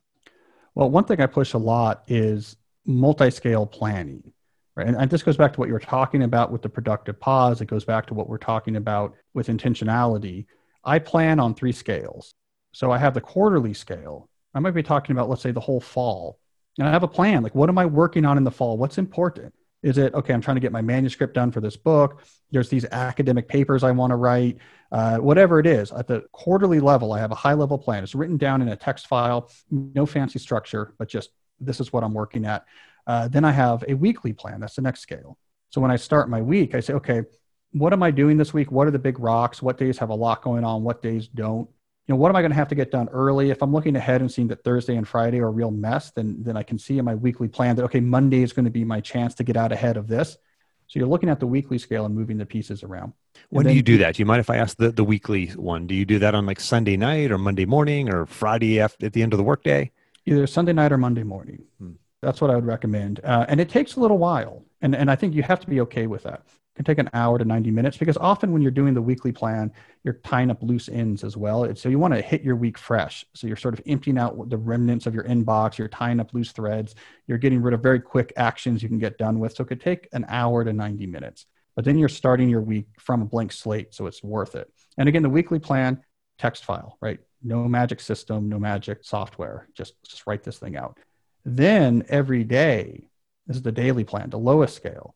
Well 0.75 0.91
one 0.91 1.05
thing 1.05 1.19
i 1.19 1.25
push 1.25 1.53
a 1.53 1.57
lot 1.57 2.03
is 2.07 2.57
multi-scale 2.85 3.65
planning 3.65 4.33
right? 4.75 4.87
And, 4.87 4.97
and 4.97 5.09
this 5.09 5.23
goes 5.23 5.37
back 5.37 5.53
to 5.53 5.59
what 5.59 5.67
you 5.67 5.73
were 5.73 5.79
talking 5.79 6.23
about 6.23 6.51
with 6.51 6.61
the 6.61 6.69
productive 6.69 7.19
pause. 7.19 7.61
It 7.61 7.65
goes 7.67 7.85
back 7.85 8.07
to 8.07 8.13
what 8.13 8.27
we're 8.27 8.37
talking 8.37 8.75
about 8.75 9.13
with 9.33 9.47
intentionality. 9.47 10.45
I 10.83 10.99
plan 10.99 11.39
on 11.39 11.55
three 11.55 11.71
scales. 11.71 12.33
So 12.73 12.91
i 12.91 12.97
have 12.97 13.13
the 13.13 13.21
quarterly 13.21 13.73
scale. 13.73 14.29
I 14.53 14.59
might 14.59 14.71
be 14.71 14.83
talking 14.83 15.15
about 15.15 15.29
let's 15.29 15.41
say 15.41 15.51
the 15.51 15.59
whole 15.59 15.79
fall. 15.79 16.39
And 16.79 16.87
i 16.87 16.91
have 16.91 17.03
a 17.03 17.07
plan 17.07 17.43
like 17.43 17.55
what 17.55 17.69
am 17.69 17.77
i 17.77 17.85
working 17.85 18.25
on 18.25 18.37
in 18.37 18.43
the 18.43 18.51
fall? 18.51 18.77
What's 18.77 18.97
important? 18.97 19.53
Is 19.83 19.97
it 19.97 20.13
okay 20.15 20.33
i'm 20.33 20.41
trying 20.41 20.55
to 20.55 20.61
get 20.61 20.71
my 20.71 20.81
manuscript 20.81 21.35
done 21.35 21.51
for 21.51 21.61
this 21.61 21.77
book. 21.77 22.23
There's 22.51 22.69
these 22.69 22.85
academic 22.85 23.47
papers 23.47 23.83
i 23.83 23.91
want 23.91 24.11
to 24.11 24.15
write. 24.15 24.57
Uh, 24.91 25.17
whatever 25.17 25.59
it 25.59 25.65
is 25.65 25.91
at 25.91 26.07
the 26.07 26.23
quarterly 26.31 26.79
level 26.79 27.13
i 27.13 27.19
have 27.19 27.31
a 27.31 27.35
high 27.35 27.53
level 27.53 27.77
plan. 27.77 28.03
It's 28.03 28.15
written 28.15 28.37
down 28.37 28.61
in 28.61 28.69
a 28.69 28.75
text 28.75 29.07
file 29.07 29.51
no 29.69 30.07
fancy 30.07 30.39
structure 30.39 30.95
but 30.97 31.07
just 31.07 31.29
this 31.65 31.79
is 31.79 31.91
what 31.91 32.03
I'm 32.03 32.13
working 32.13 32.45
at. 32.45 32.65
Uh, 33.05 33.27
then 33.27 33.45
I 33.45 33.51
have 33.51 33.83
a 33.87 33.93
weekly 33.93 34.33
plan. 34.33 34.59
That's 34.59 34.75
the 34.75 34.81
next 34.81 35.01
scale. 35.01 35.37
So 35.69 35.81
when 35.81 35.91
I 35.91 35.95
start 35.95 36.29
my 36.29 36.41
week, 36.41 36.75
I 36.75 36.79
say, 36.79 36.93
okay, 36.93 37.23
what 37.71 37.93
am 37.93 38.03
I 38.03 38.11
doing 38.11 38.37
this 38.37 38.53
week? 38.53 38.71
What 38.71 38.87
are 38.87 38.91
the 38.91 38.99
big 38.99 39.19
rocks? 39.19 39.61
What 39.61 39.77
days 39.77 39.97
have 39.97 40.09
a 40.09 40.15
lot 40.15 40.43
going 40.43 40.63
on? 40.63 40.83
What 40.83 41.01
days 41.01 41.27
don't? 41.27 41.67
You 42.07 42.13
know, 42.13 42.17
what 42.17 42.29
am 42.29 42.35
I 42.35 42.41
going 42.41 42.51
to 42.51 42.55
have 42.55 42.67
to 42.67 42.75
get 42.75 42.91
done 42.91 43.09
early? 43.09 43.49
If 43.49 43.63
I'm 43.63 43.71
looking 43.71 43.95
ahead 43.95 44.21
and 44.21 44.31
seeing 44.31 44.47
that 44.49 44.63
Thursday 44.63 44.97
and 44.97 45.07
Friday 45.07 45.39
are 45.39 45.47
a 45.47 45.51
real 45.51 45.71
mess, 45.71 46.11
then 46.11 46.43
then 46.43 46.57
I 46.57 46.63
can 46.63 46.77
see 46.77 46.97
in 46.97 47.05
my 47.05 47.15
weekly 47.15 47.47
plan 47.47 47.75
that 47.77 47.83
okay, 47.85 48.01
Monday 48.01 48.43
is 48.43 48.53
going 48.53 48.65
to 48.65 48.71
be 48.71 48.83
my 48.83 48.99
chance 49.01 49.33
to 49.35 49.43
get 49.43 49.57
out 49.57 49.71
ahead 49.71 49.97
of 49.97 50.07
this. 50.07 50.37
So 50.87 50.99
you're 50.99 51.07
looking 51.07 51.29
at 51.29 51.39
the 51.39 51.47
weekly 51.47 51.77
scale 51.77 52.05
and 52.05 52.13
moving 52.13 52.37
the 52.37 52.45
pieces 52.45 52.83
around. 52.83 53.13
When 53.49 53.65
do 53.65 53.73
you 53.73 53.81
do 53.81 53.97
that? 53.99 54.15
Do 54.15 54.21
you 54.21 54.25
mind 54.25 54.41
if 54.41 54.49
I 54.49 54.57
ask 54.57 54.77
the, 54.77 54.91
the 54.91 55.03
weekly 55.03 55.47
one? 55.47 55.87
Do 55.87 55.95
you 55.95 56.05
do 56.05 56.19
that 56.19 56.35
on 56.35 56.45
like 56.45 56.59
Sunday 56.59 56.97
night 56.97 57.31
or 57.31 57.37
Monday 57.37 57.65
morning 57.65 58.13
or 58.13 58.25
Friday 58.25 58.79
at 58.79 58.99
the 58.99 59.23
end 59.23 59.33
of 59.33 59.37
the 59.37 59.43
workday? 59.43 59.91
Either 60.25 60.47
Sunday 60.47 60.73
night 60.73 60.91
or 60.91 60.97
Monday 60.97 61.23
morning. 61.23 61.63
Hmm. 61.79 61.91
That's 62.21 62.39
what 62.39 62.49
I 62.49 62.55
would 62.55 62.65
recommend. 62.65 63.19
Uh, 63.23 63.45
and 63.49 63.59
it 63.59 63.69
takes 63.69 63.95
a 63.95 63.99
little 63.99 64.17
while. 64.17 64.63
And, 64.81 64.95
and 64.95 65.11
I 65.11 65.15
think 65.15 65.33
you 65.33 65.43
have 65.43 65.59
to 65.59 65.67
be 65.67 65.81
okay 65.81 66.07
with 66.07 66.23
that. 66.23 66.43
It 66.45 66.77
can 66.77 66.85
take 66.85 66.97
an 66.97 67.09
hour 67.13 67.37
to 67.37 67.45
90 67.45 67.69
minutes 67.69 67.97
because 67.97 68.17
often 68.17 68.51
when 68.51 68.61
you're 68.61 68.71
doing 68.71 68.93
the 68.93 69.01
weekly 69.01 69.31
plan, 69.31 69.71
you're 70.03 70.19
tying 70.23 70.49
up 70.49 70.63
loose 70.63 70.89
ends 70.89 71.23
as 71.23 71.37
well. 71.37 71.69
So 71.75 71.89
you 71.89 71.99
want 71.99 72.13
to 72.13 72.21
hit 72.21 72.41
your 72.41 72.55
week 72.55 72.77
fresh. 72.77 73.25
So 73.33 73.45
you're 73.45 73.57
sort 73.57 73.73
of 73.73 73.81
emptying 73.85 74.17
out 74.17 74.49
the 74.49 74.57
remnants 74.57 75.05
of 75.05 75.13
your 75.13 75.25
inbox, 75.25 75.77
you're 75.77 75.89
tying 75.89 76.19
up 76.19 76.33
loose 76.33 76.51
threads, 76.51 76.95
you're 77.27 77.37
getting 77.37 77.61
rid 77.61 77.73
of 77.73 77.81
very 77.81 77.99
quick 77.99 78.33
actions 78.37 78.81
you 78.81 78.89
can 78.89 78.99
get 78.99 79.17
done 79.17 79.39
with. 79.39 79.55
So 79.55 79.63
it 79.63 79.67
could 79.67 79.81
take 79.81 80.07
an 80.13 80.25
hour 80.29 80.63
to 80.63 80.73
90 80.73 81.05
minutes. 81.07 81.45
But 81.75 81.85
then 81.85 81.97
you're 81.97 82.09
starting 82.09 82.49
your 82.49 82.61
week 82.61 82.87
from 82.99 83.21
a 83.21 83.25
blank 83.25 83.51
slate. 83.51 83.93
So 83.93 84.07
it's 84.07 84.23
worth 84.23 84.55
it. 84.55 84.71
And 84.97 85.09
again, 85.09 85.23
the 85.23 85.29
weekly 85.29 85.59
plan, 85.59 86.01
text 86.37 86.65
file, 86.65 86.97
right? 87.01 87.19
no 87.43 87.67
magic 87.67 87.99
system, 87.99 88.49
no 88.49 88.57
magic 88.57 88.99
software. 89.03 89.67
Just 89.73 90.01
just 90.03 90.25
write 90.25 90.43
this 90.43 90.57
thing 90.57 90.77
out. 90.77 90.97
Then 91.45 92.05
every 92.07 92.43
day, 92.43 93.09
this 93.47 93.57
is 93.57 93.63
the 93.63 93.71
daily 93.71 94.03
plan, 94.03 94.29
the 94.29 94.39
lowest 94.39 94.75
scale. 94.75 95.15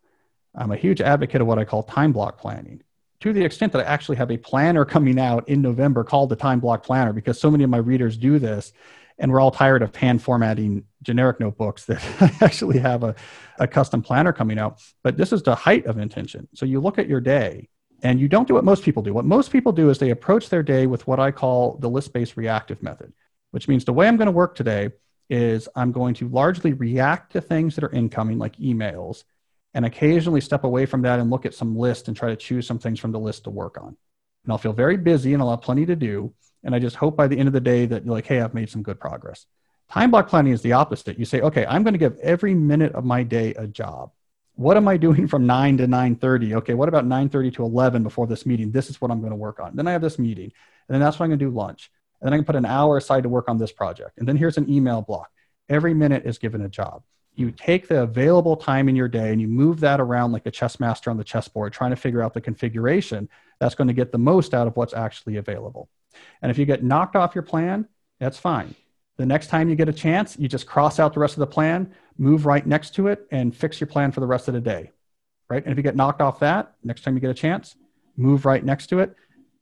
I'm 0.54 0.72
a 0.72 0.76
huge 0.76 1.02
advocate 1.02 1.42
of 1.42 1.48
what 1.48 1.60
I 1.60 1.66
call 1.66 1.84
time 1.84 2.12
block 2.12 2.38
planning 2.40 2.82
to 3.22 3.34
the 3.34 3.44
extent 3.44 3.74
that 3.74 3.86
I 3.86 3.90
actually 3.90 4.18
have 4.18 4.32
a 4.32 4.38
planner 4.38 4.86
coming 4.96 5.20
out 5.20 5.48
in 5.48 5.62
November 5.62 6.04
called 6.04 6.30
the 6.30 6.36
Time 6.36 6.60
Block 6.60 6.84
Planner 6.84 7.14
because 7.14 7.40
so 7.40 7.50
many 7.50 7.64
of 7.64 7.70
my 7.70 7.78
readers 7.78 8.18
do 8.18 8.40
this 8.40 8.74
and 9.20 9.32
we're 9.32 9.40
all 9.40 9.52
tired 9.52 9.82
of 9.82 9.96
hand 9.96 10.22
formatting 10.22 10.84
generic 11.02 11.40
notebooks 11.40 11.86
that 11.86 12.04
actually 12.42 12.78
have 12.78 13.04
a, 13.04 13.16
a 13.58 13.68
custom 13.68 14.02
planner 14.02 14.32
coming 14.32 14.60
out. 14.60 14.80
But 15.04 15.18
this 15.18 15.32
is 15.32 15.42
the 15.42 15.56
height 15.56 15.86
of 15.86 15.98
intention. 15.98 16.48
So 16.54 16.66
you 16.66 16.80
look 16.80 17.00
at 17.00 17.08
your 17.08 17.22
day 17.22 17.70
and 18.04 18.20
you 18.20 18.28
don't 18.28 18.48
do 18.48 18.54
what 18.54 18.64
most 18.64 18.84
people 18.84 19.02
do. 19.02 19.14
What 19.14 19.26
most 19.26 19.52
people 19.52 19.72
do 19.72 19.90
is 19.90 19.98
they 19.98 20.12
approach 20.12 20.50
their 20.50 20.64
day 20.64 20.88
with 20.88 21.08
what 21.08 21.20
I 21.20 21.32
call 21.32 21.78
the 21.78 21.90
list 21.90 22.14
based 22.14 22.38
reactive 22.38 22.84
method, 22.84 23.14
which 23.52 23.68
means 23.68 23.86
the 23.86 23.94
way 23.94 24.08
I'm 24.08 24.18
going 24.18 24.28
to 24.28 24.32
work 24.32 24.56
today 24.56 24.92
is 25.30 25.68
I'm 25.76 25.92
going 25.92 26.14
to 26.16 26.30
largely 26.30 26.74
react 26.74 27.34
to 27.34 27.42
things 27.42 27.76
that 27.76 27.84
are 27.84 27.92
incoming, 27.92 28.38
like 28.38 28.56
emails, 28.58 29.24
and 29.74 29.86
occasionally 29.86 30.42
step 30.42 30.64
away 30.64 30.86
from 30.86 31.02
that 31.02 31.20
and 31.20 31.30
look 31.30 31.46
at 31.46 31.54
some 31.54 31.76
list 31.76 32.08
and 32.08 32.16
try 32.16 32.30
to 32.30 32.36
choose 32.36 32.66
some 32.66 32.80
things 32.80 33.00
from 33.00 33.12
the 33.12 33.20
list 33.20 33.44
to 33.44 33.50
work 33.50 33.78
on. 33.78 33.88
And 33.88 34.52
I'll 34.52 34.58
feel 34.58 34.74
very 34.74 34.98
busy 34.98 35.34
and 35.34 35.42
I'll 35.42 35.52
have 35.52 35.62
plenty 35.62 35.86
to 35.88 35.96
do. 35.96 36.34
And 36.64 36.74
I 36.74 36.80
just 36.80 36.96
hope 36.96 37.18
by 37.18 37.28
the 37.28 37.38
end 37.38 37.48
of 37.48 37.54
the 37.54 37.60
day 37.60 37.86
that 37.86 38.06
you're 38.06 38.14
like, 38.14 38.26
hey, 38.26 38.42
I've 38.42 38.54
made 38.54 38.70
some 38.70 38.84
good 38.84 39.00
progress. 39.00 39.46
Time 39.92 40.12
block 40.12 40.30
planning 40.30 40.54
is 40.54 40.62
the 40.62 40.74
opposite. 40.74 41.18
You 41.18 41.26
say, 41.26 41.42
okay, 41.42 41.66
I'm 41.66 41.84
going 41.84 41.94
to 41.94 42.00
give 42.00 42.18
every 42.20 42.54
minute 42.54 42.94
of 42.94 43.06
my 43.06 43.24
day 43.24 43.54
a 43.56 43.68
job 43.68 44.12
what 44.58 44.76
am 44.76 44.88
I 44.88 44.98
doing 44.98 45.28
from 45.28 45.46
9 45.46 45.78
to 45.78 45.88
9:30? 45.88 46.56
Okay, 46.56 46.74
what 46.74 46.90
about 46.90 47.06
9:30 47.06 47.54
to 47.54 47.64
11 47.64 48.04
before 48.04 48.28
this 48.28 48.46
meeting? 48.46 48.72
This 48.72 48.90
is 48.90 49.00
what 49.00 49.12
I'm 49.12 49.20
going 49.20 49.32
to 49.32 49.38
work 49.38 49.60
on. 49.60 49.76
Then 49.76 49.88
I 49.88 49.92
have 49.92 50.02
this 50.02 50.20
meeting, 50.20 50.52
and 50.88 50.96
then 50.96 51.00
that's 51.00 51.20
when 51.20 51.26
I'm 51.26 51.30
going 51.30 51.40
to 51.40 51.46
do 51.46 51.52
lunch. 51.52 51.92
And 52.20 52.28
then 52.28 52.34
I 52.34 52.38
can 52.38 52.46
put 52.46 52.56
an 52.56 52.66
hour 52.66 52.98
aside 52.98 53.24
to 53.24 53.30
work 53.30 53.48
on 53.48 53.60
this 53.60 53.72
project. 53.72 54.18
And 54.18 54.28
then 54.28 54.36
here's 54.36 54.58
an 54.58 54.70
email 54.70 55.04
block. 55.04 55.30
Every 55.70 55.94
minute 55.94 56.26
is 56.26 56.40
given 56.40 56.62
a 56.62 56.70
job. 56.70 57.04
You 57.36 57.52
take 57.52 57.88
the 57.88 58.02
available 58.02 58.58
time 58.58 58.90
in 58.90 58.96
your 58.96 59.08
day 59.08 59.32
and 59.32 59.40
you 59.40 59.48
move 59.48 59.82
that 59.82 60.00
around 60.00 60.32
like 60.32 60.48
a 60.48 60.52
chess 60.52 60.80
master 60.80 61.12
on 61.12 61.18
the 61.18 61.24
chessboard, 61.24 61.72
trying 61.72 61.92
to 61.92 61.96
figure 61.96 62.24
out 62.24 62.34
the 62.34 62.42
configuration 62.42 63.30
that's 63.60 63.76
going 63.76 63.90
to 63.90 63.94
get 63.94 64.12
the 64.12 64.18
most 64.18 64.56
out 64.56 64.66
of 64.66 64.76
what's 64.76 64.96
actually 64.96 65.38
available. 65.38 65.88
And 66.42 66.50
if 66.50 66.58
you 66.58 66.66
get 66.66 66.84
knocked 66.84 67.16
off 67.16 67.36
your 67.36 67.44
plan, 67.44 67.88
that's 68.20 68.40
fine. 68.40 68.74
The 69.18 69.26
next 69.26 69.48
time 69.48 69.70
you 69.70 69.76
get 69.76 69.90
a 69.90 69.94
chance, 69.94 70.38
you 70.40 70.48
just 70.48 70.66
cross 70.66 71.00
out 71.00 71.14
the 71.14 71.20
rest 71.20 71.36
of 71.36 71.40
the 71.40 71.48
plan, 71.48 71.94
move 72.18 72.46
right 72.46 72.66
next 72.66 72.96
to 72.96 73.08
it 73.08 73.28
and 73.32 73.56
fix 73.56 73.80
your 73.80 73.88
plan 73.88 74.12
for 74.12 74.20
the 74.20 74.28
rest 74.28 74.48
of 74.48 74.54
the 74.54 74.62
day. 74.62 74.92
Right. 75.50 75.64
And 75.64 75.72
if 75.72 75.78
you 75.78 75.84
get 75.84 75.96
knocked 75.96 76.22
off 76.22 76.40
that, 76.40 76.74
next 76.84 77.04
time 77.04 77.16
you 77.16 77.22
get 77.22 77.30
a 77.30 77.34
chance, 77.34 77.76
move 78.18 78.46
right 78.46 78.64
next 78.64 78.88
to 78.88 79.00
it, 79.00 79.16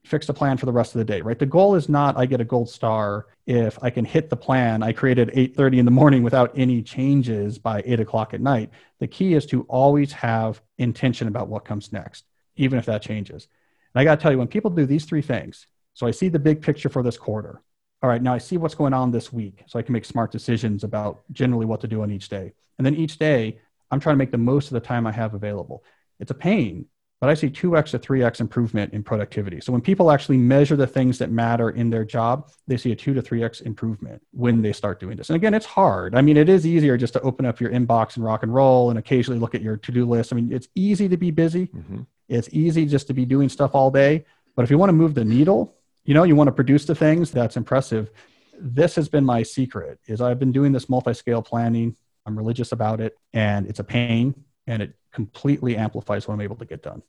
fix 0.03 0.25
the 0.25 0.33
plan 0.33 0.57
for 0.57 0.65
the 0.65 0.71
rest 0.71 0.95
of 0.95 0.99
the 0.99 1.05
day. 1.05 1.21
Right. 1.21 1.37
The 1.37 1.45
goal 1.45 1.75
is 1.75 1.89
not 1.89 2.17
I 2.17 2.25
get 2.25 2.41
a 2.41 2.45
gold 2.45 2.69
star 2.69 3.27
if 3.45 3.77
I 3.83 3.89
can 3.89 4.05
hit 4.05 4.29
the 4.29 4.37
plan 4.37 4.81
I 4.81 4.93
created 4.93 5.29
8:30 5.33 5.79
in 5.79 5.85
the 5.85 5.91
morning 5.91 6.23
without 6.23 6.51
any 6.55 6.81
changes 6.81 7.59
by 7.59 7.83
eight 7.85 7.99
o'clock 7.99 8.33
at 8.33 8.41
night. 8.41 8.71
The 8.99 9.07
key 9.07 9.33
is 9.33 9.45
to 9.47 9.63
always 9.63 10.11
have 10.13 10.61
intention 10.77 11.27
about 11.27 11.49
what 11.49 11.65
comes 11.65 11.91
next, 11.91 12.25
even 12.55 12.79
if 12.79 12.85
that 12.85 13.01
changes. 13.01 13.47
And 13.93 14.01
I 14.01 14.03
got 14.03 14.15
to 14.15 14.21
tell 14.21 14.31
you, 14.31 14.37
when 14.37 14.47
people 14.47 14.71
do 14.71 14.85
these 14.85 15.05
three 15.05 15.21
things, 15.21 15.67
so 15.93 16.07
I 16.07 16.11
see 16.11 16.29
the 16.29 16.39
big 16.39 16.61
picture 16.61 16.89
for 16.89 17.03
this 17.03 17.17
quarter. 17.17 17.61
All 18.05 18.09
right, 18.09 18.21
now 18.21 18.35
I 18.35 18.37
see 18.37 18.57
what's 18.57 18.75
going 18.75 18.93
on 18.93 19.09
this 19.09 19.33
week 19.33 19.63
so 19.65 19.79
I 19.79 19.81
can 19.81 19.93
make 19.93 20.05
smart 20.05 20.31
decisions 20.31 20.83
about 20.83 21.23
generally 21.31 21.65
what 21.65 21.81
to 21.81 21.87
do 21.87 22.03
on 22.03 22.11
each 22.11 22.29
day. 22.29 22.53
And 22.77 22.85
then 22.85 22.93
each 22.93 23.17
day, 23.17 23.57
I'm 23.89 23.99
trying 23.99 24.13
to 24.13 24.19
make 24.19 24.29
the 24.29 24.37
most 24.37 24.67
of 24.67 24.73
the 24.73 24.79
time 24.79 25.07
I 25.07 25.11
have 25.11 25.33
available. 25.33 25.83
It's 26.19 26.29
a 26.29 26.35
pain, 26.35 26.85
but 27.19 27.31
I 27.31 27.33
see 27.33 27.49
2x 27.49 27.89
to 27.89 27.97
3x 27.97 28.41
improvement 28.41 28.93
in 28.93 29.01
productivity. 29.01 29.59
So 29.59 29.71
when 29.71 29.81
people 29.81 30.11
actually 30.11 30.37
measure 30.37 30.75
the 30.75 30.85
things 30.85 31.17
that 31.17 31.31
matter 31.31 31.71
in 31.71 31.89
their 31.89 32.05
job, 32.05 32.51
they 32.67 32.77
see 32.77 32.91
a 32.91 32.95
2 32.95 33.15
to 33.15 33.23
3x 33.23 33.63
improvement 33.63 34.21
when 34.29 34.61
they 34.61 34.71
start 34.71 34.99
doing 34.99 35.17
this. 35.17 35.31
And 35.31 35.35
again, 35.35 35.55
it's 35.55 35.65
hard. 35.65 36.13
I 36.13 36.21
mean, 36.21 36.37
it 36.37 36.47
is 36.47 36.67
easier 36.67 36.97
just 36.97 37.13
to 37.13 37.21
open 37.21 37.47
up 37.47 37.59
your 37.59 37.71
inbox 37.71 38.17
and 38.17 38.23
rock 38.23 38.43
and 38.43 38.53
roll 38.53 38.91
and 38.91 38.99
occasionally 38.99 39.39
look 39.39 39.55
at 39.55 39.63
your 39.63 39.77
to-do 39.77 40.05
list. 40.05 40.31
I 40.31 40.35
mean, 40.35 40.53
it's 40.53 40.67
easy 40.75 41.09
to 41.09 41.17
be 41.17 41.31
busy. 41.31 41.69
Mm-hmm. 41.69 42.01
It's 42.29 42.49
easy 42.51 42.85
just 42.85 43.07
to 43.07 43.15
be 43.15 43.25
doing 43.25 43.49
stuff 43.49 43.73
all 43.73 43.89
day, 43.89 44.25
but 44.55 44.61
if 44.61 44.69
you 44.69 44.77
want 44.77 44.89
to 44.89 44.93
move 44.93 45.15
the 45.15 45.25
needle, 45.25 45.75
you 46.05 46.13
know 46.13 46.23
you 46.23 46.35
want 46.35 46.47
to 46.47 46.51
produce 46.51 46.85
the 46.85 46.95
things 46.95 47.31
that's 47.31 47.57
impressive. 47.57 48.11
This 48.57 48.95
has 48.95 49.09
been 49.09 49.25
my 49.25 49.43
secret 49.43 49.99
is 50.07 50.21
i've 50.21 50.39
been 50.39 50.51
doing 50.51 50.71
this 50.71 50.87
multi-scale 50.87 51.41
planning. 51.41 51.95
I'm 52.25 52.37
religious 52.37 52.71
about 52.71 53.01
it 53.01 53.17
and 53.33 53.67
it's 53.67 53.79
a 53.79 53.83
pain 53.83 54.33
and 54.65 54.81
it 54.81 54.95
completely 55.11 55.75
amplifies 55.75 56.27
what 56.27 56.33
i'm 56.35 56.41
able 56.41 56.55
to 56.57 56.65
get 56.65 56.81
done. 56.81 57.01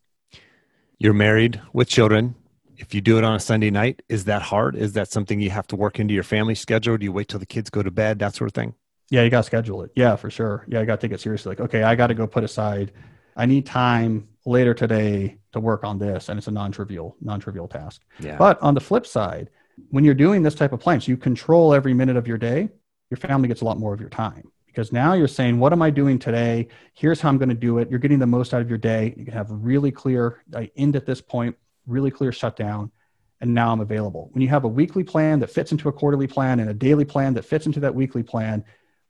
You're 0.98 1.14
married 1.14 1.60
with 1.72 1.88
children. 1.88 2.34
If 2.78 2.94
you 2.94 3.00
do 3.00 3.16
it 3.18 3.24
on 3.24 3.34
a 3.34 3.40
sunday 3.40 3.70
night 3.70 4.02
is 4.08 4.24
that 4.24 4.42
hard? 4.42 4.74
Is 4.74 4.94
that 4.94 5.10
something 5.10 5.40
you 5.40 5.50
have 5.50 5.66
to 5.68 5.76
work 5.76 6.00
into 6.00 6.14
your 6.14 6.24
family 6.24 6.54
schedule? 6.54 6.96
Do 6.96 7.04
you 7.04 7.12
wait 7.12 7.28
till 7.28 7.40
the 7.40 7.46
kids 7.46 7.70
go 7.70 7.82
to 7.82 7.90
bed? 7.90 8.18
That 8.18 8.34
sort 8.34 8.50
of 8.50 8.54
thing? 8.54 8.74
Yeah 9.10 9.22
you 9.22 9.30
got 9.30 9.40
to 9.40 9.46
schedule 9.46 9.82
it. 9.82 9.92
Yeah 9.94 10.16
for 10.16 10.30
sure. 10.30 10.64
Yeah 10.68 10.80
i 10.80 10.84
got 10.84 11.00
to 11.00 11.06
take 11.06 11.14
it 11.14 11.20
seriously. 11.20 11.50
Like 11.50 11.60
okay 11.60 11.82
i 11.82 11.94
got 11.94 12.08
to 12.08 12.14
go 12.14 12.26
put 12.26 12.44
aside 12.44 12.92
i 13.36 13.46
need 13.46 13.66
time 13.66 14.28
later 14.46 14.72
today 14.72 15.36
to 15.52 15.60
work 15.60 15.82
on 15.84 15.98
this 15.98 16.28
and 16.28 16.38
it's 16.38 16.46
a 16.46 16.50
non-trivial 16.50 17.16
non-trivial 17.20 17.66
task. 17.68 18.02
Yeah. 18.20 18.36
but 18.36 18.60
on 18.62 18.74
the 18.74 18.80
flip 18.80 19.06
side 19.06 19.50
when 19.90 20.04
you're 20.04 20.14
doing 20.14 20.42
this 20.42 20.54
type 20.54 20.72
of 20.72 20.80
plans 20.80 21.06
you 21.08 21.16
control 21.16 21.74
every 21.74 21.92
minute 21.92 22.16
of 22.16 22.26
your 22.26 22.38
day 22.38 22.68
your 23.10 23.18
family 23.18 23.48
gets 23.48 23.60
a 23.60 23.64
lot 23.64 23.78
more 23.78 23.92
of 23.94 24.00
your 24.00 24.08
time. 24.08 24.50
Because 24.66 24.92
now 24.92 25.14
you're 25.14 25.28
saying 25.28 25.58
what 25.58 25.72
am 25.72 25.82
i 25.82 25.90
doing 25.90 26.18
today? 26.18 26.68
Here's 26.94 27.20
how 27.20 27.28
i'm 27.28 27.38
going 27.38 27.48
to 27.48 27.54
do 27.54 27.78
it. 27.78 27.90
You're 27.90 27.98
getting 27.98 28.20
the 28.20 28.26
most 28.26 28.54
out 28.54 28.62
of 28.62 28.68
your 28.68 28.78
day. 28.78 29.14
You 29.16 29.24
can 29.24 29.34
have 29.34 29.48
really 29.50 29.90
clear 29.90 30.42
i 30.54 30.70
end 30.76 30.96
at 30.96 31.06
this 31.06 31.20
point 31.20 31.56
really 31.86 32.10
clear 32.10 32.30
shutdown 32.30 32.92
and 33.40 33.52
now 33.52 33.72
i'm 33.72 33.80
available. 33.80 34.28
When 34.32 34.42
you 34.42 34.48
have 34.48 34.64
a 34.64 34.68
weekly 34.68 35.02
plan 35.02 35.40
that 35.40 35.50
fits 35.50 35.72
into 35.72 35.88
a 35.88 35.92
quarterly 35.92 36.28
plan 36.28 36.60
and 36.60 36.70
a 36.70 36.74
daily 36.74 37.04
plan 37.04 37.34
that 37.34 37.44
fits 37.44 37.66
into 37.66 37.80
that 37.80 37.94
weekly 37.94 38.22
plan 38.22 38.64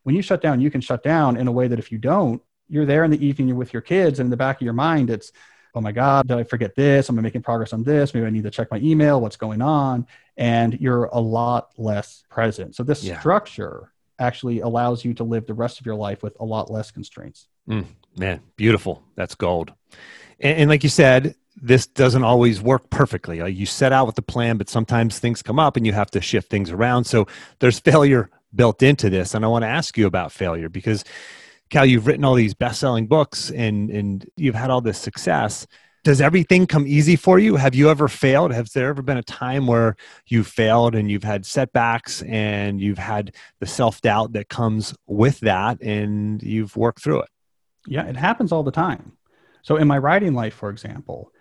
when 0.04 0.14
you 0.14 0.22
shut 0.22 0.40
down 0.40 0.62
you 0.62 0.70
can 0.70 0.80
shut 0.80 1.02
down 1.02 1.36
in 1.36 1.46
a 1.46 1.52
way 1.52 1.68
that 1.68 1.78
if 1.78 1.92
you 1.92 1.98
don't 1.98 2.40
you're 2.68 2.86
there 2.86 3.04
in 3.04 3.10
the 3.10 3.24
evening, 3.24 3.48
you're 3.48 3.56
with 3.56 3.72
your 3.72 3.82
kids, 3.82 4.18
and 4.18 4.26
in 4.26 4.30
the 4.30 4.36
back 4.36 4.56
of 4.56 4.62
your 4.62 4.72
mind, 4.74 5.10
it's, 5.10 5.32
oh 5.74 5.80
my 5.80 5.92
God, 5.92 6.26
did 6.26 6.38
I 6.38 6.44
forget 6.44 6.74
this? 6.74 7.10
Am 7.10 7.18
I 7.18 7.22
making 7.22 7.42
progress 7.42 7.72
on 7.72 7.82
this? 7.82 8.14
Maybe 8.14 8.26
I 8.26 8.30
need 8.30 8.44
to 8.44 8.50
check 8.50 8.70
my 8.70 8.78
email, 8.78 9.20
what's 9.20 9.36
going 9.36 9.62
on? 9.62 10.06
And 10.36 10.78
you're 10.80 11.04
a 11.04 11.20
lot 11.20 11.70
less 11.76 12.24
present. 12.30 12.74
So 12.74 12.82
this 12.82 13.04
yeah. 13.04 13.18
structure 13.18 13.92
actually 14.18 14.60
allows 14.60 15.04
you 15.04 15.14
to 15.14 15.24
live 15.24 15.46
the 15.46 15.54
rest 15.54 15.78
of 15.80 15.86
your 15.86 15.94
life 15.94 16.22
with 16.22 16.36
a 16.40 16.44
lot 16.44 16.70
less 16.70 16.90
constraints. 16.90 17.48
Mm, 17.68 17.86
man, 18.16 18.40
beautiful. 18.56 19.02
That's 19.14 19.34
gold. 19.34 19.72
And, 20.40 20.58
and, 20.60 20.70
like 20.70 20.82
you 20.82 20.88
said, 20.88 21.34
this 21.60 21.86
doesn't 21.86 22.24
always 22.24 22.60
work 22.60 22.90
perfectly. 22.90 23.40
Uh, 23.40 23.46
you 23.46 23.66
set 23.66 23.92
out 23.92 24.06
with 24.06 24.16
the 24.16 24.22
plan, 24.22 24.56
but 24.56 24.68
sometimes 24.68 25.18
things 25.18 25.42
come 25.42 25.58
up 25.58 25.76
and 25.76 25.86
you 25.86 25.92
have 25.92 26.10
to 26.12 26.20
shift 26.20 26.50
things 26.50 26.70
around. 26.70 27.04
So 27.04 27.26
there's 27.58 27.78
failure 27.78 28.30
built 28.54 28.82
into 28.82 29.10
this. 29.10 29.34
And 29.34 29.44
I 29.44 29.48
want 29.48 29.62
to 29.62 29.68
ask 29.68 29.96
you 29.98 30.06
about 30.06 30.32
failure 30.32 30.68
because 30.68 31.04
Cal, 31.70 31.84
you've 31.84 32.06
written 32.06 32.24
all 32.24 32.34
these 32.34 32.54
best-selling 32.54 33.06
books 33.06 33.50
and 33.50 33.90
and 33.90 34.28
you've 34.36 34.54
had 34.54 34.70
all 34.70 34.80
this 34.80 34.98
success. 34.98 35.66
Does 36.04 36.20
everything 36.20 36.68
come 36.68 36.86
easy 36.86 37.16
for 37.16 37.40
you? 37.40 37.56
Have 37.56 37.74
you 37.74 37.90
ever 37.90 38.06
failed? 38.06 38.52
Has 38.52 38.70
there 38.70 38.88
ever 38.88 39.02
been 39.02 39.16
a 39.16 39.24
time 39.24 39.66
where 39.66 39.96
you 40.28 40.44
failed 40.44 40.94
and 40.94 41.10
you've 41.10 41.24
had 41.24 41.44
setbacks 41.44 42.22
and 42.22 42.80
you've 42.80 42.98
had 42.98 43.34
the 43.58 43.66
self-doubt 43.66 44.32
that 44.34 44.48
comes 44.48 44.94
with 45.08 45.40
that 45.40 45.82
and 45.82 46.40
you've 46.44 46.76
worked 46.76 47.02
through 47.02 47.22
it? 47.22 47.28
Yeah, 47.88 48.06
it 48.06 48.16
happens 48.16 48.52
all 48.52 48.62
the 48.62 48.70
time. 48.70 49.16
So 49.62 49.76
in 49.78 49.88
my 49.88 49.98
writing 49.98 50.32
life, 50.32 50.54
for 50.54 50.70
example, 50.70 51.32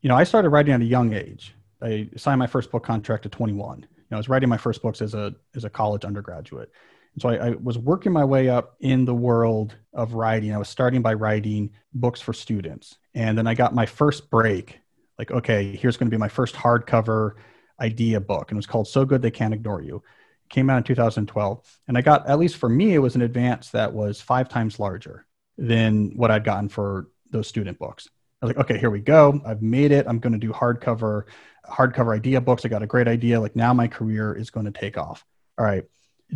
you 0.00 0.08
know, 0.08 0.16
I 0.16 0.24
started 0.24 0.48
writing 0.48 0.72
at 0.72 0.80
a 0.80 0.86
young 0.86 1.12
age. 1.12 1.54
I 1.82 2.08
signed 2.16 2.38
my 2.38 2.46
first 2.46 2.70
book 2.70 2.82
contract 2.82 3.26
at 3.26 3.32
21. 3.32 3.80
You 3.80 3.86
know, 4.10 4.16
I 4.16 4.16
was 4.16 4.30
writing 4.30 4.48
my 4.48 4.56
first 4.56 4.80
books 4.80 5.02
as 5.02 5.12
a 5.12 5.34
as 5.54 5.64
a 5.64 5.70
college 5.70 6.06
undergraduate. 6.06 6.70
So 7.18 7.28
I, 7.28 7.48
I, 7.48 7.50
was 7.50 7.78
working 7.78 8.12
my 8.12 8.24
way 8.24 8.48
up 8.48 8.74
in 8.80 9.04
the 9.04 9.14
world 9.14 9.76
of 9.92 10.14
writing. 10.14 10.52
I 10.52 10.58
was 10.58 10.68
starting 10.68 11.00
by 11.00 11.14
writing 11.14 11.70
books 11.92 12.20
for 12.20 12.32
students. 12.32 12.96
And 13.14 13.38
then 13.38 13.46
I 13.46 13.54
got 13.54 13.74
my 13.74 13.86
first 13.86 14.30
break 14.30 14.80
like, 15.18 15.30
okay, 15.30 15.76
here's 15.76 15.96
going 15.96 16.10
to 16.10 16.14
be 16.14 16.18
my 16.18 16.28
first 16.28 16.54
hardcover 16.54 17.34
idea 17.80 18.20
book. 18.20 18.50
And 18.50 18.56
it 18.56 18.58
was 18.58 18.66
called 18.66 18.88
So 18.88 19.04
Good 19.04 19.22
They 19.22 19.30
Can't 19.30 19.54
Ignore 19.54 19.82
You. 19.82 19.96
It 19.96 20.50
came 20.50 20.68
out 20.68 20.78
in 20.78 20.82
2012. 20.82 21.78
And 21.86 21.96
I 21.96 22.02
got, 22.02 22.28
at 22.28 22.38
least 22.38 22.56
for 22.56 22.68
me, 22.68 22.94
it 22.94 22.98
was 22.98 23.14
an 23.14 23.22
advance 23.22 23.70
that 23.70 23.92
was 23.92 24.20
five 24.20 24.48
times 24.48 24.80
larger 24.80 25.24
than 25.56 26.16
what 26.16 26.32
I'd 26.32 26.44
gotten 26.44 26.68
for 26.68 27.08
those 27.30 27.46
student 27.46 27.78
books. 27.78 28.08
I 28.42 28.46
was 28.46 28.56
like, 28.56 28.64
okay, 28.64 28.78
here 28.78 28.90
we 28.90 29.00
go. 29.00 29.40
I've 29.46 29.62
made 29.62 29.92
it. 29.92 30.06
I'm 30.08 30.18
going 30.18 30.32
to 30.32 30.38
do 30.38 30.52
hardcover, 30.52 31.24
hardcover 31.64 32.14
idea 32.14 32.40
books. 32.40 32.64
I 32.64 32.68
got 32.68 32.82
a 32.82 32.88
great 32.88 33.06
idea. 33.06 33.40
Like 33.40 33.54
now 33.54 33.72
my 33.72 33.86
career 33.86 34.34
is 34.34 34.50
going 34.50 34.66
to 34.66 34.72
take 34.72 34.98
off. 34.98 35.24
All 35.56 35.64
right 35.64 35.84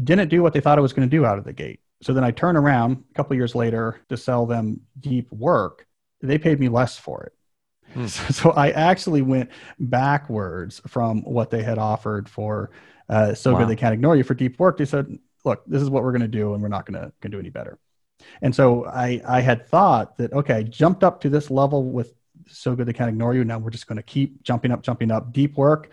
didn't 0.03 0.29
do 0.29 0.43
what 0.43 0.53
they 0.53 0.61
thought 0.61 0.79
it 0.79 0.83
was 0.83 0.93
going 0.93 1.09
to 1.09 1.17
do 1.17 1.25
out 1.25 1.39
of 1.39 1.45
the 1.45 1.53
gate. 1.53 1.81
So 2.03 2.13
then 2.13 2.25
I 2.25 2.31
turn 2.31 2.57
around 2.57 3.05
a 3.11 3.15
couple 3.15 3.37
years 3.37 3.55
later 3.55 4.01
to 4.09 4.17
sell 4.17 4.47
them 4.47 4.81
deep 5.01 5.31
work. 5.33 5.87
They 6.21 6.39
paid 6.39 6.61
me 6.61 6.69
less 6.69 6.97
for 6.97 7.25
it. 7.25 7.33
Hmm. 7.93 8.07
So, 8.07 8.33
so, 8.33 8.51
I 8.51 8.71
actually 8.71 9.23
went 9.23 9.51
backwards 9.79 10.81
from 10.87 11.23
what 11.23 11.51
they 11.51 11.63
had 11.63 11.79
offered 11.79 12.29
for 12.29 12.71
uh, 13.09 13.35
so 13.35 13.53
wow. 13.53 13.61
good 13.61 13.69
they 13.69 13.77
can't 13.77 13.95
ignore 13.95 14.17
you 14.17 14.25
for 14.25 14.35
deep 14.35 14.59
work. 14.59 14.77
They 14.77 14.85
said, 14.85 15.19
"Look, 15.45 15.65
this 15.67 15.81
is 15.81 15.89
what 15.89 16.03
we're 16.03 16.13
going 16.13 16.23
to 16.23 16.29
do, 16.29 16.53
and 16.53 16.63
we're 16.63 16.69
not 16.69 16.85
going 16.87 17.11
to 17.11 17.29
do 17.29 17.39
any 17.39 17.51
better." 17.51 17.79
And 18.43 18.55
so 18.55 18.85
I 18.87 19.23
I 19.27 19.41
had 19.41 19.67
thought 19.67 20.19
that 20.19 20.33
okay, 20.33 20.55
I 20.55 20.63
jumped 20.63 21.03
up 21.03 21.23
to 21.23 21.31
this 21.31 21.51
level 21.51 21.85
with 21.85 22.13
so 22.49 22.75
good 22.75 22.87
they 22.87 22.93
can't 22.93 23.09
ignore 23.09 23.35
you. 23.35 23.45
Now 23.45 23.59
we're 23.59 23.71
just 23.71 23.87
going 23.87 23.97
to 23.97 24.03
keep 24.03 24.43
jumping 24.43 24.71
up, 24.71 24.83
jumping 24.83 25.11
up. 25.11 25.33
Deep 25.33 25.57
work. 25.57 25.91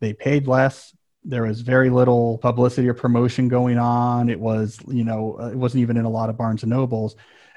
They 0.00 0.12
paid 0.12 0.46
less 0.46 0.94
there 1.26 1.42
was 1.42 1.60
very 1.60 1.90
little 1.90 2.38
publicity 2.38 2.88
or 2.88 2.94
promotion 2.94 3.48
going 3.48 3.78
on. 3.78 4.28
It 4.28 4.38
was, 4.38 4.78
you 4.86 5.04
know, 5.04 5.36
uh, 5.40 5.48
it 5.48 5.56
wasn't 5.56 5.82
even 5.82 5.96
in 5.96 6.04
a 6.04 6.10
lot 6.10 6.30
of 6.30 6.38
Barnes 6.38 6.62
and 6.62 6.70
Nobles. 6.70 7.16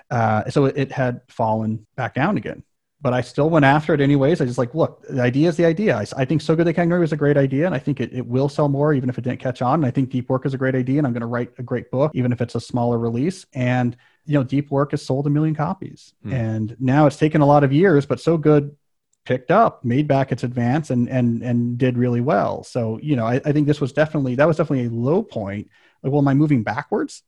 Uh, 0.09 0.49
so 0.49 0.65
it 0.65 0.91
had 0.91 1.21
fallen 1.27 1.85
back 1.95 2.15
down 2.15 2.37
again. 2.37 2.63
But 3.01 3.13
I 3.13 3.21
still 3.21 3.49
went 3.49 3.63
after 3.63 3.93
it 3.93 4.01
anyways. 4.01 4.41
I 4.41 4.45
just 4.45 4.57
like, 4.57 4.75
look, 4.75 5.05
the 5.07 5.21
idea 5.21 5.47
is 5.47 5.55
the 5.55 5.65
idea. 5.65 5.95
I, 5.95 6.05
I 6.17 6.25
think 6.25 6.41
So 6.41 6.53
Good 6.55 6.67
They 6.67 6.73
Can't 6.73 6.87
Ignore 6.87 6.99
was 6.99 7.13
a 7.13 7.17
great 7.17 7.37
idea, 7.37 7.65
and 7.65 7.73
I 7.73 7.79
think 7.79 8.01
it, 8.01 8.11
it 8.11 8.25
will 8.25 8.49
sell 8.49 8.67
more 8.67 8.93
even 8.93 9.07
if 9.07 9.17
it 9.17 9.21
didn't 9.21 9.39
catch 9.39 9.61
on. 9.61 9.75
And 9.75 9.85
I 9.85 9.91
think 9.91 10.09
Deep 10.09 10.27
Work 10.27 10.45
is 10.45 10.53
a 10.53 10.57
great 10.57 10.75
idea, 10.75 10.97
and 10.97 11.07
I'm 11.07 11.13
going 11.13 11.21
to 11.21 11.27
write 11.27 11.51
a 11.59 11.63
great 11.63 11.91
book 11.91 12.11
even 12.13 12.33
if 12.33 12.41
it's 12.41 12.55
a 12.55 12.59
smaller 12.59 12.97
release. 12.97 13.45
And 13.53 13.95
you 14.25 14.33
know, 14.33 14.43
Deep 14.43 14.69
Work 14.69 14.91
has 14.91 15.05
sold 15.05 15.27
a 15.27 15.29
million 15.29 15.55
copies, 15.55 16.13
hmm. 16.23 16.33
and 16.33 16.75
now 16.79 17.05
it's 17.05 17.15
taken 17.15 17.39
a 17.39 17.45
lot 17.45 17.63
of 17.63 17.71
years, 17.71 18.05
but 18.05 18.19
So 18.19 18.37
Good 18.37 18.75
picked 19.29 19.51
up, 19.51 19.85
made 19.85 20.07
back 20.07 20.31
its 20.31 20.43
advance, 20.43 20.89
and 20.89 21.07
and 21.07 21.43
and 21.43 21.77
did 21.77 21.97
really 21.97 22.19
well. 22.19 22.63
So 22.63 22.99
you 23.01 23.15
know, 23.15 23.27
I, 23.27 23.35
I 23.45 23.51
think 23.51 23.67
this 23.67 23.79
was 23.79 23.93
definitely 23.93 24.35
that 24.35 24.47
was 24.47 24.57
definitely 24.57 24.87
a 24.87 24.89
low 24.89 25.21
point. 25.21 25.69
Like, 26.01 26.11
well, 26.11 26.21
am 26.21 26.27
I 26.27 26.33
moving 26.33 26.63
backwards? 26.63 27.21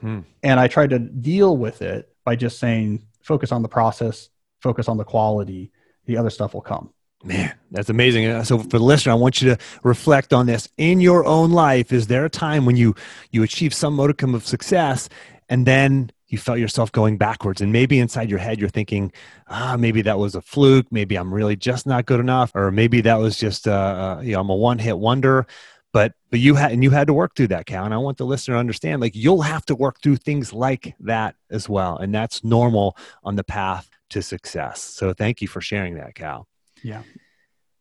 Hmm. 0.00 0.20
And 0.42 0.58
I 0.58 0.66
tried 0.66 0.90
to 0.90 0.98
deal 0.98 1.56
with 1.56 1.80
it 1.80 2.10
by 2.24 2.34
just 2.34 2.58
saying, 2.58 3.06
focus 3.22 3.52
on 3.52 3.62
the 3.62 3.68
process, 3.68 4.30
focus 4.60 4.88
on 4.88 4.96
the 4.96 5.04
quality. 5.04 5.70
The 6.06 6.16
other 6.16 6.30
stuff 6.30 6.54
will 6.54 6.60
come. 6.60 6.92
Man, 7.22 7.54
that's 7.70 7.88
amazing. 7.88 8.26
Uh, 8.26 8.42
so 8.42 8.58
for 8.58 8.78
the 8.78 8.84
listener, 8.84 9.12
I 9.12 9.14
want 9.14 9.40
you 9.40 9.54
to 9.54 9.58
reflect 9.82 10.32
on 10.32 10.46
this 10.46 10.68
in 10.76 11.00
your 11.00 11.24
own 11.24 11.52
life. 11.52 11.92
Is 11.92 12.08
there 12.08 12.24
a 12.24 12.30
time 12.30 12.66
when 12.66 12.76
you 12.76 12.96
you 13.30 13.44
achieve 13.44 13.72
some 13.72 13.94
modicum 13.94 14.34
of 14.34 14.44
success 14.44 15.08
and 15.48 15.64
then 15.66 16.10
you 16.34 16.38
felt 16.38 16.58
yourself 16.58 16.90
going 16.90 17.16
backwards 17.16 17.60
and 17.60 17.72
maybe 17.72 18.00
inside 18.00 18.28
your 18.28 18.40
head 18.40 18.58
you're 18.58 18.68
thinking 18.68 19.12
ah 19.46 19.76
maybe 19.78 20.02
that 20.02 20.18
was 20.18 20.34
a 20.34 20.42
fluke. 20.42 20.86
Maybe 20.90 21.14
i'm 21.14 21.32
really 21.32 21.54
just 21.54 21.86
not 21.86 22.06
good 22.06 22.18
enough 22.18 22.50
or 22.54 22.72
maybe 22.72 23.00
that 23.02 23.20
was 23.20 23.38
just 23.38 23.68
uh, 23.68 24.16
uh 24.18 24.20
you 24.20 24.32
know 24.32 24.40
i'm 24.40 24.50
a 24.50 24.54
one 24.54 24.78
hit 24.78 24.98
wonder. 24.98 25.46
But 25.92 26.14
but 26.30 26.40
you 26.40 26.56
had 26.56 26.72
and 26.72 26.82
you 26.82 26.90
had 26.90 27.06
to 27.06 27.12
work 27.14 27.36
through 27.36 27.48
that 27.48 27.66
cal 27.66 27.84
and 27.84 27.94
i 27.94 27.98
want 27.98 28.18
the 28.18 28.26
listener 28.26 28.56
to 28.56 28.58
understand 28.58 29.00
like 29.00 29.14
you'll 29.14 29.42
have 29.42 29.64
to 29.66 29.76
work 29.76 30.00
through 30.02 30.16
things 30.16 30.52
like 30.52 30.96
that 31.00 31.36
as 31.50 31.68
well 31.68 31.96
and 31.98 32.12
that's 32.12 32.42
normal 32.42 32.96
on 33.22 33.36
the 33.36 33.44
path 33.44 33.88
to 34.10 34.20
success. 34.20 34.82
So 34.82 35.12
thank 35.12 35.40
you 35.40 35.48
for 35.48 35.60
sharing 35.60 35.94
that 35.94 36.14
cal. 36.14 36.48
Yeah. 36.82 37.02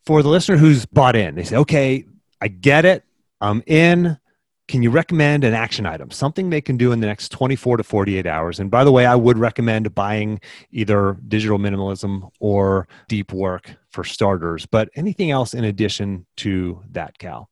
For 0.06 0.22
the 0.22 0.30
listener 0.30 0.58
who's 0.58 0.86
bought 0.86 1.16
in 1.16 1.34
they 1.36 1.44
say 1.44 1.58
okay 1.58 2.06
i 2.40 2.48
get 2.48 2.86
it. 2.86 3.04
I'm 3.42 3.64
in 3.66 4.20
can 4.68 4.82
you 4.82 4.90
recommend 4.90 5.44
an 5.44 5.54
action 5.54 5.86
item, 5.86 6.10
something 6.10 6.50
they 6.50 6.62
can 6.62 6.78
do 6.78 6.92
in 6.92 7.02
the 7.02 7.08
next 7.08 7.30
24 7.32 7.78
to 7.78 7.84
48 7.84 8.26
hours? 8.26 8.60
And 8.60 8.72
by 8.72 8.84
the 8.84 8.92
way, 8.92 9.06
I 9.06 9.16
would 9.16 9.38
recommend 9.38 9.94
buying 9.94 10.40
either 10.72 11.18
digital 11.28 11.60
minimalism 11.60 12.30
or 12.40 12.88
deep 13.08 13.34
work 13.34 13.76
for 13.90 14.04
starters, 14.04 14.66
but 14.66 14.90
anything 14.96 15.32
else 15.32 15.54
in 15.54 15.66
addition 15.66 16.26
to 16.38 16.82
that, 16.92 17.18
Cal? 17.18 17.50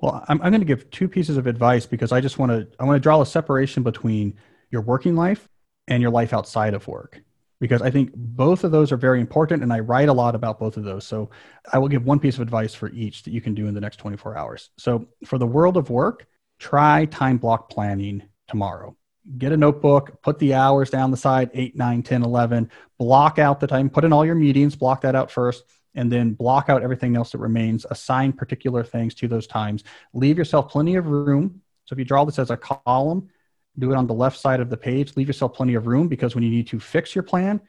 Well, 0.00 0.24
I'm, 0.28 0.42
I'm 0.42 0.50
going 0.50 0.60
to 0.60 0.66
give 0.66 0.90
two 0.90 1.08
pieces 1.08 1.36
of 1.36 1.46
advice 1.46 1.86
because 1.86 2.12
I 2.12 2.20
just 2.20 2.38
want 2.38 2.52
to 2.52 2.68
I 2.78 2.84
want 2.84 2.96
to 2.96 3.00
draw 3.00 3.22
a 3.22 3.26
separation 3.26 3.82
between 3.82 4.34
your 4.70 4.82
working 4.82 5.16
life 5.16 5.48
and 5.88 6.02
your 6.02 6.10
life 6.10 6.32
outside 6.32 6.74
of 6.74 6.86
work. 6.86 7.22
because 7.62 7.80
I 7.80 7.90
think 7.92 8.10
both 8.16 8.64
of 8.64 8.72
those 8.72 8.90
are 8.90 8.96
very 8.96 9.20
important. 9.20 9.62
And 9.62 9.72
I 9.72 9.78
write 9.78 10.08
a 10.08 10.12
lot 10.12 10.34
about 10.34 10.58
both 10.58 10.76
of 10.76 10.82
those. 10.82 11.06
So 11.06 11.30
I 11.72 11.78
will 11.78 11.86
give 11.86 12.04
one 12.04 12.18
piece 12.18 12.34
of 12.34 12.40
advice 12.40 12.74
for 12.74 12.90
each 12.90 13.22
that 13.22 13.30
you 13.30 13.40
can 13.40 13.54
do 13.54 13.68
in 13.68 13.74
the 13.74 13.80
next 13.80 13.98
24 13.98 14.36
hours. 14.36 14.70
So 14.78 15.06
for 15.24 15.38
the 15.38 15.46
world 15.46 15.76
of 15.76 15.88
work, 15.88 16.26
try 16.62 17.04
time 17.06 17.38
block 17.38 17.68
planning 17.68 18.22
tomorrow. 18.46 18.96
Get 19.36 19.50
a 19.50 19.56
notebook, 19.56 20.22
put 20.22 20.38
the 20.38 20.54
hours 20.54 20.90
down 20.90 21.10
the 21.10 21.16
side 21.16 21.50
8, 21.52 21.76
9, 21.76 22.02
10, 22.02 22.22
11, 22.22 22.70
block 22.98 23.40
out 23.40 23.58
the 23.58 23.66
time, 23.66 23.90
put 23.90 24.04
in 24.04 24.12
all 24.12 24.24
your 24.24 24.36
meetings, 24.36 24.76
block 24.76 25.00
that 25.00 25.16
out 25.16 25.30
first, 25.30 25.64
and 25.96 26.10
then 26.10 26.34
block 26.34 26.68
out 26.68 26.82
everything 26.82 27.16
else 27.16 27.32
that 27.32 27.38
remains. 27.38 27.84
Assign 27.90 28.32
particular 28.32 28.84
things 28.84 29.14
to 29.16 29.28
those 29.28 29.48
times. 29.48 29.82
Leave 30.14 30.38
yourself 30.38 30.70
plenty 30.70 30.94
of 30.94 31.06
room. 31.06 31.60
So 31.84 31.94
if 31.94 31.98
you 31.98 32.04
draw 32.04 32.24
this 32.24 32.38
as 32.38 32.50
a 32.50 32.56
column, 32.56 33.28
do 33.76 33.90
it 33.90 33.96
on 33.96 34.06
the 34.06 34.14
left 34.14 34.38
side 34.38 34.60
of 34.60 34.70
the 34.70 34.76
page. 34.76 35.16
Leave 35.16 35.26
yourself 35.26 35.54
plenty 35.54 35.74
of 35.74 35.88
room 35.88 36.06
because 36.06 36.36
when 36.36 36.44
you 36.44 36.50
need 36.50 36.68
to 36.68 36.78
fix 36.78 37.14
your 37.14 37.24
plan, 37.24 37.60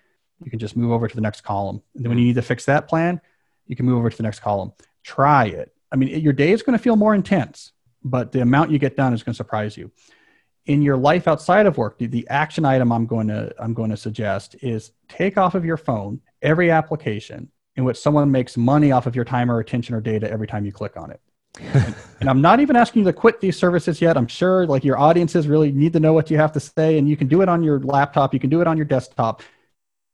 you 0.44 0.52
can 0.52 0.60
just 0.60 0.78
move 0.78 0.92
over 0.92 1.08
to 1.08 1.16
the 1.16 1.22
next 1.22 1.42
column. 1.42 1.82
And 1.96 2.04
then 2.04 2.10
when 2.10 2.20
you 2.20 2.26
need 2.26 2.36
to 2.36 2.42
fix 2.44 2.66
that 2.66 2.88
plan, 2.88 3.20
you 3.66 3.76
can 3.76 3.88
move 3.88 3.98
over 3.98 4.12
to 4.12 4.18
the 4.18 4.24
next 4.24 4.42
column. 4.42 4.72
Try 5.04 5.46
it. 5.46 5.74
I 5.92 5.96
mean, 5.96 6.22
your 6.22 6.34
day 6.34 6.52
is 6.52 6.64
going 6.64 6.78
to 6.78 6.84
feel 6.84 6.96
more 6.96 7.14
intense, 7.14 7.73
but 8.04 8.32
the 8.32 8.42
amount 8.42 8.72
you 8.72 8.80
get 8.80 8.96
done 8.96 9.14
is 9.14 9.24
going 9.24 9.34
to 9.34 9.38
surprise 9.38 9.78
you. 9.78 9.92
In 10.66 10.82
your 10.82 10.96
life 10.96 11.28
outside 11.28 11.66
of 11.66 11.78
work, 11.78 11.98
the, 11.98 12.08
the 12.08 12.28
action 12.30 12.64
item 12.64 12.92
I'm 12.92 13.06
going 13.06 13.28
to 13.28 13.54
I'm 13.60 13.74
going 13.74 13.90
to 13.90 13.98
suggest 13.98 14.56
is 14.62 14.92
take 15.10 15.38
off 15.38 15.56
of 15.56 15.66
your 15.66 15.78
phone 15.78 16.22
every 16.42 16.72
application 16.72 17.52
in 17.76 17.84
which 17.84 17.98
someone 17.98 18.32
makes 18.32 18.56
money 18.56 18.92
off 18.92 19.08
of 19.08 19.16
your 19.16 19.26
time 19.26 19.52
or 19.52 19.60
attention 19.60 19.96
or 19.96 20.02
data 20.02 20.30
every 20.32 20.48
time 20.48 20.64
you 20.66 20.72
click 20.72 20.96
on 20.96 21.12
it 21.12 21.20
and, 21.60 21.96
and, 22.20 22.30
I'm 22.30 22.42
not 22.42 22.60
even 22.60 22.76
asking 22.76 23.02
you 23.02 23.06
to 23.06 23.14
quit 23.14 23.40
these 23.42 23.58
services 23.58 24.02
yet. 24.02 24.18
I'm 24.18 24.28
sure 24.28 24.66
like 24.66 24.84
your 24.84 24.98
audiences 24.98 25.48
really 25.48 25.72
need 25.72 25.94
to 25.94 26.00
know 26.00 26.14
what 26.14 26.32
you 26.32 26.38
have 26.38 26.52
to 26.54 26.60
say, 26.60 26.98
and 26.98 27.08
you 27.08 27.18
can 27.18 27.28
do 27.28 27.42
it 27.42 27.50
on 27.50 27.64
your 27.64 27.80
laptop, 27.80 28.34
you 28.34 28.40
can 28.40 28.50
do 28.50 28.62
it 28.62 28.68
on 28.68 28.78
your 28.78 28.86
desktop, 28.86 29.42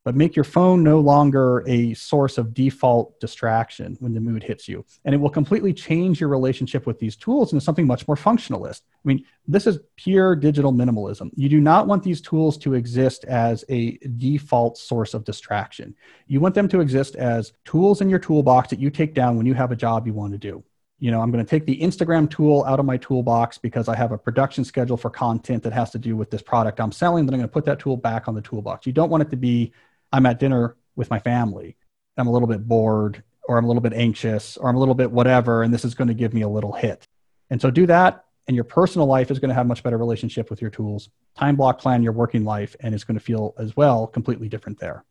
but 0.05 0.15
make 0.15 0.35
your 0.35 0.45
phone 0.45 0.83
no 0.83 0.99
longer 0.99 1.63
a 1.67 1.93
source 1.93 2.37
of 2.37 2.53
default 2.53 3.19
distraction 3.19 3.97
when 3.99 4.13
the 4.13 4.19
mood 4.19 4.43
hits 4.43 4.67
you. 4.67 4.85
And 5.05 5.13
it 5.13 5.17
will 5.17 5.29
completely 5.29 5.73
change 5.73 6.19
your 6.19 6.29
relationship 6.29 6.87
with 6.87 6.99
these 6.99 7.15
tools 7.15 7.51
into 7.51 7.63
something 7.63 7.85
much 7.85 8.07
more 8.07 8.15
functionalist. 8.15 8.81
I 8.93 9.07
mean, 9.07 9.25
this 9.47 9.67
is 9.67 9.79
pure 9.97 10.35
digital 10.35 10.71
minimalism. 10.71 11.31
You 11.35 11.49
do 11.49 11.59
not 11.59 11.87
want 11.87 12.03
these 12.03 12.21
tools 12.21 12.57
to 12.59 12.73
exist 12.73 13.25
as 13.25 13.65
a 13.69 13.97
default 14.17 14.77
source 14.77 15.13
of 15.13 15.25
distraction. 15.25 15.95
You 16.27 16.39
want 16.39 16.55
them 16.55 16.69
to 16.69 16.79
exist 16.79 17.15
as 17.15 17.53
tools 17.65 18.01
in 18.01 18.09
your 18.09 18.19
toolbox 18.19 18.69
that 18.69 18.79
you 18.79 18.89
take 18.89 19.13
down 19.13 19.37
when 19.37 19.45
you 19.45 19.53
have 19.53 19.71
a 19.71 19.75
job 19.75 20.07
you 20.07 20.13
want 20.13 20.31
to 20.31 20.37
do 20.37 20.63
you 20.99 21.11
know 21.11 21.21
i'm 21.21 21.31
going 21.31 21.43
to 21.43 21.49
take 21.49 21.65
the 21.65 21.79
instagram 21.79 22.29
tool 22.29 22.63
out 22.65 22.79
of 22.79 22.85
my 22.85 22.97
toolbox 22.97 23.57
because 23.57 23.87
i 23.87 23.95
have 23.95 24.11
a 24.11 24.17
production 24.17 24.63
schedule 24.63 24.97
for 24.97 25.09
content 25.09 25.63
that 25.63 25.73
has 25.73 25.89
to 25.89 25.97
do 25.97 26.15
with 26.15 26.29
this 26.29 26.41
product 26.41 26.79
i'm 26.79 26.91
selling 26.91 27.25
then 27.25 27.33
i'm 27.33 27.39
going 27.39 27.49
to 27.49 27.53
put 27.53 27.65
that 27.65 27.79
tool 27.79 27.97
back 27.97 28.27
on 28.27 28.35
the 28.35 28.41
toolbox 28.41 28.85
you 28.85 28.93
don't 28.93 29.09
want 29.09 29.23
it 29.23 29.29
to 29.29 29.37
be 29.37 29.71
i'm 30.11 30.25
at 30.25 30.39
dinner 30.39 30.75
with 30.95 31.09
my 31.09 31.19
family. 31.19 31.77
I'm 32.17 32.27
a 32.27 32.31
little 32.31 32.47
bit 32.47 32.67
bored 32.67 33.23
or 33.47 33.57
i'm 33.57 33.63
a 33.63 33.67
little 33.67 33.81
bit 33.81 33.93
anxious 33.93 34.57
or 34.57 34.69
i'm 34.69 34.75
a 34.75 34.79
little 34.79 34.95
bit 34.95 35.11
whatever 35.11 35.63
and 35.63 35.73
this 35.73 35.85
is 35.85 35.95
going 35.95 36.09
to 36.09 36.13
give 36.13 36.33
me 36.33 36.41
a 36.41 36.49
little 36.49 36.73
hit. 36.73 37.07
And 37.49 37.61
so 37.61 37.71
do 37.71 37.87
that 37.87 38.25
and 38.47 38.55
your 38.55 38.65
personal 38.65 39.07
life 39.07 39.31
is 39.31 39.39
going 39.39 39.49
to 39.49 39.55
have 39.55 39.67
much 39.67 39.83
better 39.83 39.97
relationship 39.97 40.49
with 40.49 40.61
your 40.61 40.71
tools. 40.71 41.09
Time 41.37 41.55
block 41.55 41.79
plan 41.79 42.03
your 42.03 42.13
working 42.13 42.43
life 42.43 42.75
and 42.79 42.93
it's 42.93 43.03
going 43.03 43.17
to 43.17 43.23
feel 43.23 43.53
as 43.57 43.77
well 43.77 44.07
completely 44.07 44.49
different 44.49 44.79
there. 44.79 45.05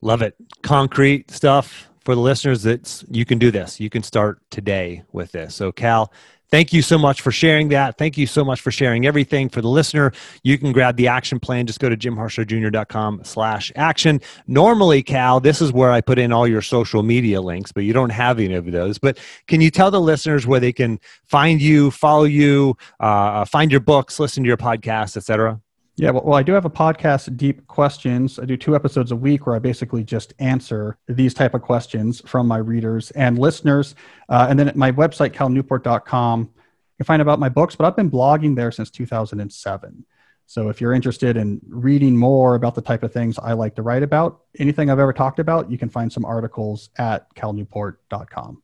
Love 0.00 0.22
it. 0.22 0.34
Concrete 0.62 1.30
stuff 1.30 1.88
for 2.04 2.14
the 2.14 2.20
listeners 2.20 2.62
that 2.62 3.04
you 3.10 3.24
can 3.24 3.38
do 3.38 3.50
this. 3.50 3.80
You 3.80 3.88
can 3.90 4.02
start 4.02 4.40
today 4.50 5.02
with 5.12 5.32
this. 5.32 5.54
So, 5.54 5.72
Cal, 5.72 6.12
thank 6.54 6.72
you 6.72 6.82
so 6.82 6.96
much 6.96 7.20
for 7.20 7.32
sharing 7.32 7.70
that. 7.70 7.98
Thank 7.98 8.16
you 8.16 8.28
so 8.28 8.44
much 8.44 8.60
for 8.60 8.70
sharing 8.70 9.06
everything. 9.06 9.48
For 9.48 9.60
the 9.60 9.68
listener, 9.68 10.12
you 10.44 10.56
can 10.56 10.70
grab 10.70 10.96
the 10.96 11.08
action 11.08 11.40
plan. 11.40 11.66
Just 11.66 11.80
go 11.80 11.88
to 11.88 11.96
jimharshawjr.com 11.96 13.22
slash 13.24 13.72
action. 13.74 14.20
Normally, 14.46 15.02
Cal, 15.02 15.40
this 15.40 15.60
is 15.60 15.72
where 15.72 15.90
I 15.90 16.00
put 16.00 16.16
in 16.16 16.32
all 16.32 16.46
your 16.46 16.62
social 16.62 17.02
media 17.02 17.40
links, 17.40 17.72
but 17.72 17.82
you 17.82 17.92
don't 17.92 18.10
have 18.10 18.38
any 18.38 18.54
of 18.54 18.70
those. 18.70 18.98
But 18.98 19.18
can 19.48 19.60
you 19.60 19.70
tell 19.72 19.90
the 19.90 20.00
listeners 20.00 20.46
where 20.46 20.60
they 20.60 20.72
can 20.72 21.00
find 21.24 21.60
you, 21.60 21.90
follow 21.90 22.22
you, 22.22 22.76
uh, 23.00 23.44
find 23.46 23.72
your 23.72 23.80
books, 23.80 24.20
listen 24.20 24.44
to 24.44 24.46
your 24.46 24.56
podcast, 24.56 25.16
etc.? 25.16 25.60
Yeah, 25.96 26.10
well, 26.10 26.34
I 26.34 26.42
do 26.42 26.52
have 26.52 26.64
a 26.64 26.70
podcast, 26.70 27.36
Deep 27.36 27.68
Questions. 27.68 28.40
I 28.40 28.46
do 28.46 28.56
two 28.56 28.74
episodes 28.74 29.12
a 29.12 29.16
week 29.16 29.46
where 29.46 29.54
I 29.54 29.60
basically 29.60 30.02
just 30.02 30.34
answer 30.40 30.98
these 31.06 31.34
type 31.34 31.54
of 31.54 31.62
questions 31.62 32.20
from 32.26 32.48
my 32.48 32.56
readers 32.56 33.12
and 33.12 33.38
listeners. 33.38 33.94
Uh, 34.28 34.48
and 34.50 34.58
then 34.58 34.66
at 34.66 34.74
my 34.74 34.90
website, 34.90 35.34
calnewport.com, 35.34 36.40
you 36.40 36.96
can 36.98 37.06
find 37.06 37.22
about 37.22 37.38
my 37.38 37.48
books, 37.48 37.76
but 37.76 37.86
I've 37.86 37.94
been 37.94 38.10
blogging 38.10 38.56
there 38.56 38.72
since 38.72 38.90
2007. 38.90 40.04
So 40.46 40.68
if 40.68 40.80
you're 40.80 40.92
interested 40.94 41.36
in 41.36 41.60
reading 41.68 42.16
more 42.16 42.56
about 42.56 42.74
the 42.74 42.82
type 42.82 43.04
of 43.04 43.12
things 43.12 43.38
I 43.38 43.52
like 43.52 43.76
to 43.76 43.82
write 43.82 44.02
about, 44.02 44.40
anything 44.58 44.90
I've 44.90 44.98
ever 44.98 45.12
talked 45.12 45.38
about, 45.38 45.70
you 45.70 45.78
can 45.78 45.88
find 45.88 46.12
some 46.12 46.24
articles 46.24 46.90
at 46.98 47.32
calnewport.com. 47.36 48.62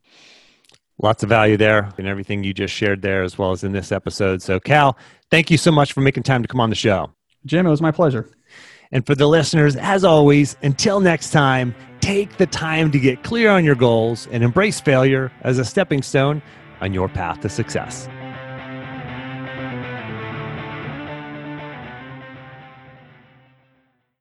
Lots 1.03 1.23
of 1.23 1.29
value 1.29 1.57
there 1.57 1.91
and 1.97 2.07
everything 2.09 2.45
you 2.45 2.53
just 2.53 2.75
shared 2.75 3.03
there, 3.03 3.23
as 3.23 3.39
well 3.39 3.53
as 3.53 3.65
in 3.65 3.73
this 3.73 3.93
episode. 3.93 4.43
So, 4.43 4.59
Cal, 4.59 4.99
thank 5.31 5.51
you 5.51 5.57
so 5.57 5.71
much 5.71 5.93
for 5.93 6.01
making 6.01 6.25
time 6.25 6.43
to 6.43 6.49
come 6.49 6.61
on 6.61 6.69
the 6.71 6.77
show. 6.77 7.13
Jim, 7.47 7.67
it 7.67 7.71
was 7.71 7.83
my 7.83 7.91
pleasure. 7.91 8.31
And 8.93 9.07
for 9.07 9.15
the 9.15 9.27
listeners, 9.27 9.77
as 9.77 10.05
always, 10.05 10.57
until 10.63 11.01
next 11.01 11.31
time, 11.31 11.75
take 12.01 12.37
the 12.39 12.47
time 12.47 12.91
to 12.91 12.99
get 12.99 13.23
clear 13.23 13.51
on 13.51 13.65
your 13.65 13.77
goals 13.77 14.27
and 14.33 14.43
embrace 14.43 14.81
failure 14.81 15.31
as 15.43 15.59
a 15.59 15.65
stepping 15.65 16.03
stone 16.03 16.43
on 16.81 16.93
your 16.93 17.09
path 17.09 17.41
to 17.41 17.49
success. 17.49 18.09